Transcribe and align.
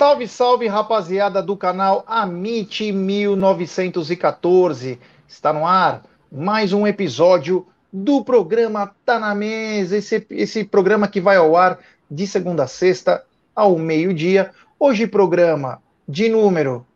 Salve, 0.00 0.26
salve, 0.26 0.66
rapaziada 0.66 1.42
do 1.42 1.56
canal 1.56 2.04
Amit 2.06 2.90
1914. 2.90 4.98
Está 5.28 5.52
no 5.52 5.66
ar 5.66 6.04
mais 6.32 6.72
um 6.72 6.86
episódio 6.86 7.66
do 7.92 8.24
programa 8.24 8.94
Tá 9.04 9.18
na 9.18 9.34
Mesa. 9.34 9.96
Esse, 9.96 10.26
esse 10.30 10.64
programa 10.64 11.08
que 11.08 11.20
vai 11.20 11.36
ao 11.36 11.56
ar 11.56 11.78
de 12.10 12.26
segunda 12.26 12.64
a 12.64 12.66
sexta 12.66 13.24
ao 13.54 13.78
meio-dia. 13.78 14.50
Hoje, 14.78 15.06
programa 15.06 15.82
de 16.08 16.28
número 16.28 16.86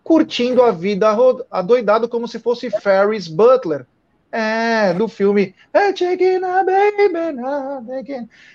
curtindo 0.03 0.63
a 0.63 0.73
vida 0.73 1.09
adoidado 1.51 2.09
como 2.09 2.27
se 2.27 2.39
fosse 2.39 2.71
Ferris 2.71 3.29
Butler. 3.29 3.87
É, 4.33 4.95
do 4.95 5.09
filme 5.09 5.57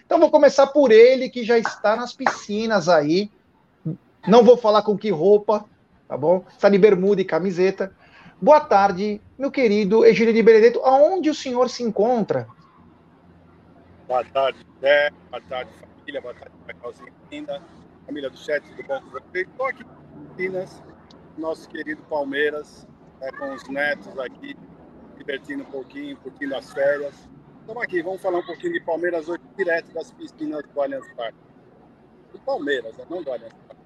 Então 0.05 0.19
vou 0.19 0.31
começar 0.31 0.67
por 0.67 0.89
ele, 0.89 1.29
que 1.29 1.43
já 1.43 1.57
está 1.57 1.97
nas 1.97 2.13
piscinas 2.13 2.87
aí. 2.87 3.29
Não 4.25 4.41
vou 4.41 4.55
falar 4.55 4.83
com 4.83 4.97
que 4.97 5.09
roupa, 5.09 5.65
tá 6.07 6.15
bom? 6.15 6.45
Está 6.49 6.69
de 6.69 6.77
bermuda 6.77 7.21
e 7.21 7.25
camiseta. 7.25 7.91
Boa 8.41 8.61
tarde, 8.61 9.19
meu 9.38 9.51
querido 9.51 10.05
Egílio 10.05 10.33
de 10.33 10.41
Benedetto. 10.41 10.79
Aonde 10.79 11.29
o 11.29 11.35
senhor 11.35 11.69
se 11.69 11.83
encontra? 11.83 12.47
Boa 14.07 14.23
tarde, 14.23 14.59
Zé. 14.79 15.09
Boa 15.29 15.41
tarde, 15.41 15.71
família. 15.73 16.21
Boa 16.21 16.33
tarde, 16.33 16.51
Cacauzinha 16.67 17.11
linda. 17.29 17.61
Família 18.05 18.29
do 18.29 18.37
chat, 18.37 18.63
bom 18.87 19.01
com 19.01 19.09
vocês? 19.09 19.47
Estou 19.47 19.65
aqui 19.65 19.83
em 19.83 20.43
Minas, 20.43 20.83
nosso 21.37 21.67
querido 21.67 22.03
Palmeiras, 22.03 22.87
né, 23.19 23.31
com 23.31 23.51
os 23.53 23.67
netos 23.67 24.17
aqui, 24.19 24.55
divertindo 25.17 25.63
um 25.63 25.65
pouquinho, 25.65 26.15
curtindo 26.17 26.55
as 26.55 26.71
férias. 26.71 27.15
Estamos 27.61 27.81
aqui, 27.81 28.03
vamos 28.03 28.21
falar 28.21 28.39
um 28.39 28.45
pouquinho 28.45 28.73
de 28.73 28.81
Palmeiras 28.81 29.27
hoje, 29.27 29.41
direto 29.57 29.91
das 29.91 30.11
piscinas 30.11 30.61
do 30.71 30.81
Allianz 30.81 31.11
Parque. 31.13 31.37
Do 32.31 32.39
Palmeiras, 32.39 32.95
né? 32.95 33.05
não 33.09 33.23
do 33.23 33.31
Allianz 33.31 33.53
Parque. 33.67 33.81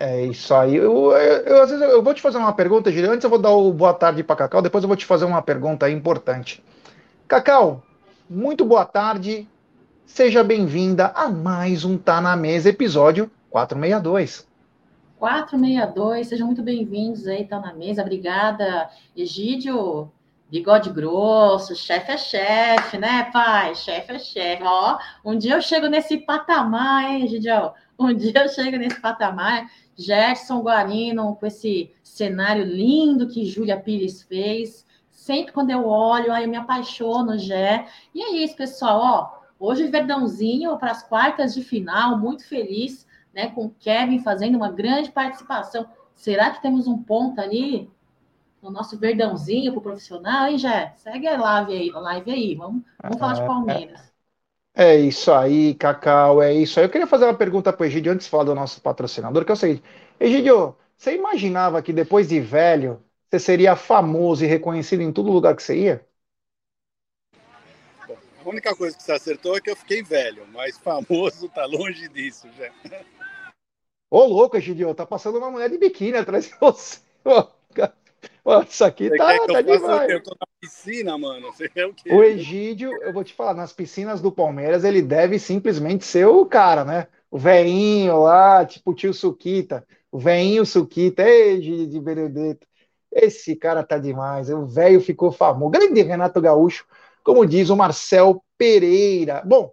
É 0.00 0.24
isso 0.24 0.54
aí. 0.54 0.76
Eu, 0.76 1.12
eu, 1.12 1.42
eu, 1.44 1.62
às 1.62 1.70
vezes 1.70 1.86
eu 1.86 2.02
vou 2.02 2.14
te 2.14 2.22
fazer 2.22 2.38
uma 2.38 2.54
pergunta, 2.54 2.90
Gílio. 2.90 3.10
Antes 3.10 3.24
eu 3.24 3.28
vou 3.28 3.38
dar 3.38 3.50
o 3.50 3.70
boa 3.70 3.92
tarde 3.92 4.24
para 4.24 4.34
Cacau, 4.34 4.62
depois 4.62 4.82
eu 4.82 4.88
vou 4.88 4.96
te 4.96 5.04
fazer 5.04 5.26
uma 5.26 5.42
pergunta 5.42 5.90
importante. 5.90 6.64
Cacau, 7.28 7.82
muito 8.28 8.64
boa 8.64 8.86
tarde. 8.86 9.46
Seja 10.12 10.42
bem-vinda 10.42 11.06
a 11.14 11.30
mais 11.30 11.84
um 11.84 11.96
Tá 11.96 12.20
na 12.20 12.36
Mesa, 12.36 12.68
episódio 12.68 13.30
462. 13.48 14.46
462, 15.16 16.26
sejam 16.26 16.48
muito 16.48 16.62
bem-vindos 16.62 17.28
aí, 17.28 17.46
Tá 17.46 17.60
na 17.60 17.72
Mesa. 17.72 18.02
Obrigada, 18.02 18.90
Egídio. 19.16 20.10
Bigode 20.50 20.90
grosso, 20.90 21.76
chefe 21.76 22.10
é 22.10 22.18
chefe, 22.18 22.98
né, 22.98 23.30
pai? 23.32 23.76
Chefe 23.76 24.12
é 24.12 24.18
chefe. 24.18 24.62
Ó, 24.64 24.98
um 25.24 25.38
dia 25.38 25.54
eu 25.54 25.62
chego 25.62 25.86
nesse 25.86 26.18
patamar, 26.18 27.04
hein, 27.04 27.24
Egidio? 27.24 27.72
Um 27.96 28.12
dia 28.12 28.42
eu 28.42 28.48
chego 28.48 28.76
nesse 28.78 29.00
patamar 29.00 29.70
Gerson 29.96 30.60
Guarino, 30.60 31.36
com 31.36 31.46
esse 31.46 31.92
cenário 32.02 32.64
lindo 32.64 33.28
que 33.28 33.46
Júlia 33.46 33.78
Pires 33.78 34.24
fez. 34.24 34.84
Sempre 35.08 35.52
quando 35.52 35.70
eu 35.70 35.86
olho, 35.86 36.32
aí 36.32 36.44
eu 36.44 36.50
me 36.50 36.56
apaixono, 36.56 37.38
Gé. 37.38 37.86
E 38.12 38.20
é 38.20 38.42
isso, 38.42 38.56
pessoal. 38.56 39.00
Ó, 39.00 39.39
hoje 39.60 39.86
Verdãozinho 39.86 40.76
para 40.78 40.90
as 40.90 41.02
quartas 41.02 41.54
de 41.54 41.62
final, 41.62 42.18
muito 42.18 42.48
feliz, 42.48 43.06
né? 43.32 43.48
Com 43.48 43.66
o 43.66 43.74
Kevin 43.78 44.18
fazendo 44.20 44.56
uma 44.56 44.72
grande 44.72 45.12
participação. 45.12 45.86
Será 46.14 46.50
que 46.50 46.62
temos 46.62 46.88
um 46.88 46.98
ponto 46.98 47.40
ali 47.40 47.88
no 48.62 48.70
nosso 48.70 48.98
Verdãozinho 48.98 49.70
para 49.72 49.78
o 49.78 49.82
profissional, 49.82 50.46
hein, 50.46 50.58
Gé? 50.58 50.92
Segue 50.96 51.28
a 51.28 51.38
live 51.38 51.72
aí, 51.72 51.90
a 51.94 51.98
live 51.98 52.30
aí. 52.30 52.54
Vamos, 52.54 52.82
vamos 53.02 53.18
falar 53.18 53.34
de 53.34 53.42
é, 53.42 53.46
Palmeiras. 53.46 54.12
É 54.74 54.96
isso 54.96 55.32
aí, 55.32 55.74
Cacau, 55.74 56.42
é 56.42 56.54
isso 56.54 56.80
aí. 56.80 56.86
Eu 56.86 56.90
queria 56.90 57.06
fazer 57.06 57.26
uma 57.26 57.34
pergunta 57.34 57.72
para 57.72 57.84
o 57.84 57.86
Egidio 57.86 58.12
antes 58.12 58.24
de 58.24 58.30
falar 58.30 58.44
do 58.44 58.54
nosso 58.54 58.80
patrocinador, 58.80 59.44
que 59.44 59.50
é 59.50 59.54
o 59.54 59.56
seguinte: 59.56 59.82
Egidio, 60.18 60.76
você 60.96 61.14
imaginava 61.14 61.82
que 61.82 61.92
depois 61.92 62.28
de 62.28 62.40
velho 62.40 63.02
você 63.30 63.38
seria 63.38 63.76
famoso 63.76 64.44
e 64.44 64.48
reconhecido 64.48 65.02
em 65.02 65.12
todo 65.12 65.30
lugar 65.30 65.54
que 65.54 65.62
você 65.62 65.78
ia? 65.78 66.06
A 68.44 68.48
única 68.48 68.74
coisa 68.74 68.96
que 68.96 69.02
você 69.02 69.12
acertou 69.12 69.56
é 69.56 69.60
que 69.60 69.70
eu 69.70 69.76
fiquei 69.76 70.02
velho, 70.02 70.46
mas 70.52 70.78
famoso 70.78 71.48
tá 71.48 71.66
longe 71.66 72.08
disso 72.08 72.48
já. 72.56 72.70
Ô, 74.10 74.24
louco, 74.24 74.56
Egidio, 74.56 74.94
tá 74.94 75.06
passando 75.06 75.38
uma 75.38 75.50
mulher 75.50 75.70
de 75.70 75.78
biquíni 75.78 76.16
atrás 76.16 76.46
de 76.46 76.54
você. 76.60 76.98
isso 78.68 78.84
aqui 78.84 79.08
Você 79.08 79.16
tá, 79.16 79.46
tá 79.46 79.62
demais. 79.62 80.10
Eu 80.10 80.22
tô 80.22 80.30
na 80.30 80.46
piscina, 80.60 81.16
mano. 81.16 81.52
Você 81.52 81.66
o 81.84 81.94
quê? 81.94 82.12
O 82.12 82.22
Egídio, 82.22 82.90
eu 83.02 83.12
vou 83.12 83.22
te 83.22 83.34
falar, 83.34 83.54
nas 83.54 83.72
piscinas 83.72 84.20
do 84.20 84.32
Palmeiras, 84.32 84.84
ele 84.84 85.02
deve 85.02 85.38
simplesmente 85.38 86.04
ser 86.04 86.26
o 86.26 86.44
cara, 86.44 86.84
né? 86.84 87.06
O 87.30 87.38
veinho 87.38 88.22
lá, 88.22 88.64
tipo 88.66 88.90
o 88.90 88.94
tio 88.94 89.14
Suquita. 89.14 89.86
O 90.10 90.18
veinho 90.18 90.66
Suquita. 90.66 91.22
Ei, 91.22 91.58
Egídio 91.58 91.86
de 91.86 92.00
Benedetto. 92.00 92.66
Esse 93.12 93.54
cara 93.56 93.82
tá 93.82 93.98
demais. 93.98 94.50
O 94.50 94.66
velho 94.66 95.00
ficou 95.00 95.30
famoso. 95.30 95.70
Grande 95.70 96.02
Renato 96.02 96.40
Gaúcho, 96.40 96.86
como 97.24 97.46
diz 97.46 97.70
o 97.70 97.76
Marcel 97.76 98.44
Pereira. 98.56 99.42
Bom, 99.44 99.72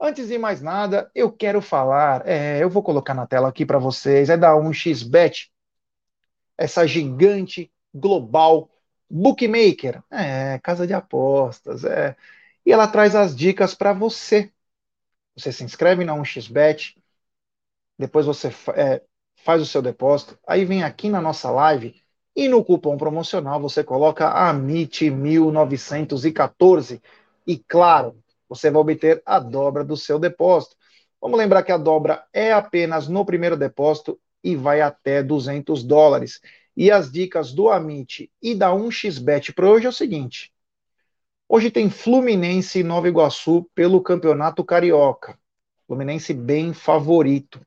antes 0.00 0.28
de 0.28 0.38
mais 0.38 0.60
nada, 0.62 1.10
eu 1.14 1.30
quero 1.32 1.60
falar. 1.60 2.26
É, 2.26 2.62
eu 2.62 2.70
vou 2.70 2.82
colocar 2.82 3.14
na 3.14 3.26
tela 3.26 3.48
aqui 3.48 3.66
para 3.66 3.78
vocês. 3.78 4.30
É 4.30 4.36
da 4.36 4.54
1xBet 4.54 5.50
essa 6.56 6.86
gigante 6.86 7.72
global 7.94 8.68
bookmaker, 9.08 10.02
é, 10.10 10.58
casa 10.58 10.86
de 10.86 10.92
apostas, 10.92 11.84
é. 11.84 12.16
E 12.66 12.72
ela 12.72 12.86
traz 12.88 13.14
as 13.14 13.34
dicas 13.34 13.74
para 13.74 13.92
você. 13.92 14.52
Você 15.36 15.52
se 15.52 15.64
inscreve 15.64 16.04
na 16.04 16.14
1xBet, 16.14 16.96
depois 17.96 18.26
você 18.26 18.48
é, 18.74 19.02
faz 19.36 19.62
o 19.62 19.66
seu 19.66 19.80
depósito, 19.80 20.38
aí 20.46 20.64
vem 20.64 20.82
aqui 20.82 21.08
na 21.08 21.20
nossa 21.20 21.50
live 21.50 22.02
e 22.38 22.46
no 22.46 22.62
cupom 22.64 22.96
promocional 22.96 23.60
você 23.60 23.82
coloca 23.82 24.32
AMIT1914 24.32 27.02
e 27.44 27.58
claro, 27.58 28.16
você 28.48 28.70
vai 28.70 28.80
obter 28.80 29.20
a 29.26 29.40
dobra 29.40 29.82
do 29.82 29.96
seu 29.96 30.20
depósito. 30.20 30.76
Vamos 31.20 31.36
lembrar 31.36 31.64
que 31.64 31.72
a 31.72 31.76
dobra 31.76 32.24
é 32.32 32.52
apenas 32.52 33.08
no 33.08 33.24
primeiro 33.24 33.56
depósito 33.56 34.20
e 34.44 34.54
vai 34.54 34.80
até 34.80 35.20
200 35.20 35.82
dólares. 35.82 36.40
E 36.76 36.92
as 36.92 37.10
dicas 37.10 37.52
do 37.52 37.70
Amit 37.70 38.30
e 38.40 38.54
da 38.54 38.70
1xBet 38.70 39.52
para 39.52 39.68
hoje 39.68 39.86
é 39.86 39.88
o 39.88 39.92
seguinte: 39.92 40.52
hoje 41.48 41.72
tem 41.72 41.90
Fluminense 41.90 42.78
e 42.78 42.84
Nova 42.84 43.08
Iguaçu 43.08 43.68
pelo 43.74 44.00
Campeonato 44.00 44.62
Carioca. 44.62 45.36
Fluminense 45.88 46.32
bem 46.32 46.72
favorito. 46.72 47.60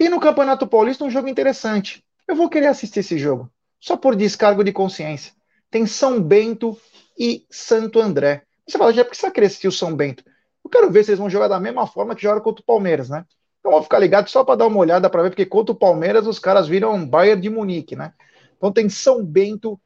E 0.00 0.08
no 0.08 0.18
Campeonato 0.18 0.66
Paulista 0.66 1.04
um 1.04 1.10
jogo 1.10 1.28
interessante. 1.28 2.04
Eu 2.26 2.34
vou 2.34 2.50
querer 2.50 2.66
assistir 2.66 2.98
esse 3.00 3.16
jogo, 3.16 3.48
só 3.80 3.96
por 3.96 4.16
descargo 4.16 4.64
de 4.64 4.72
consciência. 4.72 5.32
Tem 5.70 5.86
São 5.86 6.22
Bento 6.22 6.78
e 7.18 7.44
Santo 7.50 8.00
André. 8.00 8.42
Você 8.66 8.76
fala, 8.78 8.92
já 8.92 9.04
por 9.04 9.12
que 9.12 9.50
você 9.50 9.68
o 9.68 9.72
São 9.72 9.94
Bento? 9.94 10.24
Eu 10.64 10.70
quero 10.70 10.90
ver 10.90 11.04
se 11.04 11.10
eles 11.10 11.18
vão 11.18 11.30
jogar 11.30 11.48
da 11.48 11.58
mesma 11.58 11.86
forma 11.86 12.14
que 12.14 12.22
jogaram 12.22 12.42
contra 12.42 12.62
o 12.62 12.66
Palmeiras, 12.66 13.08
né? 13.08 13.24
Então 13.60 13.72
vou 13.72 13.82
ficar 13.82 13.98
ligado 13.98 14.28
só 14.28 14.44
para 14.44 14.56
dar 14.56 14.66
uma 14.66 14.78
olhada 14.78 15.08
para 15.08 15.22
ver, 15.22 15.30
porque 15.30 15.46
contra 15.46 15.72
o 15.72 15.78
Palmeiras 15.78 16.26
os 16.26 16.38
caras 16.38 16.68
viram 16.68 17.06
Bayern 17.06 17.40
de 17.40 17.50
Munique, 17.50 17.96
né? 17.96 18.12
Então 18.56 18.72
tem 18.72 18.88
São 18.88 19.24
Bento 19.24 19.80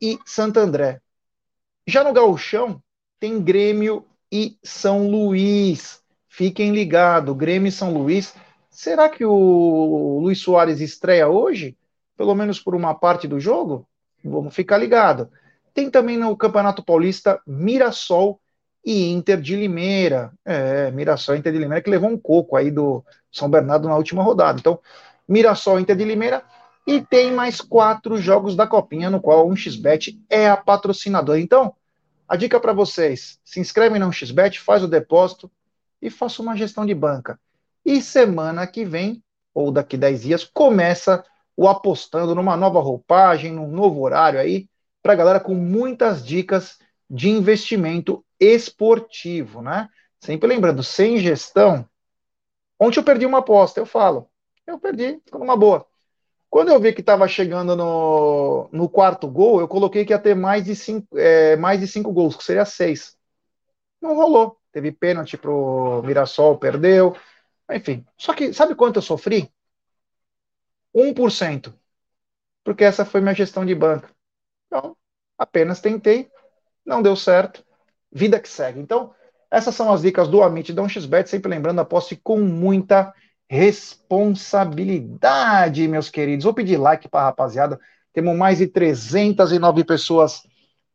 e 0.00 0.18
Santo 0.24 0.58
André. 0.58 1.00
Já 1.86 2.02
no 2.02 2.12
Gauchão 2.12 2.82
tem 3.20 3.40
Grêmio 3.40 4.04
e 4.30 4.56
São 4.62 5.08
Luís. 5.08 6.02
Fiquem 6.28 6.72
ligados, 6.72 7.36
Grêmio 7.36 7.68
e 7.68 7.72
São 7.72 7.92
Luís. 7.92 8.34
Será 8.70 9.08
que 9.08 9.24
o 9.24 10.18
Luiz 10.22 10.38
Soares 10.38 10.80
estreia 10.80 11.28
hoje? 11.28 11.76
Pelo 12.22 12.36
menos 12.36 12.60
por 12.60 12.76
uma 12.76 12.94
parte 12.94 13.26
do 13.26 13.40
jogo? 13.40 13.84
Vamos 14.24 14.54
ficar 14.54 14.78
ligado. 14.78 15.28
Tem 15.74 15.90
também 15.90 16.16
no 16.16 16.36
Campeonato 16.36 16.80
Paulista 16.80 17.40
Mirassol 17.44 18.40
e 18.84 19.10
Inter 19.10 19.40
de 19.40 19.56
Limeira. 19.56 20.32
É, 20.44 20.88
Mirassol 20.92 21.34
Inter 21.34 21.52
de 21.52 21.58
Limeira 21.58 21.82
que 21.82 21.90
levou 21.90 22.08
um 22.08 22.16
coco 22.16 22.54
aí 22.54 22.70
do 22.70 23.04
São 23.28 23.50
Bernardo 23.50 23.88
na 23.88 23.96
última 23.96 24.22
rodada. 24.22 24.60
Então, 24.60 24.78
Mirassol 25.26 25.80
Inter 25.80 25.96
de 25.96 26.04
Limeira 26.04 26.44
E 26.86 27.02
tem 27.02 27.32
mais 27.32 27.60
quatro 27.60 28.16
jogos 28.16 28.54
da 28.54 28.68
Copinha, 28.68 29.10
no 29.10 29.20
qual 29.20 29.40
a 29.40 29.52
1xBet 29.52 30.16
é 30.30 30.48
a 30.48 30.56
patrocinadora. 30.56 31.40
Então, 31.40 31.74
a 32.28 32.36
dica 32.36 32.60
para 32.60 32.72
vocês: 32.72 33.40
se 33.44 33.58
inscreve 33.58 33.98
na 33.98 34.08
1xBet, 34.08 34.60
faz 34.60 34.84
o 34.84 34.88
depósito 34.88 35.50
e 36.00 36.08
faça 36.08 36.40
uma 36.40 36.56
gestão 36.56 36.86
de 36.86 36.94
banca. 36.94 37.36
E 37.84 38.00
semana 38.00 38.64
que 38.64 38.84
vem, 38.84 39.20
ou 39.52 39.72
daqui 39.72 39.96
10 39.96 40.22
dias, 40.22 40.44
começa 40.44 41.24
o 41.56 41.68
apostando 41.68 42.34
numa 42.34 42.56
nova 42.56 42.80
roupagem, 42.80 43.52
num 43.52 43.68
novo 43.68 44.00
horário 44.00 44.40
aí, 44.40 44.68
para 45.02 45.14
galera 45.14 45.40
com 45.40 45.54
muitas 45.54 46.24
dicas 46.24 46.78
de 47.08 47.28
investimento 47.28 48.24
esportivo, 48.38 49.60
né? 49.60 49.88
Sempre 50.20 50.48
lembrando, 50.48 50.82
sem 50.82 51.18
gestão. 51.18 51.86
Ontem 52.78 53.00
eu 53.00 53.04
perdi 53.04 53.26
uma 53.26 53.38
aposta, 53.38 53.80
eu 53.80 53.86
falo. 53.86 54.28
Eu 54.66 54.78
perdi, 54.78 55.20
ficou 55.24 55.40
numa 55.40 55.56
boa. 55.56 55.86
Quando 56.48 56.68
eu 56.68 56.78
vi 56.78 56.92
que 56.92 57.00
estava 57.00 57.26
chegando 57.26 57.74
no, 57.74 58.68
no 58.70 58.88
quarto 58.88 59.26
gol, 59.26 59.60
eu 59.60 59.66
coloquei 59.66 60.04
que 60.04 60.12
ia 60.12 60.18
ter 60.18 60.34
mais 60.34 60.64
de 60.64 60.76
cinco, 60.76 61.18
é, 61.18 61.56
mais 61.56 61.80
de 61.80 61.88
cinco 61.88 62.12
gols, 62.12 62.36
que 62.36 62.44
seria 62.44 62.64
seis. 62.64 63.16
Não 64.00 64.14
rolou. 64.14 64.58
Teve 64.70 64.92
pênalti 64.92 65.36
pro 65.36 66.02
Mirassol, 66.04 66.58
perdeu. 66.58 67.16
Enfim. 67.70 68.04
Só 68.16 68.34
que 68.34 68.52
sabe 68.52 68.74
quanto 68.74 68.96
eu 68.96 69.02
sofri? 69.02 69.50
1%. 70.94 71.74
Porque 72.64 72.84
essa 72.84 73.04
foi 73.04 73.20
minha 73.20 73.34
gestão 73.34 73.66
de 73.66 73.74
banca. 73.74 74.08
Então, 74.66 74.96
apenas 75.36 75.80
tentei, 75.80 76.30
não 76.84 77.00
deu 77.02 77.16
certo. 77.16 77.64
Vida 78.10 78.38
que 78.38 78.48
segue. 78.48 78.80
Então, 78.80 79.14
essas 79.50 79.74
são 79.74 79.92
as 79.92 80.02
dicas 80.02 80.28
do 80.28 80.42
Amit 80.42 80.72
da 80.72 80.82
1xBet. 80.82 81.26
Sempre 81.26 81.50
lembrando, 81.50 81.80
aposte 81.80 82.16
com 82.16 82.40
muita 82.40 83.12
responsabilidade, 83.48 85.88
meus 85.88 86.08
queridos. 86.08 86.44
Vou 86.44 86.54
pedir 86.54 86.76
like 86.76 87.08
para 87.08 87.20
a 87.20 87.24
rapaziada. 87.24 87.80
Temos 88.12 88.36
mais 88.36 88.58
de 88.58 88.66
309 88.66 89.84
pessoas 89.84 90.42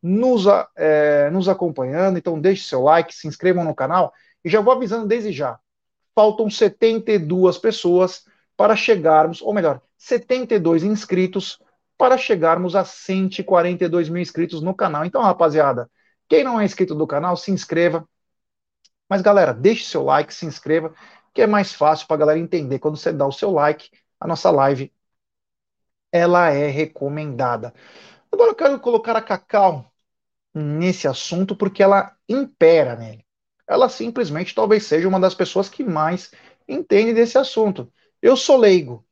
nos, 0.02 0.44
é, 0.76 1.28
nos 1.30 1.48
acompanhando. 1.48 2.18
Então, 2.18 2.40
deixe 2.40 2.64
seu 2.64 2.82
like, 2.82 3.14
se 3.14 3.28
inscrevam 3.28 3.64
no 3.64 3.74
canal. 3.74 4.12
E 4.44 4.48
já 4.48 4.60
vou 4.60 4.72
avisando 4.72 5.06
desde 5.06 5.32
já. 5.32 5.58
Faltam 6.14 6.48
72 6.48 7.58
pessoas 7.58 8.24
para 8.58 8.74
chegarmos, 8.74 9.40
ou 9.40 9.54
melhor, 9.54 9.80
72 9.96 10.82
inscritos 10.82 11.60
para 11.96 12.18
chegarmos 12.18 12.74
a 12.74 12.84
142 12.84 14.08
mil 14.08 14.20
inscritos 14.20 14.60
no 14.60 14.74
canal. 14.74 15.04
Então, 15.04 15.22
rapaziada, 15.22 15.88
quem 16.28 16.42
não 16.42 16.60
é 16.60 16.64
inscrito 16.64 16.92
do 16.92 17.06
canal, 17.06 17.36
se 17.36 17.52
inscreva. 17.52 18.06
Mas, 19.08 19.22
galera, 19.22 19.54
deixe 19.54 19.84
seu 19.84 20.02
like, 20.02 20.34
se 20.34 20.44
inscreva 20.44 20.92
que 21.32 21.40
é 21.40 21.46
mais 21.46 21.72
fácil 21.72 22.08
para 22.08 22.16
a 22.16 22.18
galera 22.18 22.38
entender. 22.40 22.80
Quando 22.80 22.96
você 22.96 23.12
dá 23.12 23.24
o 23.24 23.32
seu 23.32 23.52
like, 23.52 23.90
a 24.18 24.26
nossa 24.26 24.50
live 24.50 24.92
ela 26.10 26.50
é 26.50 26.66
recomendada. 26.66 27.72
Agora 28.32 28.50
eu 28.50 28.54
quero 28.56 28.80
colocar 28.80 29.14
a 29.14 29.22
Cacau 29.22 29.84
nesse 30.52 31.06
assunto 31.06 31.54
porque 31.54 31.82
ela 31.82 32.16
impera 32.28 32.96
nele. 32.96 33.24
Ela 33.68 33.88
simplesmente 33.88 34.54
talvez 34.54 34.84
seja 34.84 35.06
uma 35.06 35.20
das 35.20 35.34
pessoas 35.34 35.68
que 35.68 35.84
mais 35.84 36.32
entende 36.66 37.12
desse 37.12 37.38
assunto. 37.38 37.92
Eu 38.20 38.36
sou 38.36 38.56
leigo 38.56 39.04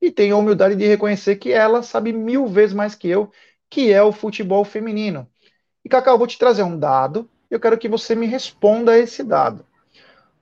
e 0.00 0.10
tenho 0.10 0.34
a 0.34 0.38
humildade 0.38 0.74
de 0.74 0.86
reconhecer 0.86 1.36
que 1.36 1.52
ela 1.52 1.82
sabe 1.82 2.12
mil 2.12 2.46
vezes 2.46 2.74
mais 2.74 2.94
que 2.94 3.08
eu, 3.08 3.30
que 3.70 3.92
é 3.92 4.02
o 4.02 4.12
futebol 4.12 4.64
feminino. 4.64 5.28
E 5.84 5.88
Cacau, 5.88 6.14
eu 6.14 6.18
vou 6.18 6.26
te 6.26 6.38
trazer 6.38 6.62
um 6.62 6.78
dado. 6.78 7.28
Eu 7.50 7.60
quero 7.60 7.78
que 7.78 7.88
você 7.88 8.14
me 8.14 8.26
responda 8.26 8.92
a 8.92 8.98
esse 8.98 9.22
dado. 9.22 9.64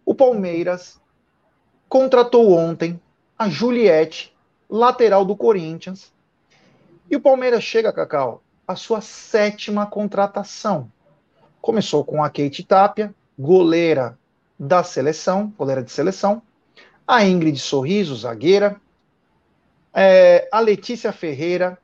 O 0.04 0.14
Palmeiras 0.14 1.00
contratou 1.88 2.52
ontem 2.52 3.00
a 3.38 3.48
Juliette, 3.48 4.34
lateral 4.68 5.24
do 5.24 5.36
Corinthians. 5.36 6.12
E 7.10 7.16
o 7.16 7.20
Palmeiras 7.20 7.62
chega, 7.62 7.92
Cacau, 7.92 8.42
a 8.66 8.76
sua 8.76 9.00
sétima 9.00 9.86
contratação. 9.86 10.90
Começou 11.60 12.04
com 12.04 12.22
a 12.22 12.30
Kate 12.30 12.64
Tapia, 12.64 13.14
goleira 13.38 14.18
da 14.58 14.82
seleção, 14.82 15.52
goleira 15.58 15.82
de 15.82 15.90
seleção, 15.90 16.42
a 17.10 17.24
Ingrid 17.24 17.58
Sorriso, 17.58 18.14
zagueira, 18.14 18.80
é, 19.92 20.48
a 20.52 20.60
Letícia 20.60 21.12
Ferreira, 21.12 21.76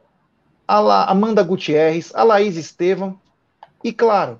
a 0.68 0.78
La, 0.78 1.04
Amanda 1.06 1.42
Gutierrez, 1.42 2.12
a 2.14 2.22
Laís 2.22 2.56
Estevam 2.56 3.20
e, 3.82 3.92
claro, 3.92 4.38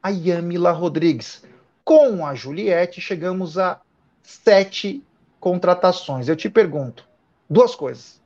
a 0.00 0.10
Yamila 0.10 0.70
Rodrigues. 0.70 1.42
Com 1.84 2.24
a 2.24 2.36
Juliette, 2.36 3.00
chegamos 3.00 3.58
a 3.58 3.80
sete 4.22 5.02
contratações. 5.40 6.28
Eu 6.28 6.36
te 6.36 6.48
pergunto 6.48 7.04
duas 7.50 7.74
coisas. 7.74 8.20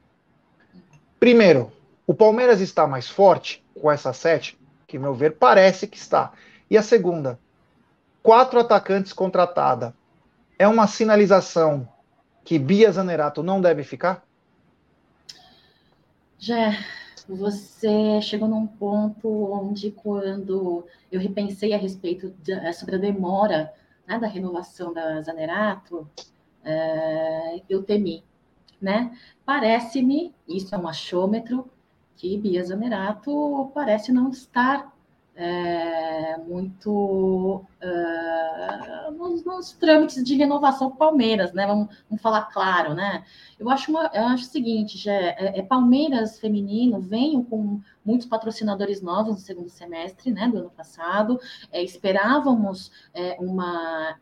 Primeiro, 1.19 1.73
o 2.07 2.13
Palmeiras 2.13 2.61
está 2.61 2.87
mais 2.87 3.09
forte 3.09 3.65
com 3.81 3.91
essa 3.91 4.13
sete, 4.13 4.59
que, 4.87 4.99
meu 4.99 5.15
ver, 5.15 5.37
parece 5.39 5.87
que 5.87 5.97
está. 5.97 6.33
E 6.69 6.77
a 6.77 6.83
segunda, 6.83 7.39
quatro 8.23 8.61
atacantes 8.61 9.15
contratada. 9.15 9.95
É 10.59 10.69
uma 10.69 10.87
sinalização 10.87 11.89
que 12.45 12.59
Bia 12.59 12.91
Zanerato 12.91 13.43
não 13.43 13.61
deve 13.61 13.85
ficar? 13.85 14.25
Já, 16.39 16.73
você 17.29 18.21
chegou 18.21 18.49
num 18.49 18.67
ponto 18.67 19.29
onde, 19.29 19.91
quando 19.93 20.85
eu 21.11 21.21
repensei 21.21 21.73
a 21.73 21.79
respeito 21.79 22.35
de, 22.43 22.73
sobre 22.73 22.97
a 22.97 22.99
demora 22.99 23.73
né, 24.07 24.19
da 24.19 24.27
renovação 24.27 24.93
da 24.93 25.21
Zanerato, 25.23 26.09
é, 26.65 27.63
eu 27.69 27.83
temi, 27.83 28.25
né? 28.81 29.17
Parece-me, 29.45 30.35
isso 30.49 30.75
é 30.75 30.79
um 30.79 30.89
achômetro, 30.89 31.71
que 32.17 32.37
Bia 32.39 32.65
Zanerato 32.65 33.71
parece 33.75 34.13
não 34.13 34.31
estar 34.31 34.92
é, 35.35 36.37
muito 36.39 37.65
uh, 37.83 39.11
nos, 39.13 39.45
nos, 39.45 39.73
trâmites 39.73 40.23
de 40.23 40.35
renovação 40.37 40.91
Palmeiras, 40.91 41.53
né? 41.53 41.67
Vamos, 41.67 41.89
vamos, 42.09 42.23
falar 42.23 42.43
claro, 42.53 42.95
né? 42.95 43.25
Eu 43.59 43.71
acho, 43.71 43.91
uma, 43.91 44.11
eu 44.13 44.25
acho 44.25 44.45
o 44.45 44.51
seguinte, 44.51 44.99
já, 44.99 45.13
é, 45.13 45.59
é, 45.59 45.63
Palmeiras 45.63 46.39
feminino 46.39 47.01
vem 47.01 47.43
com 47.43 47.81
muitos 48.05 48.27
patrocinadores 48.27 49.01
novos 49.01 49.35
no 49.35 49.41
segundo 49.41 49.71
semestre, 49.71 50.31
né, 50.31 50.49
do 50.49 50.59
ano 50.59 50.71
passado. 50.71 51.41
É, 51.71 51.83
esperávamos 51.83 52.91
é, 53.15 53.37
uma 53.41 54.19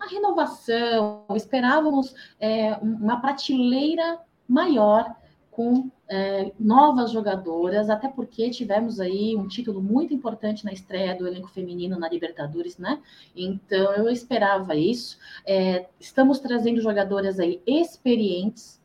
a 0.00 0.06
renovação, 0.08 1.24
esperávamos 1.36 2.12
é, 2.40 2.74
uma 2.82 3.20
prateleira 3.20 4.18
maior 4.48 5.14
com 5.52 5.90
é, 6.08 6.50
novas 6.58 7.12
jogadoras, 7.12 7.90
até 7.90 8.08
porque 8.08 8.48
tivemos 8.50 8.98
aí 8.98 9.36
um 9.36 9.46
título 9.46 9.82
muito 9.82 10.14
importante 10.14 10.64
na 10.64 10.72
estreia 10.72 11.14
do 11.14 11.28
elenco 11.28 11.48
feminino 11.48 11.98
na 11.98 12.08
Libertadores, 12.08 12.78
né? 12.78 13.00
Então 13.36 13.92
eu 13.94 14.08
esperava 14.08 14.74
isso. 14.74 15.18
É, 15.46 15.86
estamos 16.00 16.38
trazendo 16.40 16.80
jogadoras 16.80 17.38
aí 17.38 17.60
experientes, 17.66 18.80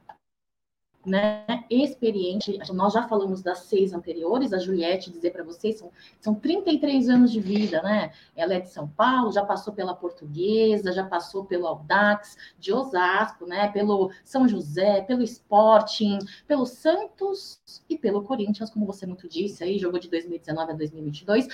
né, 1.07 1.63
experiente. 1.69 2.59
Nós 2.73 2.93
já 2.93 3.07
falamos 3.07 3.41
das 3.41 3.59
seis 3.59 3.93
anteriores, 3.93 4.51
a 4.51 4.59
Juliette, 4.59 5.09
dizer 5.09 5.31
para 5.31 5.43
vocês, 5.43 5.79
são, 5.79 5.89
são 6.19 6.35
33 6.35 7.09
anos 7.09 7.31
de 7.31 7.39
vida, 7.39 7.81
né? 7.81 8.11
Ela 8.35 8.55
é 8.55 8.59
de 8.59 8.69
São 8.69 8.87
Paulo, 8.89 9.31
já 9.31 9.45
passou 9.45 9.73
pela 9.73 9.95
Portuguesa, 9.95 10.91
já 10.91 11.05
passou 11.05 11.45
pelo 11.45 11.65
Audax, 11.65 12.37
de 12.59 12.73
Osasco, 12.73 13.45
né? 13.45 13.69
Pelo 13.69 14.11
São 14.25 14.47
José, 14.47 15.01
pelo 15.01 15.23
Sporting, 15.23 16.19
pelo 16.45 16.65
Santos 16.65 17.61
e 17.89 17.97
pelo 17.97 18.23
Corinthians, 18.23 18.69
como 18.69 18.85
você 18.85 19.05
muito 19.05 19.29
disse 19.29 19.63
aí, 19.63 19.79
jogou 19.79 19.99
de 19.99 20.09
2019 20.09 20.71
a 20.73 20.75
2022. 20.75 21.45
Uh, 21.45 21.49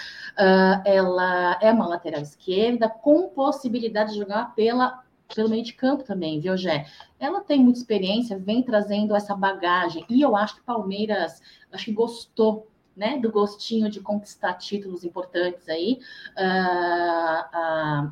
ela 0.83 1.59
é 1.61 1.71
uma 1.71 1.87
lateral 1.87 2.21
esquerda 2.21 2.89
com 2.89 3.29
possibilidade 3.29 4.13
de 4.13 4.17
jogar 4.17 4.55
pela 4.55 5.02
pelo 5.35 5.49
meio 5.49 5.63
de 5.63 5.73
campo 5.73 6.03
também, 6.03 6.39
viu, 6.39 6.55
Gé? 6.55 6.85
Ela 7.19 7.41
tem 7.41 7.59
muita 7.59 7.79
experiência, 7.79 8.37
vem 8.37 8.63
trazendo 8.63 9.15
essa 9.15 9.35
bagagem, 9.35 10.05
e 10.09 10.21
eu 10.21 10.35
acho 10.35 10.55
que 10.55 10.61
Palmeiras, 10.61 11.41
acho 11.71 11.85
que 11.85 11.91
gostou 11.91 12.67
né, 12.95 13.17
do 13.17 13.31
gostinho 13.31 13.89
de 13.89 13.99
conquistar 13.99 14.53
títulos 14.53 15.03
importantes 15.03 15.67
aí. 15.67 15.99
Uh, 16.37 17.43
a, 17.51 18.11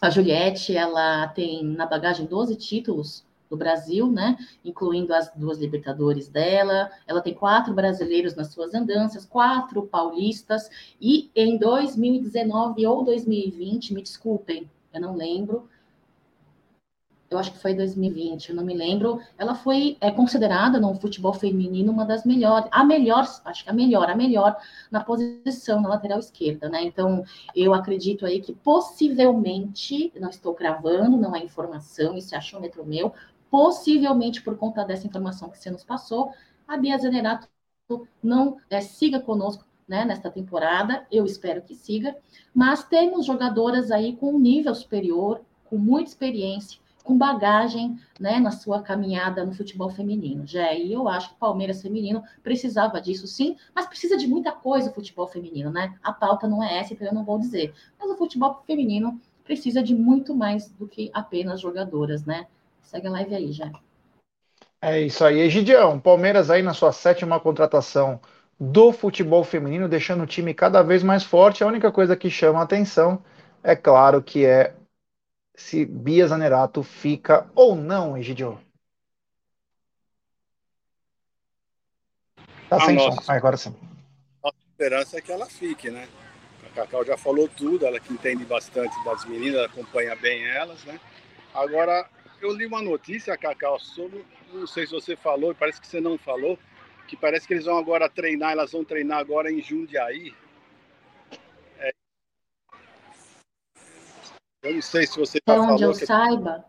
a 0.00 0.10
Juliette, 0.10 0.76
ela 0.76 1.28
tem 1.28 1.64
na 1.64 1.86
bagagem 1.86 2.26
12 2.26 2.56
títulos 2.56 3.24
do 3.50 3.56
Brasil, 3.56 4.10
né, 4.10 4.38
incluindo 4.64 5.12
as 5.12 5.30
duas 5.36 5.58
Libertadores 5.58 6.26
dela. 6.26 6.90
Ela 7.06 7.20
tem 7.20 7.34
quatro 7.34 7.74
brasileiros 7.74 8.34
nas 8.34 8.48
suas 8.48 8.72
andanças, 8.72 9.26
quatro 9.26 9.82
paulistas, 9.82 10.70
e 11.00 11.30
em 11.36 11.58
2019 11.58 12.86
ou 12.86 13.04
2020, 13.04 13.92
me 13.92 14.02
desculpem, 14.02 14.70
eu 14.94 15.00
não 15.00 15.14
lembro, 15.14 15.68
eu 17.32 17.38
acho 17.38 17.52
que 17.52 17.58
foi 17.58 17.74
2020, 17.74 18.50
eu 18.50 18.56
não 18.56 18.64
me 18.64 18.74
lembro, 18.74 19.20
ela 19.38 19.54
foi 19.54 19.96
é, 20.00 20.10
considerada 20.10 20.78
no 20.78 20.94
futebol 20.94 21.32
feminino 21.32 21.92
uma 21.92 22.04
das 22.04 22.24
melhores, 22.24 22.68
a 22.70 22.84
melhor, 22.84 23.26
acho 23.44 23.64
que 23.64 23.70
a 23.70 23.72
melhor, 23.72 24.10
a 24.10 24.14
melhor 24.14 24.56
na 24.90 25.02
posição 25.02 25.80
na 25.80 25.88
lateral 25.88 26.18
esquerda, 26.18 26.68
né? 26.68 26.82
Então, 26.82 27.24
eu 27.54 27.74
acredito 27.74 28.26
aí 28.26 28.40
que 28.40 28.52
possivelmente, 28.52 30.12
não 30.20 30.28
estou 30.30 30.54
cravando, 30.54 31.16
não 31.16 31.34
é 31.34 31.42
informação, 31.42 32.16
isso 32.16 32.34
é 32.34 32.38
achômetro 32.38 32.84
meu, 32.84 33.12
possivelmente 33.50 34.42
por 34.42 34.56
conta 34.56 34.84
dessa 34.84 35.06
informação 35.06 35.48
que 35.50 35.58
você 35.58 35.70
nos 35.70 35.84
passou, 35.84 36.32
a 36.66 36.76
Bia 36.76 36.96
Zanerato 36.96 37.48
não 38.22 38.56
é, 38.70 38.80
siga 38.80 39.20
conosco 39.20 39.64
né, 39.86 40.04
nesta 40.04 40.30
temporada, 40.30 41.06
eu 41.10 41.26
espero 41.26 41.62
que 41.62 41.74
siga, 41.74 42.16
mas 42.54 42.84
temos 42.84 43.26
jogadoras 43.26 43.90
aí 43.90 44.16
com 44.16 44.34
um 44.34 44.38
nível 44.38 44.74
superior, 44.74 45.42
com 45.64 45.76
muita 45.76 46.10
experiência, 46.10 46.80
com 47.02 47.16
bagagem 47.18 47.98
né, 48.18 48.38
na 48.38 48.50
sua 48.50 48.82
caminhada 48.82 49.44
no 49.44 49.52
futebol 49.52 49.90
feminino. 49.90 50.46
Já 50.46 50.72
e 50.72 50.92
eu 50.92 51.08
acho 51.08 51.30
que 51.30 51.34
o 51.34 51.38
Palmeiras 51.38 51.82
feminino 51.82 52.22
precisava 52.42 53.00
disso 53.00 53.26
sim, 53.26 53.56
mas 53.74 53.86
precisa 53.86 54.16
de 54.16 54.26
muita 54.26 54.52
coisa 54.52 54.90
o 54.90 54.94
futebol 54.94 55.26
feminino, 55.26 55.70
né? 55.70 55.94
A 56.02 56.12
pauta 56.12 56.48
não 56.48 56.62
é 56.62 56.78
essa, 56.78 56.92
então 56.92 57.06
eu 57.06 57.14
não 57.14 57.24
vou 57.24 57.38
dizer. 57.38 57.74
Mas 57.98 58.10
o 58.10 58.16
futebol 58.16 58.62
feminino 58.66 59.20
precisa 59.44 59.82
de 59.82 59.94
muito 59.94 60.34
mais 60.34 60.70
do 60.70 60.86
que 60.86 61.10
apenas 61.12 61.60
jogadoras, 61.60 62.24
né? 62.24 62.46
Segue 62.82 63.08
a 63.08 63.10
live 63.10 63.34
aí, 63.34 63.52
já. 63.52 63.70
É 64.80 65.00
isso 65.00 65.24
aí, 65.24 65.40
Egidião. 65.40 65.98
Palmeiras 65.98 66.50
aí 66.50 66.62
na 66.62 66.74
sua 66.74 66.92
sétima 66.92 67.38
contratação 67.38 68.20
do 68.58 68.92
futebol 68.92 69.42
feminino, 69.44 69.88
deixando 69.88 70.24
o 70.24 70.26
time 70.26 70.54
cada 70.54 70.82
vez 70.82 71.02
mais 71.02 71.22
forte. 71.22 71.64
A 71.64 71.66
única 71.66 71.90
coisa 71.90 72.16
que 72.16 72.30
chama 72.30 72.60
a 72.60 72.62
atenção, 72.62 73.22
é 73.62 73.74
claro, 73.74 74.22
que 74.22 74.44
é 74.44 74.74
se 75.54 75.84
Bia 75.84 76.26
Zanerato 76.26 76.82
fica 76.82 77.50
ou 77.54 77.74
não, 77.74 78.16
Egidio. 78.16 78.58
Tá 82.68 82.80
sem 82.80 82.98
som. 82.98 83.14
Ah, 83.28 83.34
agora 83.34 83.56
sim. 83.56 83.74
A 84.44 84.50
esperança 84.70 85.18
é 85.18 85.20
que 85.20 85.30
ela 85.30 85.46
fique, 85.46 85.90
né? 85.90 86.08
A 86.66 86.70
Cacau 86.74 87.04
já 87.04 87.18
falou 87.18 87.46
tudo, 87.48 87.84
ela 87.84 88.00
que 88.00 88.12
entende 88.12 88.44
bastante 88.44 88.94
das 89.04 89.24
meninas, 89.26 89.62
acompanha 89.62 90.16
bem 90.16 90.42
elas, 90.46 90.82
né? 90.84 90.98
Agora, 91.52 92.08
eu 92.40 92.52
li 92.52 92.64
uma 92.64 92.80
notícia, 92.80 93.36
Cacau, 93.36 93.78
sobre, 93.78 94.24
não 94.52 94.66
sei 94.66 94.86
se 94.86 94.92
você 94.92 95.14
falou, 95.14 95.54
parece 95.54 95.80
que 95.80 95.86
você 95.86 96.00
não 96.00 96.16
falou, 96.16 96.58
que 97.06 97.14
parece 97.14 97.46
que 97.46 97.52
eles 97.52 97.66
vão 97.66 97.76
agora 97.76 98.08
treinar, 98.08 98.52
elas 98.52 98.72
vão 98.72 98.82
treinar 98.82 99.18
agora 99.18 99.52
em 99.52 99.60
Jundiaí, 99.60 100.34
Eu 104.62 104.74
não 104.74 104.82
sei 104.82 105.06
se 105.06 105.18
você 105.18 105.38
Até 105.38 105.60
onde 105.60 105.82
eu 105.82 105.92
que... 105.92 106.06
saiba, 106.06 106.64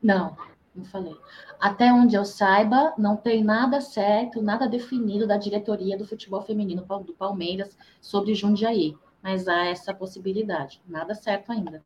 não, 0.00 0.36
não 0.74 0.84
falei. 0.84 1.16
Até 1.58 1.92
onde 1.92 2.14
eu 2.14 2.24
saiba, 2.24 2.94
não 2.96 3.16
tem 3.16 3.42
nada 3.42 3.80
certo, 3.80 4.40
nada 4.40 4.68
definido 4.68 5.26
da 5.26 5.36
diretoria 5.36 5.98
do 5.98 6.06
futebol 6.06 6.42
feminino 6.42 6.86
do 7.04 7.12
Palmeiras 7.12 7.76
sobre 8.00 8.34
Jundiaí. 8.34 8.96
Mas 9.20 9.48
há 9.48 9.66
essa 9.66 9.92
possibilidade. 9.92 10.80
Nada 10.86 11.14
certo 11.14 11.50
ainda. 11.50 11.84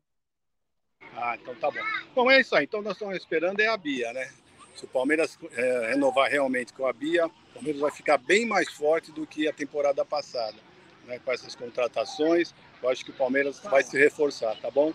Ah, 1.15 1.35
então 1.39 1.55
tá 1.55 1.71
bom. 1.71 1.79
Bom, 2.13 2.31
é 2.31 2.41
isso 2.41 2.55
aí. 2.55 2.65
Então 2.65 2.81
nós 2.81 2.93
estamos 2.93 3.15
esperando 3.15 3.59
é 3.59 3.67
a 3.67 3.77
Bia, 3.77 4.13
né? 4.13 4.31
Se 4.75 4.85
o 4.85 4.87
Palmeiras 4.87 5.37
é, 5.53 5.89
renovar 5.89 6.29
realmente 6.29 6.73
com 6.73 6.85
a 6.85 6.93
Bia, 6.93 7.25
o 7.25 7.53
Palmeiras 7.55 7.81
vai 7.81 7.91
ficar 7.91 8.19
bem 8.19 8.45
mais 8.45 8.71
forte 8.71 9.11
do 9.11 9.25
que 9.25 9.47
a 9.47 9.53
temporada 9.53 10.05
passada. 10.05 10.57
Né? 11.05 11.19
Com 11.19 11.31
essas 11.31 11.55
contratações, 11.55 12.53
eu 12.81 12.89
acho 12.89 13.03
que 13.03 13.09
o 13.11 13.15
Palmeiras 13.15 13.59
vai 13.59 13.81
se 13.81 13.97
reforçar, 13.97 14.55
tá 14.59 14.69
bom? 14.69 14.93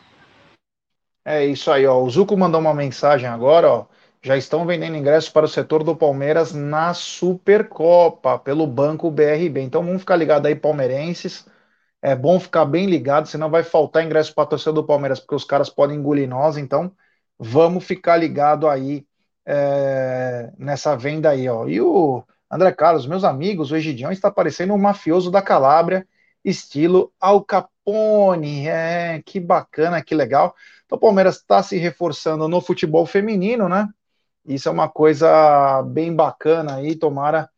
É 1.24 1.44
isso 1.44 1.70
aí, 1.70 1.86
ó. 1.86 2.00
O 2.02 2.10
Zuco 2.10 2.36
mandou 2.36 2.60
uma 2.60 2.74
mensagem 2.74 3.28
agora, 3.28 3.70
ó. 3.70 3.86
Já 4.24 4.36
estão 4.36 4.64
vendendo 4.66 4.96
ingressos 4.96 5.30
para 5.30 5.46
o 5.46 5.48
setor 5.48 5.82
do 5.82 5.96
Palmeiras 5.96 6.52
na 6.52 6.94
Supercopa, 6.94 8.38
pelo 8.38 8.66
Banco 8.66 9.10
BRB. 9.10 9.60
Então 9.62 9.84
vamos 9.84 10.00
ficar 10.02 10.16
ligados 10.16 10.46
aí, 10.46 10.54
palmeirenses. 10.54 11.44
É 12.02 12.16
bom 12.16 12.40
ficar 12.40 12.64
bem 12.66 12.86
ligado, 12.86 13.28
senão 13.28 13.50
vai 13.50 13.62
faltar 13.64 14.04
ingresso 14.04 14.34
para 14.34 14.44
a 14.44 14.46
torcida 14.46 14.72
do 14.72 14.84
Palmeiras, 14.84 15.20
porque 15.20 15.34
os 15.36 15.44
caras 15.44 15.70
podem 15.70 15.98
engolir 15.98 16.28
nós. 16.28 16.56
Então 16.56 16.92
vamos 17.38 17.84
ficar 17.84 18.16
ligado 18.16 18.68
aí 18.68 19.06
é, 19.46 20.52
nessa 20.58 20.96
venda 20.96 21.30
aí, 21.30 21.48
ó. 21.48 21.66
E 21.68 21.80
o 21.80 22.24
André 22.50 22.72
Carlos, 22.72 23.06
meus 23.06 23.24
amigos, 23.24 23.70
o 23.72 23.76
Egidião 23.76 24.12
está 24.12 24.30
parecendo 24.30 24.74
um 24.74 24.78
mafioso 24.78 25.30
da 25.30 25.42
Calábria, 25.42 26.06
estilo 26.44 27.12
Al 27.20 27.44
Capone. 27.44 28.68
É, 28.68 29.22
que 29.24 29.40
bacana, 29.40 30.02
que 30.02 30.14
legal. 30.14 30.54
Então, 30.84 30.96
o 30.96 31.00
Palmeiras 31.00 31.36
está 31.36 31.62
se 31.62 31.76
reforçando 31.76 32.48
no 32.48 32.60
futebol 32.60 33.06
feminino, 33.06 33.68
né? 33.68 33.88
Isso 34.44 34.68
é 34.68 34.72
uma 34.72 34.88
coisa 34.88 35.82
bem 35.82 36.14
bacana 36.14 36.76
aí. 36.76 36.96
Tomara 36.96 37.48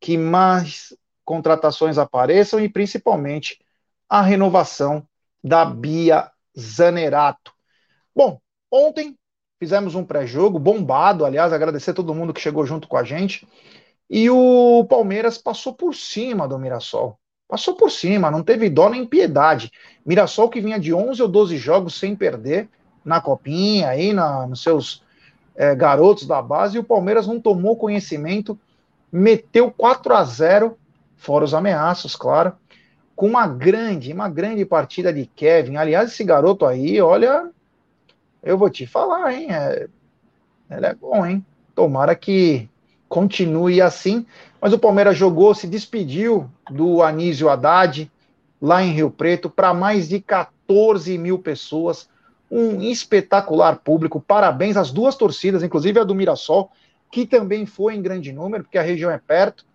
que 0.00 0.16
mais 0.16 0.96
contratações 1.24 1.98
apareçam 1.98 2.58
e 2.60 2.68
principalmente 2.68 3.60
a 4.08 4.22
renovação 4.22 5.06
da 5.44 5.64
Bia 5.64 6.30
Zanerato. 6.58 7.52
Bom, 8.14 8.40
ontem 8.70 9.16
fizemos 9.58 9.94
um 9.94 10.04
pré-jogo 10.04 10.58
bombado, 10.58 11.24
aliás, 11.24 11.52
agradecer 11.52 11.90
a 11.90 11.94
todo 11.94 12.14
mundo 12.14 12.32
que 12.32 12.40
chegou 12.40 12.64
junto 12.64 12.88
com 12.88 12.96
a 12.96 13.04
gente. 13.04 13.46
E 14.08 14.28
o 14.30 14.84
Palmeiras 14.88 15.38
passou 15.38 15.74
por 15.74 15.94
cima 15.94 16.48
do 16.48 16.58
Mirassol. 16.58 17.19
Passou 17.50 17.74
por 17.74 17.90
cima, 17.90 18.30
não 18.30 18.44
teve 18.44 18.70
dó 18.70 18.88
nem 18.88 19.04
piedade. 19.04 19.72
Mirassol 20.06 20.48
que 20.48 20.60
vinha 20.60 20.78
de 20.78 20.94
11 20.94 21.20
ou 21.20 21.26
12 21.26 21.56
jogos 21.56 21.98
sem 21.98 22.14
perder, 22.14 22.68
na 23.04 23.20
copinha, 23.20 23.88
aí 23.88 24.12
na, 24.12 24.46
nos 24.46 24.62
seus 24.62 25.02
é, 25.56 25.74
garotos 25.74 26.28
da 26.28 26.40
base, 26.40 26.76
e 26.76 26.78
o 26.78 26.84
Palmeiras 26.84 27.26
não 27.26 27.40
tomou 27.40 27.76
conhecimento, 27.76 28.56
meteu 29.10 29.68
4 29.68 30.14
a 30.14 30.22
0 30.22 30.78
fora 31.16 31.44
os 31.44 31.52
ameaços, 31.52 32.14
claro, 32.14 32.52
com 33.16 33.26
uma 33.26 33.48
grande, 33.48 34.12
uma 34.12 34.28
grande 34.28 34.64
partida 34.64 35.12
de 35.12 35.26
Kevin. 35.26 35.76
Aliás, 35.76 36.12
esse 36.12 36.22
garoto 36.22 36.64
aí, 36.64 37.00
olha, 37.02 37.50
eu 38.44 38.56
vou 38.56 38.70
te 38.70 38.86
falar, 38.86 39.34
hein? 39.34 39.48
É, 39.50 39.88
ele 40.70 40.86
é 40.86 40.94
bom, 40.94 41.26
hein? 41.26 41.44
Tomara 41.74 42.14
que 42.14 42.69
continue 43.10 43.82
assim. 43.82 44.24
Mas 44.60 44.72
o 44.72 44.78
Palmeiras 44.78 45.18
jogou, 45.18 45.52
se 45.52 45.66
despediu 45.66 46.48
do 46.70 47.02
Anísio 47.02 47.50
Haddad, 47.50 48.10
lá 48.62 48.82
em 48.82 48.92
Rio 48.92 49.10
Preto, 49.10 49.50
para 49.50 49.74
mais 49.74 50.08
de 50.08 50.20
14 50.20 51.18
mil 51.18 51.38
pessoas 51.38 52.08
um 52.50 52.80
espetacular 52.80 53.76
público. 53.76 54.20
Parabéns 54.20 54.76
às 54.76 54.90
duas 54.90 55.16
torcidas, 55.16 55.62
inclusive 55.62 56.00
a 56.00 56.04
do 56.04 56.14
Mirassol, 56.14 56.70
que 57.10 57.26
também 57.26 57.66
foi 57.66 57.94
em 57.94 58.02
grande 58.02 58.32
número, 58.32 58.64
porque 58.64 58.78
a 58.78 58.82
região 58.82 59.10
é 59.10 59.18
perto. 59.18 59.66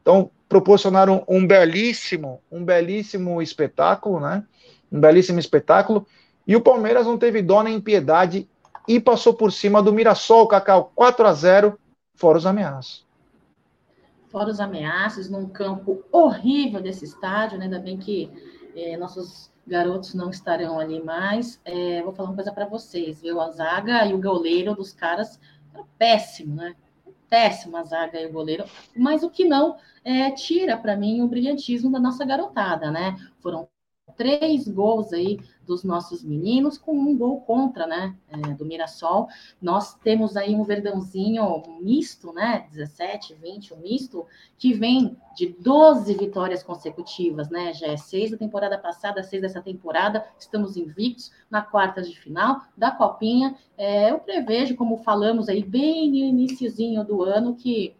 Então, 0.00 0.30
proporcionaram 0.48 1.24
um 1.28 1.46
belíssimo, 1.46 2.40
um 2.50 2.64
belíssimo 2.64 3.42
espetáculo, 3.42 4.20
né? 4.20 4.42
Um 4.90 5.00
belíssimo 5.00 5.38
espetáculo. 5.38 6.06
E 6.46 6.56
o 6.56 6.60
Palmeiras 6.60 7.06
não 7.06 7.18
teve 7.18 7.42
dó 7.42 7.62
nem 7.62 7.80
piedade 7.80 8.48
e 8.86 8.98
passou 8.98 9.34
por 9.34 9.52
cima 9.52 9.82
do 9.82 9.92
Mirassol, 9.92 10.48
Cacau, 10.48 10.90
4 10.94 11.26
a 11.26 11.32
0 11.34 11.78
fora 12.18 12.36
os 12.36 12.44
ameaços. 12.44 13.06
Fora 14.28 14.50
os 14.50 14.60
ameaços, 14.60 15.30
num 15.30 15.48
campo 15.48 16.04
horrível 16.12 16.82
desse 16.82 17.04
estádio, 17.04 17.56
né? 17.56 17.64
Ainda 17.64 17.78
bem 17.78 17.96
que 17.96 18.28
eh, 18.74 18.96
nossos 18.96 19.50
garotos 19.66 20.14
não 20.14 20.30
estarão 20.30 20.80
ali 20.80 21.02
mais. 21.02 21.60
É, 21.64 22.02
vou 22.02 22.12
falar 22.12 22.30
uma 22.30 22.34
coisa 22.34 22.52
para 22.52 22.66
vocês, 22.66 23.22
viu? 23.22 23.40
A 23.40 23.50
zaga 23.50 24.04
e 24.04 24.12
o 24.12 24.20
goleiro 24.20 24.74
dos 24.74 24.92
caras 24.92 25.40
é 25.74 25.80
péssimo, 25.96 26.56
né? 26.56 26.74
Péssimo 27.30 27.76
a 27.76 27.84
zaga 27.84 28.20
e 28.20 28.26
o 28.26 28.32
goleiro, 28.32 28.64
mas 28.96 29.22
o 29.22 29.30
que 29.30 29.44
não 29.44 29.76
é, 30.02 30.30
tira 30.32 30.76
para 30.76 30.96
mim 30.96 31.20
o 31.20 31.28
brilhantismo 31.28 31.92
da 31.92 32.00
nossa 32.00 32.24
garotada, 32.24 32.90
né? 32.90 33.16
Foram 33.38 33.68
três 34.18 34.66
gols 34.66 35.12
aí 35.12 35.38
dos 35.64 35.84
nossos 35.84 36.24
meninos, 36.24 36.76
com 36.76 36.92
um 36.98 37.16
gol 37.16 37.42
contra, 37.42 37.86
né, 37.86 38.16
é, 38.28 38.54
do 38.54 38.64
Mirassol. 38.64 39.28
Nós 39.62 39.94
temos 39.94 40.36
aí 40.36 40.54
um 40.54 40.64
verdãozinho 40.64 41.62
misto, 41.80 42.32
né, 42.32 42.66
17, 42.72 43.34
20, 43.34 43.74
um 43.74 43.76
misto, 43.78 44.26
que 44.58 44.72
vem 44.72 45.16
de 45.36 45.54
12 45.60 46.14
vitórias 46.14 46.62
consecutivas, 46.62 47.48
né, 47.48 47.72
já 47.74 47.86
é 47.86 47.96
seis 47.96 48.30
da 48.30 48.36
temporada 48.36 48.76
passada, 48.76 49.22
seis 49.22 49.42
dessa 49.42 49.62
temporada, 49.62 50.24
estamos 50.38 50.76
invictos 50.76 51.30
na 51.50 51.62
quarta 51.62 52.02
de 52.02 52.18
final 52.18 52.62
da 52.76 52.90
Copinha. 52.90 53.54
É, 53.76 54.10
eu 54.10 54.18
prevejo, 54.18 54.74
como 54.74 54.96
falamos 54.96 55.48
aí 55.48 55.62
bem 55.62 56.10
no 56.10 56.16
iníciozinho 56.16 57.04
do 57.04 57.22
ano, 57.22 57.54
que 57.54 57.94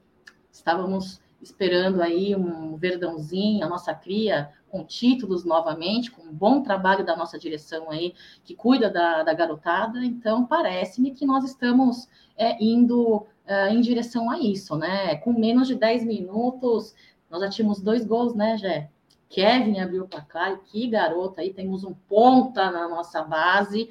estávamos 0.50 1.20
esperando 1.40 2.02
aí 2.02 2.34
um 2.34 2.76
verdãozinho, 2.76 3.64
a 3.64 3.68
nossa 3.68 3.94
cria 3.94 4.50
com 4.68 4.84
títulos 4.84 5.44
novamente, 5.44 6.10
com 6.10 6.22
um 6.22 6.32
bom 6.32 6.62
trabalho 6.62 7.04
da 7.04 7.16
nossa 7.16 7.38
direção 7.38 7.90
aí, 7.90 8.14
que 8.44 8.54
cuida 8.54 8.90
da, 8.90 9.22
da 9.22 9.32
garotada. 9.32 10.04
Então, 10.04 10.44
parece-me 10.44 11.12
que 11.12 11.26
nós 11.26 11.44
estamos 11.44 12.08
é, 12.36 12.62
indo 12.62 13.26
é, 13.46 13.70
em 13.70 13.80
direção 13.80 14.30
a 14.30 14.38
isso, 14.38 14.76
né? 14.76 15.16
Com 15.16 15.32
menos 15.32 15.66
de 15.66 15.74
10 15.74 16.04
minutos, 16.04 16.94
nós 17.30 17.40
já 17.40 17.48
tínhamos 17.48 17.80
dois 17.80 18.04
gols, 18.04 18.34
né, 18.34 18.56
Jé? 18.56 18.90
Kevin 19.28 19.78
abriu 19.80 20.04
o 20.04 20.08
placar, 20.08 20.58
que 20.64 20.86
garota 20.88 21.42
aí, 21.42 21.52
temos 21.52 21.84
um 21.84 21.92
ponta 22.08 22.70
na 22.70 22.88
nossa 22.88 23.22
base, 23.22 23.90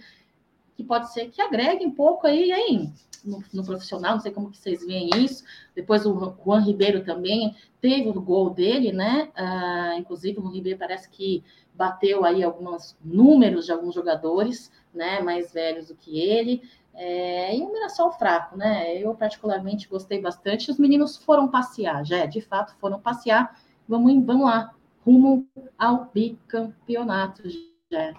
que 0.77 0.83
pode 0.83 1.11
ser 1.11 1.29
que 1.29 1.41
agregue 1.41 1.83
um 1.83 1.91
pouco 1.91 2.27
aí, 2.27 2.51
aí 2.51 2.87
no, 3.25 3.43
no, 3.51 3.65
profissional, 3.65 4.13
não 4.13 4.21
sei 4.21 4.31
como 4.31 4.51
que 4.51 4.59
vocês 4.59 4.85
veem 4.85 5.09
isso. 5.17 5.43
Depois 5.75 6.05
o 6.05 6.35
Juan 6.45 6.61
Ribeiro 6.61 7.03
também 7.03 7.55
teve 7.81 8.09
o 8.09 8.21
gol 8.21 8.51
dele, 8.51 8.93
né? 8.93 9.31
Ah, 9.35 9.95
inclusive 9.97 10.37
o 10.37 10.43
Juan 10.43 10.53
Ribeiro 10.53 10.77
parece 10.77 11.09
que 11.09 11.43
bateu 11.73 12.23
aí 12.23 12.43
alguns 12.43 12.95
números 13.03 13.65
de 13.65 13.71
alguns 13.71 13.95
jogadores, 13.95 14.71
né? 14.93 15.19
Mais 15.19 15.51
velhos 15.51 15.87
do 15.87 15.95
que 15.95 16.19
ele. 16.19 16.61
É, 16.93 17.57
e 17.57 17.61
o 17.61 17.73
Mirassol 17.73 18.11
fraco, 18.11 18.55
né? 18.55 18.95
Eu 19.01 19.15
particularmente 19.15 19.87
gostei 19.87 20.21
bastante. 20.21 20.69
Os 20.69 20.77
meninos 20.77 21.17
foram 21.17 21.47
passear, 21.47 22.05
já, 22.05 22.27
de 22.27 22.39
fato, 22.41 22.75
foram 22.79 22.99
passear. 22.99 23.59
Vamos, 23.87 24.23
vamos 24.23 24.45
lá, 24.45 24.75
rumo 25.03 25.47
ao 25.75 26.11
bicampeonato, 26.13 27.43
já. 27.91 28.13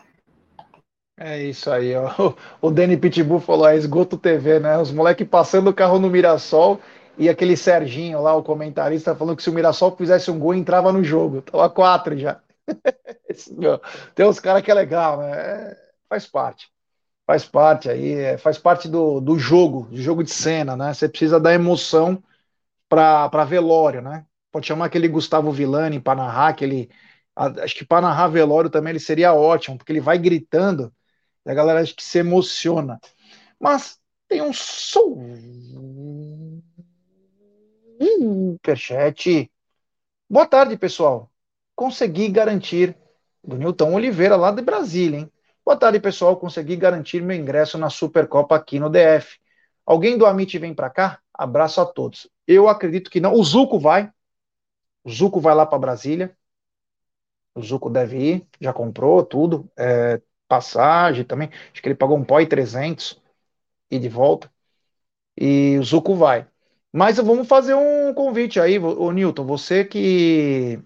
É 1.20 1.42
isso 1.42 1.70
aí, 1.70 1.94
ó. 1.96 2.08
O 2.60 2.70
Danny 2.70 2.96
Pitbull 2.96 3.40
falou, 3.40 3.66
é 3.68 3.76
esgoto 3.76 4.16
TV, 4.16 4.60
né? 4.60 4.78
Os 4.78 4.92
moleques 4.92 5.26
passando 5.28 5.68
o 5.70 5.74
carro 5.74 5.98
no 5.98 6.08
Mirassol 6.08 6.80
e 7.16 7.28
aquele 7.28 7.56
Serginho 7.56 8.22
lá, 8.22 8.34
o 8.34 8.42
comentarista, 8.42 9.14
falando 9.16 9.36
que 9.36 9.42
se 9.42 9.50
o 9.50 9.52
Mirassol 9.52 9.96
fizesse 9.96 10.30
um 10.30 10.38
gol, 10.38 10.54
entrava 10.54 10.92
no 10.92 11.02
jogo. 11.02 11.42
Tava 11.42 11.68
quatro 11.70 12.16
já. 12.16 12.40
Tem 14.14 14.26
uns 14.26 14.40
caras 14.40 14.62
que 14.62 14.70
é 14.70 14.74
legal, 14.74 15.18
né? 15.18 15.30
É, 15.32 15.76
faz 16.08 16.26
parte 16.26 16.68
faz 17.26 17.44
parte 17.44 17.90
aí, 17.90 18.12
é, 18.14 18.38
faz 18.38 18.58
parte 18.58 18.88
do, 18.88 19.20
do 19.20 19.38
jogo, 19.38 19.84
do 19.90 19.98
jogo 20.02 20.24
de 20.24 20.30
cena, 20.30 20.76
né? 20.76 20.94
Você 20.94 21.08
precisa 21.08 21.40
da 21.40 21.52
emoção 21.54 22.22
para 22.88 23.44
velório, 23.44 24.02
né? 24.02 24.26
Pode 24.52 24.66
chamar 24.66 24.86
aquele 24.86 25.08
Gustavo 25.08 25.52
Villani 25.52 26.00
para 26.00 26.16
narrar, 26.16 26.48
aquele. 26.48 26.90
Acho 27.36 27.74
que 27.76 27.84
para 27.84 28.02
narrar 28.02 28.28
velório 28.28 28.70
também 28.70 28.92
ele 28.92 29.00
seria 29.00 29.34
ótimo, 29.34 29.78
porque 29.78 29.92
ele 29.92 30.00
vai 30.00 30.18
gritando 30.18 30.92
a 31.50 31.54
galera 31.54 31.80
acho 31.80 31.94
que 31.94 32.02
se 32.02 32.18
emociona. 32.18 33.00
Mas 33.58 33.98
tem 34.28 34.42
um 34.42 34.52
superchat. 38.58 39.50
Boa 40.28 40.46
tarde, 40.46 40.76
pessoal. 40.76 41.30
Consegui 41.74 42.28
garantir 42.28 42.96
do 43.42 43.56
Nilton 43.56 43.94
Oliveira, 43.94 44.36
lá 44.36 44.50
de 44.50 44.62
Brasília, 44.62 45.20
hein? 45.20 45.32
Boa 45.64 45.76
tarde, 45.76 46.00
pessoal. 46.00 46.36
Consegui 46.36 46.76
garantir 46.76 47.22
meu 47.22 47.36
ingresso 47.36 47.78
na 47.78 47.90
Supercopa 47.90 48.56
aqui 48.56 48.78
no 48.78 48.90
DF. 48.90 49.38
Alguém 49.84 50.18
do 50.18 50.26
Amit 50.26 50.58
vem 50.58 50.74
para 50.74 50.90
cá? 50.90 51.20
Abraço 51.32 51.80
a 51.80 51.86
todos. 51.86 52.28
Eu 52.46 52.68
acredito 52.68 53.10
que 53.10 53.20
não. 53.20 53.32
O 53.32 53.42
Zuco 53.42 53.78
vai. 53.78 54.10
O 55.04 55.10
Zuco 55.10 55.40
vai 55.40 55.54
lá 55.54 55.64
para 55.64 55.78
Brasília. 55.78 56.36
O 57.54 57.62
Zuco 57.62 57.88
deve 57.88 58.18
ir. 58.18 58.46
Já 58.60 58.72
comprou 58.72 59.22
tudo. 59.22 59.70
É, 59.78 60.20
passagem 60.48 61.24
também. 61.24 61.50
Acho 61.72 61.82
que 61.82 61.88
ele 61.88 61.94
pagou 61.96 62.16
um 62.18 62.24
pó 62.24 62.40
e 62.40 62.46
300 62.46 63.20
e 63.90 63.98
de 63.98 64.08
volta. 64.08 64.50
E 65.36 65.78
o 65.78 65.84
Zuco 65.84 66.14
vai. 66.14 66.46
Mas 66.92 67.18
vamos 67.18 67.48
fazer 67.48 67.74
um 67.74 68.14
convite 68.14 68.60
aí, 68.60 68.78
o 68.78 69.12
Newton. 69.12 69.44
Você 69.46 69.84
que 69.84 70.80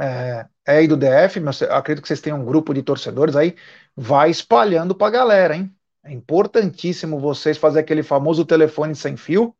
é, 0.00 0.46
é 0.66 0.78
aí 0.78 0.88
do 0.88 0.96
DF, 0.96 1.40
mas 1.40 1.62
acredito 1.62 2.02
que 2.02 2.08
vocês 2.08 2.20
tenham 2.20 2.40
um 2.40 2.44
grupo 2.44 2.72
de 2.74 2.82
torcedores 2.82 3.36
aí, 3.36 3.56
vai 3.96 4.30
espalhando 4.30 4.94
para 4.94 5.08
a 5.08 5.10
galera, 5.10 5.56
hein? 5.56 5.74
É 6.02 6.12
importantíssimo 6.12 7.18
vocês 7.20 7.58
fazer 7.58 7.80
aquele 7.80 8.02
famoso 8.02 8.44
telefone 8.44 8.94
sem 8.94 9.16
fio 9.16 9.54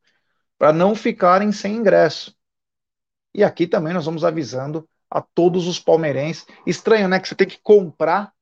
para 0.58 0.72
não 0.72 0.94
ficarem 0.94 1.52
sem 1.52 1.76
ingresso. 1.76 2.36
E 3.34 3.44
aqui 3.44 3.66
também 3.66 3.92
nós 3.92 4.06
vamos 4.06 4.24
avisando 4.24 4.88
a 5.10 5.20
todos 5.20 5.66
os 5.66 5.78
palmeirenses. 5.78 6.46
Estranho, 6.66 7.08
né? 7.08 7.20
Que 7.20 7.28
você 7.28 7.34
tem 7.34 7.46
que 7.46 7.60
comprar. 7.62 8.32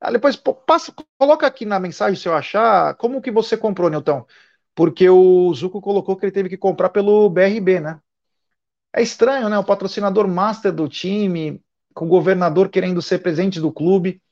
Ah, 0.00 0.10
depois 0.10 0.34
passa, 0.66 0.94
coloca 1.18 1.46
aqui 1.46 1.66
na 1.66 1.78
mensagem 1.78 2.18
se 2.18 2.26
eu 2.26 2.34
achar 2.34 2.94
como 2.94 3.20
que 3.20 3.30
você 3.30 3.56
comprou, 3.56 3.90
Nilton. 3.90 4.24
Porque 4.74 5.08
o 5.10 5.52
Zuco 5.52 5.80
colocou 5.80 6.16
que 6.16 6.24
ele 6.24 6.32
teve 6.32 6.48
que 6.48 6.56
comprar 6.56 6.88
pelo 6.88 7.28
BRB, 7.28 7.80
né? 7.80 8.00
É 8.94 9.02
estranho, 9.02 9.48
né? 9.48 9.58
O 9.58 9.64
patrocinador 9.64 10.26
master 10.26 10.72
do 10.72 10.88
time, 10.88 11.62
com 11.94 12.06
o 12.06 12.08
governador 12.08 12.70
querendo 12.70 13.02
ser 13.02 13.18
presente 13.18 13.60
do 13.60 13.72
clube. 13.72 14.22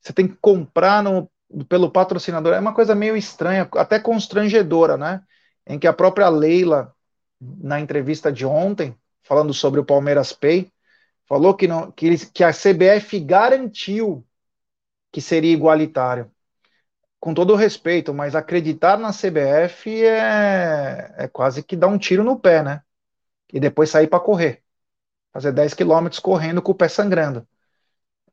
Você 0.00 0.12
tem 0.12 0.28
que 0.28 0.36
comprar 0.40 1.02
no, 1.02 1.30
pelo 1.68 1.90
patrocinador. 1.90 2.52
É 2.54 2.60
uma 2.60 2.74
coisa 2.74 2.94
meio 2.94 3.16
estranha, 3.16 3.68
até 3.76 3.98
constrangedora, 3.98 4.96
né? 4.96 5.22
Em 5.66 5.78
que 5.78 5.86
a 5.86 5.92
própria 5.92 6.28
Leila, 6.28 6.94
na 7.40 7.80
entrevista 7.80 8.30
de 8.30 8.44
ontem, 8.44 8.94
falando 9.22 9.54
sobre 9.54 9.80
o 9.80 9.84
Palmeiras 9.84 10.32
Pay, 10.32 10.70
falou 11.26 11.54
que, 11.54 11.66
não, 11.66 11.90
que, 11.90 12.26
que 12.26 12.44
a 12.44 12.52
CBF 12.52 13.18
garantiu 13.20 14.24
que 15.12 15.20
seria 15.20 15.52
igualitário. 15.52 16.30
Com 17.20 17.34
todo 17.34 17.54
respeito, 17.54 18.14
mas 18.14 18.34
acreditar 18.34 18.98
na 18.98 19.12
CBF 19.12 20.04
é, 20.04 21.14
é 21.18 21.28
quase 21.28 21.62
que 21.62 21.76
dar 21.76 21.88
um 21.88 21.98
tiro 21.98 22.24
no 22.24 22.38
pé, 22.38 22.62
né? 22.62 22.82
e 23.52 23.60
depois 23.60 23.90
sair 23.90 24.08
para 24.08 24.18
correr. 24.18 24.62
Fazer 25.32 25.52
10 25.52 25.74
quilômetros 25.74 26.18
correndo 26.18 26.62
com 26.62 26.72
o 26.72 26.74
pé 26.74 26.88
sangrando. 26.88 27.46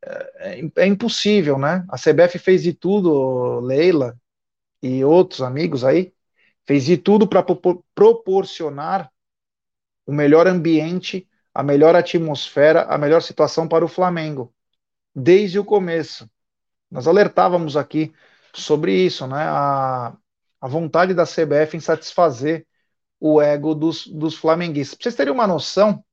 É, 0.01 0.59
é, 0.59 0.71
é, 0.77 0.87
impossível, 0.87 1.57
né? 1.57 1.85
A 1.89 1.97
CBF 1.97 2.39
fez 2.39 2.63
de 2.63 2.73
tudo, 2.73 3.59
Leila 3.59 4.17
e 4.81 5.03
outros 5.03 5.41
amigos 5.41 5.83
aí, 5.83 6.13
fez 6.65 6.85
de 6.85 6.97
tudo 6.97 7.27
para 7.27 7.43
proporcionar 7.93 9.11
o 10.05 10.13
melhor 10.13 10.47
ambiente, 10.47 11.27
a 11.53 11.61
melhor 11.61 11.95
atmosfera, 11.95 12.83
a 12.83 12.97
melhor 12.97 13.21
situação 13.21 13.67
para 13.67 13.83
o 13.83 13.89
Flamengo, 13.89 14.53
desde 15.13 15.59
o 15.59 15.65
começo. 15.65 16.29
Nós 16.89 17.07
alertávamos 17.07 17.77
aqui 17.77 18.13
sobre 18.53 18.93
isso, 18.93 19.27
né? 19.27 19.43
A, 19.43 20.15
a 20.61 20.67
vontade 20.67 21.13
da 21.13 21.25
CBF 21.25 21.77
em 21.77 21.79
satisfazer 21.79 22.65
o 23.19 23.41
ego 23.41 23.75
dos, 23.75 24.07
dos 24.07 24.35
flamenguistas. 24.35 24.97
Pra 24.97 25.03
vocês 25.03 25.15
terem 25.15 25.33
uma 25.33 25.47
noção, 25.47 26.03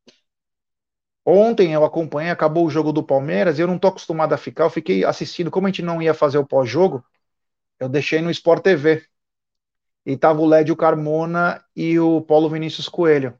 ontem 1.24 1.72
eu 1.72 1.84
acompanhei, 1.84 2.30
acabou 2.30 2.66
o 2.66 2.70
jogo 2.70 2.92
do 2.92 3.02
Palmeiras, 3.02 3.58
e 3.58 3.62
eu 3.62 3.66
não 3.66 3.78
tô 3.78 3.88
acostumado 3.88 4.32
a 4.32 4.36
ficar, 4.38 4.64
eu 4.64 4.70
fiquei 4.70 5.04
assistindo, 5.04 5.50
como 5.50 5.66
a 5.66 5.70
gente 5.70 5.82
não 5.82 6.02
ia 6.02 6.14
fazer 6.14 6.38
o 6.38 6.46
pós-jogo, 6.46 7.04
eu 7.78 7.88
deixei 7.88 8.20
no 8.20 8.30
Sport 8.30 8.62
TV. 8.62 9.06
E 10.04 10.16
tava 10.16 10.40
o 10.40 10.46
Lédio 10.46 10.76
Carmona 10.76 11.64
e 11.74 11.98
o 11.98 12.20
Paulo 12.20 12.48
Vinícius 12.48 12.88
Coelho. 12.88 13.38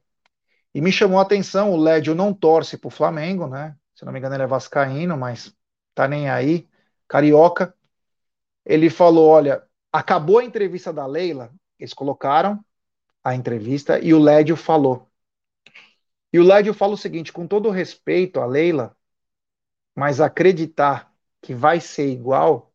E 0.75 0.81
me 0.81 0.93
chamou 0.93 1.19
a 1.19 1.23
atenção, 1.23 1.73
o 1.73 1.77
Lédio 1.77 2.15
não 2.15 2.35
torce 2.35 2.77
pro 2.77 2.91
Flamengo, 2.91 3.47
né? 3.47 3.77
Se 3.95 4.05
não 4.05 4.13
me 4.13 4.19
engano, 4.19 4.35
ele 4.35 4.43
é 4.43 4.47
vascaíno, 4.47 5.17
mas 5.17 5.55
tá 5.95 6.07
nem 6.09 6.29
aí. 6.29 6.69
Carioca. 7.09 7.75
Ele 8.65 8.91
falou: 8.91 9.29
olha, 9.29 9.63
acabou 9.93 10.39
a 10.39 10.45
entrevista 10.45 10.93
da 10.93 11.07
Leila, 11.07 11.53
eles 11.79 11.95
colocaram 11.95 12.65
a 13.23 13.35
entrevista 13.35 13.99
e 13.99 14.15
o 14.15 14.19
Lédio 14.19 14.57
falou. 14.57 15.09
E 16.33 16.39
o 16.39 16.45
Lédio 16.45 16.75
fala 16.75 16.95
o 16.95 16.99
seguinte: 16.99 17.33
com 17.33 17.47
todo 17.47 17.71
respeito 17.71 18.41
a 18.41 18.47
Leila, 18.47 18.97
mas 19.95 20.21
acreditar 20.21 21.13
que 21.41 21.55
vai 21.55 21.81
ser 21.81 22.11
igual 22.11 22.73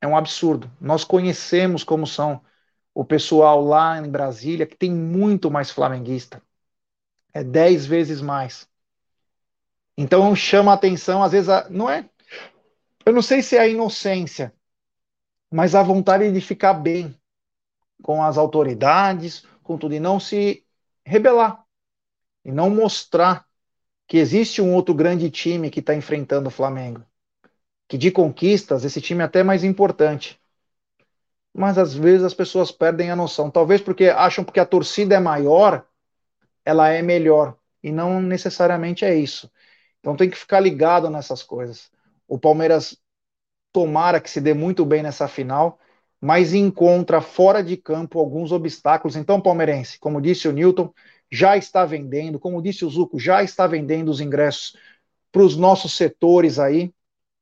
é 0.00 0.06
um 0.06 0.16
absurdo. 0.16 0.70
Nós 0.80 1.04
conhecemos 1.04 1.84
como 1.84 2.06
são 2.06 2.40
o 2.94 3.04
pessoal 3.04 3.62
lá 3.62 3.98
em 3.98 4.10
Brasília, 4.10 4.66
que 4.66 4.76
tem 4.76 4.90
muito 4.90 5.50
mais 5.50 5.70
flamenguista. 5.70 6.42
É 7.32 7.44
dez 7.44 7.86
vezes 7.86 8.20
mais. 8.20 8.68
Então 9.96 10.34
chama 10.34 10.70
a 10.72 10.74
atenção, 10.74 11.22
às 11.22 11.32
vezes, 11.32 11.48
não 11.70 11.90
é. 11.90 12.08
Eu 13.08 13.14
não 13.14 13.22
sei 13.22 13.40
se 13.40 13.56
é 13.56 13.60
a 13.60 13.66
inocência, 13.66 14.52
mas 15.50 15.74
a 15.74 15.82
vontade 15.82 16.30
de 16.30 16.42
ficar 16.42 16.74
bem 16.74 17.18
com 18.02 18.22
as 18.22 18.36
autoridades, 18.36 19.46
com 19.62 19.78
tudo, 19.78 19.94
e 19.94 19.98
não 19.98 20.20
se 20.20 20.62
rebelar, 21.06 21.64
e 22.44 22.52
não 22.52 22.68
mostrar 22.68 23.46
que 24.06 24.18
existe 24.18 24.60
um 24.60 24.74
outro 24.74 24.92
grande 24.92 25.30
time 25.30 25.70
que 25.70 25.80
está 25.80 25.94
enfrentando 25.94 26.48
o 26.48 26.52
Flamengo. 26.52 27.02
Que 27.88 27.96
de 27.96 28.10
conquistas, 28.10 28.84
esse 28.84 29.00
time 29.00 29.22
é 29.22 29.24
até 29.24 29.42
mais 29.42 29.64
importante. 29.64 30.38
Mas 31.54 31.78
às 31.78 31.94
vezes 31.94 32.24
as 32.24 32.34
pessoas 32.34 32.70
perdem 32.70 33.10
a 33.10 33.16
noção. 33.16 33.50
Talvez 33.50 33.80
porque 33.80 34.10
acham 34.10 34.44
que 34.44 34.60
a 34.60 34.66
torcida 34.66 35.14
é 35.14 35.18
maior, 35.18 35.88
ela 36.62 36.90
é 36.90 37.00
melhor. 37.00 37.56
E 37.82 37.90
não 37.90 38.20
necessariamente 38.20 39.02
é 39.02 39.14
isso. 39.14 39.50
Então 39.98 40.14
tem 40.14 40.28
que 40.28 40.36
ficar 40.36 40.60
ligado 40.60 41.08
nessas 41.08 41.42
coisas. 41.42 41.90
O 42.28 42.38
Palmeiras 42.38 42.96
tomara 43.72 44.20
que 44.20 44.30
se 44.30 44.40
dê 44.40 44.54
muito 44.54 44.84
bem 44.86 45.02
nessa 45.02 45.26
final 45.26 45.78
mas 46.20 46.52
encontra 46.52 47.20
fora 47.20 47.62
de 47.62 47.76
campo 47.76 48.18
alguns 48.18 48.50
obstáculos. 48.52 49.16
Então, 49.16 49.40
palmeirense, 49.40 49.98
como 49.98 50.20
disse 50.20 50.48
o 50.48 50.52
Newton, 50.52 50.92
já 51.30 51.56
está 51.56 51.84
vendendo, 51.84 52.38
como 52.38 52.62
disse 52.62 52.84
o 52.84 52.90
Zuco, 52.90 53.18
já 53.18 53.42
está 53.42 53.66
vendendo 53.66 54.10
os 54.10 54.20
ingressos 54.20 54.76
para 55.30 55.42
os 55.42 55.56
nossos 55.56 55.96
setores 55.96 56.58
aí. 56.58 56.92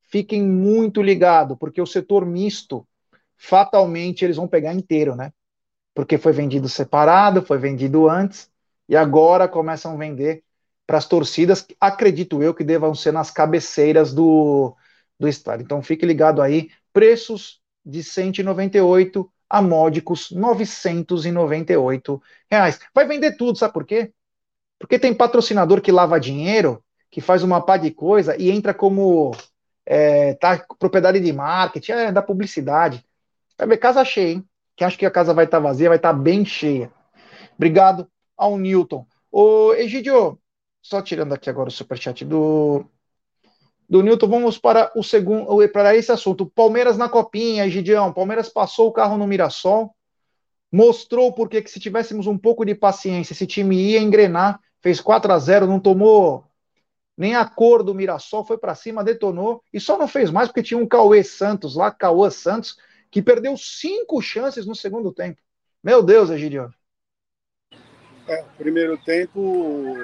Fiquem 0.02 0.42
muito 0.42 1.02
ligados, 1.02 1.56
porque 1.58 1.80
o 1.80 1.86
setor 1.86 2.26
misto, 2.26 2.86
fatalmente, 3.36 4.24
eles 4.24 4.36
vão 4.36 4.46
pegar 4.46 4.74
inteiro, 4.74 5.16
né? 5.16 5.32
Porque 5.94 6.18
foi 6.18 6.32
vendido 6.32 6.68
separado, 6.68 7.42
foi 7.42 7.58
vendido 7.58 8.08
antes, 8.08 8.50
e 8.88 8.96
agora 8.96 9.48
começam 9.48 9.94
a 9.94 9.96
vender 9.96 10.44
para 10.86 10.98
as 10.98 11.06
torcidas, 11.06 11.66
acredito 11.80 12.42
eu 12.42 12.54
que 12.54 12.62
devam 12.62 12.94
ser 12.94 13.12
nas 13.12 13.30
cabeceiras 13.30 14.14
do, 14.14 14.76
do 15.18 15.26
estádio. 15.26 15.64
Então 15.64 15.82
fique 15.82 16.06
ligado 16.06 16.40
aí, 16.40 16.70
preços 16.92 17.60
de 17.84 18.02
198 18.02 19.30
a 19.48 19.62
módicos 19.62 20.30
998 20.30 22.22
reais. 22.50 22.78
Vai 22.94 23.06
vender 23.06 23.36
tudo, 23.36 23.58
sabe 23.58 23.74
por 23.74 23.84
quê? 23.84 24.12
Porque 24.78 24.98
tem 24.98 25.14
patrocinador 25.14 25.80
que 25.80 25.92
lava 25.92 26.20
dinheiro, 26.20 26.82
que 27.10 27.20
faz 27.20 27.42
uma 27.42 27.60
pá 27.60 27.76
de 27.76 27.90
coisa 27.90 28.36
e 28.40 28.50
entra 28.50 28.74
como 28.74 29.32
é, 29.84 30.34
tá, 30.34 30.64
propriedade 30.78 31.20
de 31.20 31.32
marketing, 31.32 31.92
é 31.92 32.12
da 32.12 32.22
publicidade. 32.22 33.04
Vai 33.58 33.68
ver 33.68 33.78
casa 33.78 34.04
cheia, 34.04 34.34
hein? 34.34 34.44
Quem 34.76 34.86
acha 34.86 34.98
que 34.98 35.06
a 35.06 35.10
casa 35.10 35.32
vai 35.32 35.46
estar 35.46 35.58
tá 35.58 35.62
vazia, 35.62 35.88
vai 35.88 35.96
estar 35.96 36.12
tá 36.12 36.18
bem 36.18 36.44
cheia. 36.44 36.92
Obrigado 37.56 38.06
ao 38.36 38.58
Newton. 38.58 39.06
Ô, 39.32 39.72
Egidio, 39.72 40.38
só 40.88 41.02
tirando 41.02 41.32
aqui 41.32 41.50
agora 41.50 41.68
o 41.68 41.72
superchat 41.72 42.24
do, 42.24 42.84
do 43.88 44.04
Newton, 44.04 44.28
vamos 44.28 44.56
para 44.56 44.92
o 44.94 45.02
segundo, 45.02 45.68
para 45.70 45.96
esse 45.96 46.12
assunto. 46.12 46.46
Palmeiras 46.46 46.96
na 46.96 47.08
copinha, 47.08 47.66
Egidião. 47.66 48.12
Palmeiras 48.12 48.48
passou 48.48 48.86
o 48.86 48.92
carro 48.92 49.18
no 49.18 49.26
Mirassol, 49.26 49.92
mostrou 50.70 51.32
porque 51.32 51.60
que 51.60 51.70
se 51.70 51.80
tivéssemos 51.80 52.28
um 52.28 52.38
pouco 52.38 52.64
de 52.64 52.72
paciência, 52.72 53.32
esse 53.32 53.48
time 53.48 53.76
ia 53.76 54.00
engrenar, 54.00 54.60
fez 54.80 55.00
4 55.00 55.32
a 55.32 55.38
0 55.38 55.66
não 55.66 55.80
tomou 55.80 56.44
nem 57.16 57.34
a 57.34 57.44
cor 57.46 57.82
do 57.82 57.94
Mirassol, 57.94 58.44
foi 58.44 58.58
para 58.58 58.74
cima, 58.74 59.02
detonou, 59.02 59.62
e 59.72 59.80
só 59.80 59.98
não 59.98 60.06
fez 60.06 60.30
mais 60.30 60.48
porque 60.48 60.62
tinha 60.62 60.78
um 60.78 60.86
Cauê 60.86 61.24
Santos 61.24 61.74
lá, 61.74 61.90
Cauã 61.90 62.30
Santos, 62.30 62.76
que 63.10 63.22
perdeu 63.22 63.56
cinco 63.56 64.20
chances 64.20 64.66
no 64.66 64.74
segundo 64.74 65.10
tempo. 65.10 65.40
Meu 65.82 66.02
Deus, 66.02 66.28
Egidio. 66.28 66.72
É, 68.28 68.44
primeiro 68.58 68.98
tempo, 68.98 69.40
o 69.40 69.96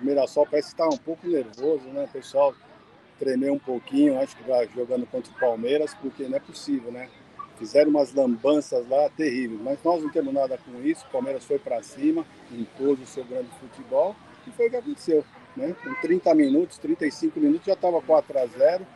Mirassol 0.00 0.46
parece 0.46 0.68
estar 0.68 0.86
um 0.86 0.96
pouco 0.96 1.26
nervoso, 1.26 1.84
né? 1.88 2.04
O 2.04 2.08
pessoal 2.08 2.54
tremeu 3.18 3.54
um 3.54 3.58
pouquinho, 3.58 4.20
acho 4.20 4.36
que 4.36 4.48
vai 4.48 4.68
jogando 4.74 5.06
contra 5.06 5.32
o 5.32 5.38
Palmeiras, 5.40 5.92
porque 5.94 6.24
não 6.28 6.36
é 6.36 6.40
possível, 6.40 6.92
né? 6.92 7.08
Fizeram 7.58 7.90
umas 7.90 8.12
lambanças 8.14 8.88
lá 8.88 9.08
terríveis, 9.10 9.60
mas 9.60 9.78
nós 9.82 10.02
não 10.02 10.10
temos 10.10 10.32
nada 10.32 10.56
com 10.58 10.82
isso. 10.82 11.04
O 11.06 11.10
Palmeiras 11.10 11.44
foi 11.44 11.58
para 11.58 11.82
cima, 11.82 12.24
impôs 12.50 13.00
o 13.00 13.06
seu 13.06 13.24
grande 13.24 13.48
futebol, 13.60 14.14
e 14.46 14.50
foi 14.52 14.68
o 14.68 14.70
que 14.70 14.76
aconteceu. 14.76 15.24
Né? 15.56 15.74
Com 15.82 15.94
30 16.00 16.34
minutos, 16.34 16.78
35 16.78 17.38
minutos, 17.38 17.66
já 17.66 17.74
estava 17.74 18.00
4 18.02 18.38
a 18.38 18.46
0 18.46 18.86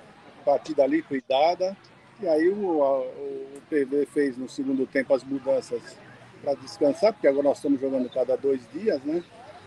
partida 0.45 0.87
liquidada. 0.87 1.77
E 2.21 2.27
aí 2.27 2.49
o, 2.49 2.83
a, 2.83 3.01
o 3.01 3.61
PV 3.69 4.07
fez 4.07 4.37
no 4.37 4.49
segundo 4.49 4.87
tempo 4.87 5.15
as 5.15 5.23
mudanças 5.23 5.97
para 6.41 6.55
descansar, 6.55 7.13
porque 7.13 7.29
agora 7.29 7.49
nós 7.49 7.59
estamos 7.59 7.81
jogando 7.81 8.09
cada 8.11 8.37
dois 8.37 8.61
dias, 8.73 9.03
né? 9.03 9.23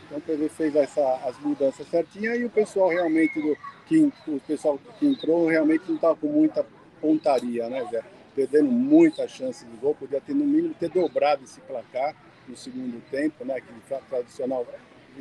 Então 0.06 0.18
o 0.18 0.22
PV 0.22 0.50
fez 0.50 0.76
essa, 0.76 1.16
as 1.26 1.40
mudanças 1.40 1.88
certinhas 1.88 2.40
e 2.40 2.46
o 2.46 2.50
pessoal 2.50 2.90
realmente 2.90 3.42
do, 3.42 3.58
que, 3.86 4.12
o 4.28 4.40
pessoal 4.42 4.80
que 5.00 5.06
entrou 5.06 5.48
realmente 5.48 5.84
não 5.88 5.96
estava 5.96 6.16
com 6.16 6.28
muita 6.28 6.66
pontaria, 7.00 7.68
né, 7.70 7.86
Zé? 7.92 8.04
Perdendo 8.36 8.72
muita 8.72 9.28
chance 9.28 9.66
de 9.66 9.78
gol, 9.78 9.96
podia 9.96 10.22
ter 10.22 10.34
no 10.34 10.46
mínimo 10.46 10.74
ter 10.74 10.90
dobrado 10.90 11.44
esse 11.44 11.60
placar 11.62 12.16
no 12.48 12.56
segundo 12.56 13.02
tempo, 13.10 13.44
né? 13.44 13.60
Que 13.60 14.00
tradicional 14.10 14.66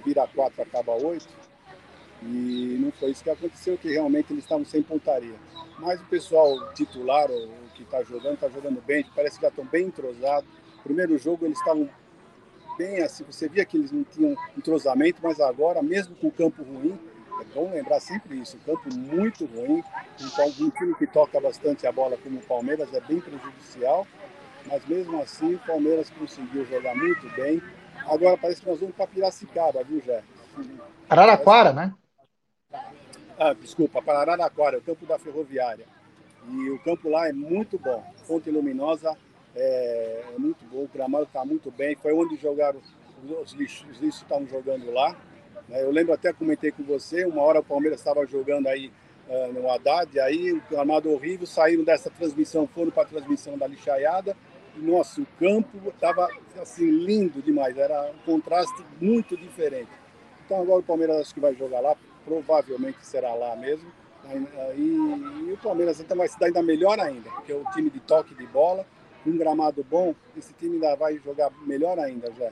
vira 0.05 0.27
4, 0.27 0.63
acaba 0.63 0.93
8. 0.93 1.27
E 2.23 2.79
não 2.81 2.93
foi 2.93 3.11
isso 3.11 3.25
que 3.25 3.31
aconteceu, 3.31 3.79
que 3.79 3.89
realmente 3.89 4.33
eles 4.33 4.45
estavam 4.45 4.65
sem 4.65 4.83
pontaria. 4.83 5.35
Mas 5.79 6.01
o 6.01 6.05
pessoal 6.05 6.73
titular, 6.75 7.31
o 7.31 7.51
que 7.75 7.83
está 7.83 8.03
jogando, 8.03 8.35
está 8.35 8.49
jogando 8.49 8.81
bem, 8.83 9.05
parece 9.17 9.37
que 9.37 9.43
já 9.43 9.49
estão 9.49 9.65
bem 9.65 9.87
entrosados. 9.87 10.49
Primeiro 10.83 11.19
jogo 11.19 11.45
eles 11.45 11.59
estavam 11.59 11.89
bem 12.77 13.03
assim, 13.03 13.25
você 13.25 13.49
via 13.49 13.65
que 13.65 13.77
eles 13.77 13.93
não 13.93 14.05
tinham 14.05 14.35
entrosamento, 14.57 15.21
mas 15.23 15.41
agora, 15.41 15.83
mesmo 15.83 16.17
com 16.17 16.29
o 16.29 16.33
campo 16.33 16.63
ruim, 16.63 16.99
é 17.41 17.45
bom 17.55 17.71
lembrar 17.71 18.01
sempre 18.01 18.39
isso, 18.39 18.57
o 18.57 18.61
campo 18.61 18.95
muito 18.95 19.45
ruim, 19.47 19.83
então 20.21 20.47
um 20.47 20.71
time 20.71 20.95
que 20.95 21.07
toca 21.07 21.41
bastante 21.41 21.87
a 21.87 21.93
bola 21.93 22.17
como 22.17 22.39
o 22.39 22.43
Palmeiras 22.43 22.93
é 22.95 23.01
bem 23.01 23.21
prejudicial, 23.21 24.07
mas 24.67 24.85
mesmo 24.87 25.21
assim 25.21 25.55
o 25.55 25.59
Palmeiras 25.59 26.11
conseguiu 26.11 26.65
jogar 26.67 26.95
muito 26.95 27.29
bem. 27.35 27.63
Agora 28.07 28.37
parece 28.37 28.63
que 28.63 28.69
nós 28.69 28.81
vamos 28.81 28.95
para 28.95 29.07
Piracicaba, 29.07 29.85
viu, 29.85 30.01
Jé? 30.01 30.23
Araraquara, 31.09 31.73
né? 31.73 31.95
Ah, 33.39 33.55
desculpa, 33.55 34.03
para 34.03 34.21
Araraquara, 34.21 34.79
o 34.79 34.83
campo 34.83 35.07
da 35.07 35.19
Ferroviária. 35.19 35.87
E 36.49 36.71
o 36.71 36.79
campo 36.81 37.09
lá 37.09 37.29
é 37.29 37.33
muito 37.33 37.79
bom. 37.79 38.05
Fonte 38.25 38.51
Luminosa 38.51 39.17
é, 39.55 40.25
é 40.35 40.39
muito 40.39 40.65
bom, 40.67 40.85
o 40.85 40.91
gramado 40.93 41.25
está 41.25 41.45
muito 41.45 41.71
bem. 41.71 41.97
Foi 41.97 42.13
onde 42.13 42.37
jogaram, 42.37 42.81
os 43.43 43.53
lixos, 43.53 43.89
os 43.91 44.01
lixos 44.01 44.23
estavam 44.23 44.47
jogando 44.47 44.91
lá. 44.91 45.17
Né? 45.69 45.83
Eu 45.83 45.91
lembro 45.91 46.13
até, 46.13 46.33
comentei 46.33 46.71
com 46.71 46.83
você, 46.83 47.25
uma 47.25 47.43
hora 47.43 47.61
o 47.61 47.65
Palmeiras 47.65 48.01
estava 48.01 48.27
jogando 48.27 48.67
aí 48.67 48.93
uh, 49.29 49.53
no 49.53 49.71
Haddad, 49.71 50.19
aí 50.21 50.53
o 50.53 50.63
gramado 50.71 51.11
horrível, 51.11 51.47
saíram 51.47 51.85
dessa 51.85 52.11
transmissão, 52.11 52.67
foram 52.67 52.91
para 52.91 53.05
a 53.05 53.07
transmissão 53.07 53.57
da 53.57 53.67
lixaiada. 53.67 54.37
E, 54.77 54.81
nossa, 54.81 55.21
o 55.21 55.27
campo 55.39 55.79
estava 55.89 56.29
assim, 56.61 56.89
lindo 56.89 57.43
demais, 57.43 57.77
era 57.77 58.11
um 58.11 58.33
contraste 58.33 58.85
muito 59.01 59.37
diferente. 59.37 59.91
Então 60.45 60.61
agora 60.61 60.81
o 60.81 60.85
Palmeiras 60.85 61.17
acho 61.21 61.35
que 61.35 61.41
vai 61.41 61.55
jogar 61.55 61.81
lá, 61.81 61.97
provavelmente 62.25 62.99
será 63.03 63.35
lá 63.35 63.55
mesmo. 63.57 63.91
E, 64.77 65.49
e 65.49 65.53
o 65.53 65.59
Palmeiras 65.63 65.99
então 66.01 66.17
vai 66.17 66.29
se 66.29 66.39
dar 66.39 66.47
ainda 66.47 66.63
melhor 66.63 67.01
ainda, 67.01 67.31
porque 67.31 67.53
é 67.53 67.55
o 67.55 67.65
time 67.73 67.89
de 67.89 68.01
toque 68.01 68.35
de 68.35 68.47
bola, 68.47 68.85
um 69.27 69.37
gramado 69.37 69.85
bom, 69.89 70.15
esse 70.37 70.53
time 70.55 70.75
ainda 70.75 70.97
vai 70.97 71.19
jogar 71.19 71.51
melhor 71.67 71.99
ainda, 71.99 72.33
já. 72.39 72.51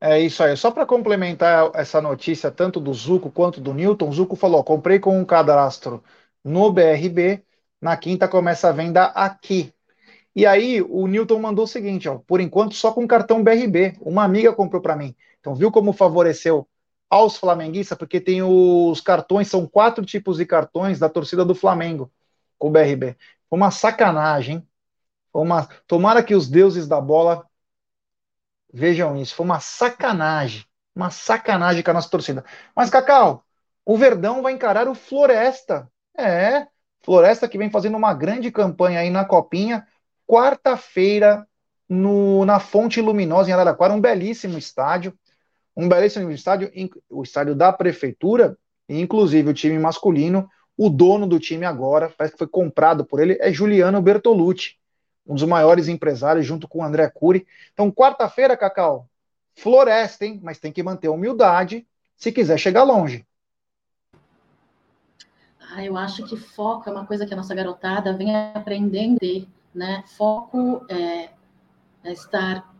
É 0.00 0.20
isso 0.20 0.42
aí. 0.42 0.56
Só 0.56 0.70
para 0.70 0.84
complementar 0.84 1.70
essa 1.74 2.00
notícia, 2.00 2.50
tanto 2.50 2.78
do 2.78 2.92
Zuco 2.92 3.30
quanto 3.30 3.60
do 3.60 3.72
Newton, 3.72 4.12
Zuco 4.12 4.36
falou: 4.36 4.62
comprei 4.62 4.98
com 4.98 5.18
um 5.18 5.24
cadastro 5.24 6.02
no 6.44 6.70
BRB, 6.70 7.42
na 7.80 7.96
quinta 7.96 8.28
começa 8.28 8.68
a 8.68 8.72
venda 8.72 9.04
aqui. 9.06 9.72
E 10.34 10.44
aí 10.44 10.82
o 10.82 11.06
Newton 11.06 11.38
mandou 11.38 11.64
o 11.64 11.68
seguinte: 11.68 12.08
ó, 12.08 12.18
por 12.18 12.40
enquanto 12.40 12.74
só 12.74 12.92
com 12.92 13.06
cartão 13.06 13.42
BRB. 13.42 13.96
Uma 14.00 14.24
amiga 14.24 14.52
comprou 14.52 14.82
para 14.82 14.96
mim. 14.96 15.14
Então 15.40 15.54
viu 15.54 15.72
como 15.72 15.92
favoreceu 15.92 16.68
aos 17.08 17.38
flamenguistas, 17.38 17.96
porque 17.96 18.20
tem 18.20 18.42
os 18.42 19.00
cartões, 19.00 19.48
são 19.48 19.66
quatro 19.66 20.04
tipos 20.04 20.38
de 20.38 20.44
cartões 20.44 20.98
da 20.98 21.08
torcida 21.08 21.44
do 21.44 21.54
Flamengo 21.54 22.10
com 22.58 22.68
o 22.68 22.70
BRB. 22.70 23.16
Foi 23.48 23.56
uma 23.56 23.70
sacanagem, 23.70 24.65
Tomara 25.86 26.22
que 26.22 26.34
os 26.34 26.48
deuses 26.48 26.86
da 26.86 27.00
bola 27.00 27.44
vejam 28.72 29.16
isso. 29.16 29.34
Foi 29.34 29.44
uma 29.44 29.60
sacanagem. 29.60 30.64
Uma 30.94 31.10
sacanagem 31.10 31.82
com 31.82 31.90
a 31.90 31.94
nossa 31.94 32.10
torcida. 32.10 32.44
Mas, 32.74 32.88
Cacau, 32.88 33.44
o 33.84 33.98
Verdão 33.98 34.42
vai 34.42 34.52
encarar 34.52 34.88
o 34.88 34.94
Floresta. 34.94 35.90
É, 36.16 36.66
Floresta 37.02 37.48
que 37.48 37.58
vem 37.58 37.70
fazendo 37.70 37.96
uma 37.96 38.14
grande 38.14 38.50
campanha 38.50 39.00
aí 39.00 39.10
na 39.10 39.24
Copinha. 39.24 39.86
Quarta-feira, 40.26 41.46
na 41.88 42.58
Fonte 42.58 43.00
Luminosa, 43.00 43.50
em 43.50 43.52
Araraquara, 43.52 43.92
um 43.92 44.00
belíssimo 44.00 44.56
estádio. 44.58 45.16
Um 45.76 45.88
belíssimo 45.88 46.30
estádio, 46.30 46.72
o 47.10 47.22
estádio 47.22 47.54
da 47.54 47.70
prefeitura, 47.70 48.56
e 48.88 48.98
inclusive 48.98 49.50
o 49.50 49.54
time 49.54 49.78
masculino, 49.78 50.48
o 50.74 50.88
dono 50.88 51.26
do 51.26 51.38
time 51.38 51.66
agora, 51.66 52.10
parece 52.16 52.32
que 52.32 52.38
foi 52.38 52.46
comprado 52.46 53.04
por 53.04 53.20
ele, 53.20 53.36
é 53.40 53.52
Juliano 53.52 54.00
Bertolucci 54.00 54.76
um 55.26 55.34
dos 55.34 55.44
maiores 55.44 55.88
empresários, 55.88 56.46
junto 56.46 56.68
com 56.68 56.80
o 56.80 56.84
André 56.84 57.08
Cury. 57.10 57.46
Então, 57.72 57.90
quarta-feira, 57.90 58.56
Cacau, 58.56 59.08
floresta, 59.54 60.24
hein? 60.24 60.40
Mas 60.42 60.58
tem 60.58 60.72
que 60.72 60.82
manter 60.82 61.08
humildade 61.08 61.86
se 62.16 62.30
quiser 62.30 62.58
chegar 62.58 62.84
longe. 62.84 63.26
Ah, 65.70 65.84
eu 65.84 65.96
acho 65.96 66.24
que 66.24 66.36
foco 66.36 66.88
é 66.88 66.92
uma 66.92 67.04
coisa 67.06 67.26
que 67.26 67.34
a 67.34 67.36
nossa 67.36 67.54
garotada 67.54 68.16
vem 68.16 68.34
aprendendo, 68.54 69.18
né? 69.74 70.04
Foco 70.16 70.86
é, 70.88 71.30
é 72.04 72.12
estar 72.12 72.72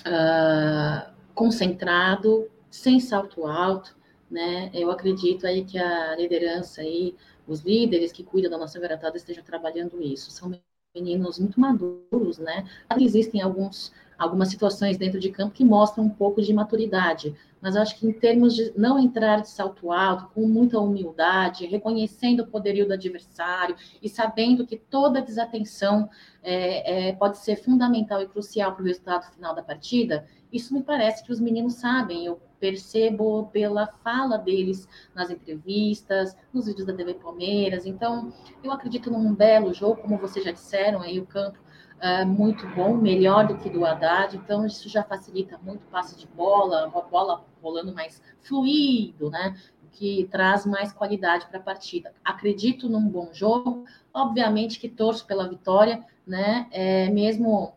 uh, 0.00 1.12
concentrado, 1.34 2.48
sem 2.70 3.00
salto 3.00 3.46
alto, 3.46 3.96
né? 4.30 4.70
Eu 4.74 4.90
acredito 4.90 5.46
aí 5.46 5.64
que 5.64 5.78
a 5.78 6.14
liderança 6.16 6.82
aí, 6.82 7.16
os 7.46 7.60
líderes 7.60 8.12
que 8.12 8.22
cuidam 8.22 8.50
da 8.50 8.58
nossa 8.58 8.78
garotada 8.78 9.16
estejam 9.16 9.42
trabalhando 9.42 10.00
isso. 10.02 10.30
São 10.30 10.52
meninos 10.94 11.38
muito 11.38 11.60
maduros, 11.60 12.38
né? 12.38 12.66
Existem 12.98 13.40
alguns, 13.40 13.92
algumas 14.18 14.48
situações 14.48 14.96
dentro 14.96 15.20
de 15.20 15.30
campo 15.30 15.54
que 15.54 15.64
mostram 15.64 16.04
um 16.04 16.10
pouco 16.10 16.40
de 16.40 16.52
maturidade, 16.52 17.34
mas 17.60 17.76
acho 17.76 17.98
que 17.98 18.06
em 18.06 18.12
termos 18.12 18.54
de 18.54 18.72
não 18.76 18.98
entrar 18.98 19.40
de 19.40 19.48
salto 19.48 19.90
alto, 19.92 20.30
com 20.34 20.46
muita 20.46 20.78
humildade, 20.78 21.66
reconhecendo 21.66 22.40
o 22.40 22.46
poderio 22.46 22.86
do 22.86 22.92
adversário 22.92 23.76
e 24.02 24.08
sabendo 24.08 24.66
que 24.66 24.76
toda 24.76 25.22
desatenção 25.22 26.08
é, 26.42 27.08
é, 27.08 27.12
pode 27.12 27.38
ser 27.38 27.56
fundamental 27.56 28.22
e 28.22 28.28
crucial 28.28 28.72
para 28.72 28.82
o 28.82 28.86
resultado 28.86 29.30
final 29.32 29.54
da 29.54 29.62
partida, 29.62 30.26
isso 30.52 30.72
me 30.72 30.82
parece 30.82 31.24
que 31.24 31.32
os 31.32 31.40
meninos 31.40 31.74
sabem. 31.74 32.24
Eu 32.24 32.40
percebo 32.58 33.48
pela 33.52 33.86
fala 33.86 34.36
deles 34.36 34.88
nas 35.14 35.30
entrevistas, 35.30 36.36
nos 36.52 36.66
vídeos 36.66 36.86
da 36.86 36.92
TV 36.92 37.14
Palmeiras. 37.14 37.86
Então, 37.86 38.32
eu 38.62 38.72
acredito 38.72 39.10
num 39.10 39.34
belo 39.34 39.72
jogo, 39.72 40.02
como 40.02 40.18
vocês 40.18 40.44
já 40.44 40.50
disseram, 40.50 41.00
aí 41.00 41.18
o 41.18 41.26
campo 41.26 41.58
é 42.00 42.24
muito 42.24 42.66
bom, 42.68 42.96
melhor 42.96 43.46
do 43.46 43.56
que 43.56 43.68
do 43.68 43.84
Haddad, 43.84 44.36
então 44.36 44.64
isso 44.64 44.88
já 44.88 45.02
facilita 45.02 45.58
muito 45.58 45.82
o 45.82 45.90
passe 45.90 46.16
de 46.16 46.26
bola, 46.28 46.86
a 46.86 47.00
bola 47.00 47.44
rolando 47.62 47.92
mais 47.92 48.22
fluido, 48.40 49.30
né? 49.30 49.56
Que 49.92 50.28
traz 50.30 50.64
mais 50.64 50.92
qualidade 50.92 51.46
para 51.46 51.58
a 51.58 51.62
partida. 51.62 52.12
Acredito 52.24 52.88
num 52.88 53.08
bom 53.08 53.30
jogo, 53.32 53.84
obviamente 54.14 54.78
que 54.78 54.88
torço 54.88 55.26
pela 55.26 55.48
vitória, 55.48 56.04
né? 56.26 56.68
É, 56.70 57.10
mesmo 57.10 57.72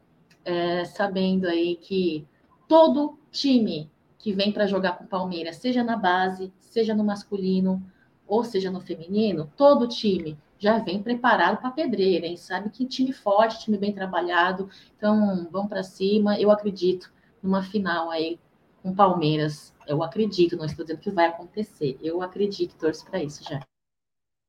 é, 0.46 0.86
sabendo 0.86 1.48
aí 1.48 1.76
que 1.76 2.28
todo 2.68 3.18
time 3.32 3.90
que 4.20 4.34
vem 4.34 4.52
para 4.52 4.68
jogar 4.68 4.98
com 4.98 5.04
o 5.04 5.08
Palmeiras, 5.08 5.56
seja 5.56 5.84
na 5.84 5.98
base, 5.98 6.54
seja 6.60 6.94
no 6.94 7.04
masculino 7.04 7.82
ou 8.28 8.44
seja 8.44 8.70
no 8.70 8.80
feminino, 8.80 9.52
todo 9.58 9.88
time 9.88 10.38
já 10.62 10.78
vem 10.78 11.02
preparado 11.02 11.58
para 11.60 11.72
pedreira, 11.72 12.28
hein? 12.28 12.38
Sabe 12.38 12.70
que 12.70 12.86
time 12.86 13.12
forte, 13.12 13.60
time 13.60 13.80
bem 13.80 13.92
trabalhado. 13.92 14.70
Então, 14.96 15.48
vamos 15.52 15.70
para 15.70 15.82
cima. 15.82 16.40
Eu 16.40 16.52
acredito 16.52 17.12
numa 17.42 17.64
final 17.64 18.12
aí 18.12 18.40
com 18.84 18.94
Palmeiras. 18.94 19.74
Eu 19.88 20.04
acredito, 20.04 20.56
não 20.56 20.66
estou 20.66 20.86
dizendo 20.86 21.02
que 21.02 21.10
vai 21.10 21.26
acontecer. 21.26 21.98
Eu 22.00 22.22
acredito, 22.22 22.76
torço 22.78 23.04
para 23.06 23.24
isso 23.24 23.44
já. 23.44 23.60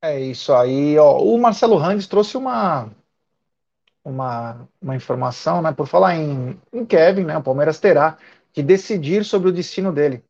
É 0.03 0.19
isso 0.19 0.53
aí, 0.53 0.99
ó. 0.99 1.17
O 1.17 1.35
Marcelo 1.41 1.77
Randes 1.77 2.07
trouxe 2.07 2.37
uma 2.37 2.91
uma, 4.03 4.67
uma 4.81 4.95
informação, 4.95 5.61
né? 5.61 5.71
Por 5.71 5.87
falar 5.87 6.15
em, 6.15 6.59
em 6.71 6.85
Kevin, 6.85 7.23
né? 7.23 7.37
O 7.37 7.43
Palmeiras 7.43 7.79
terá 7.79 8.17
que 8.51 8.61
decidir 8.61 9.25
sobre 9.25 9.49
o 9.49 9.53
destino 9.53 9.91
dele. 9.91 10.23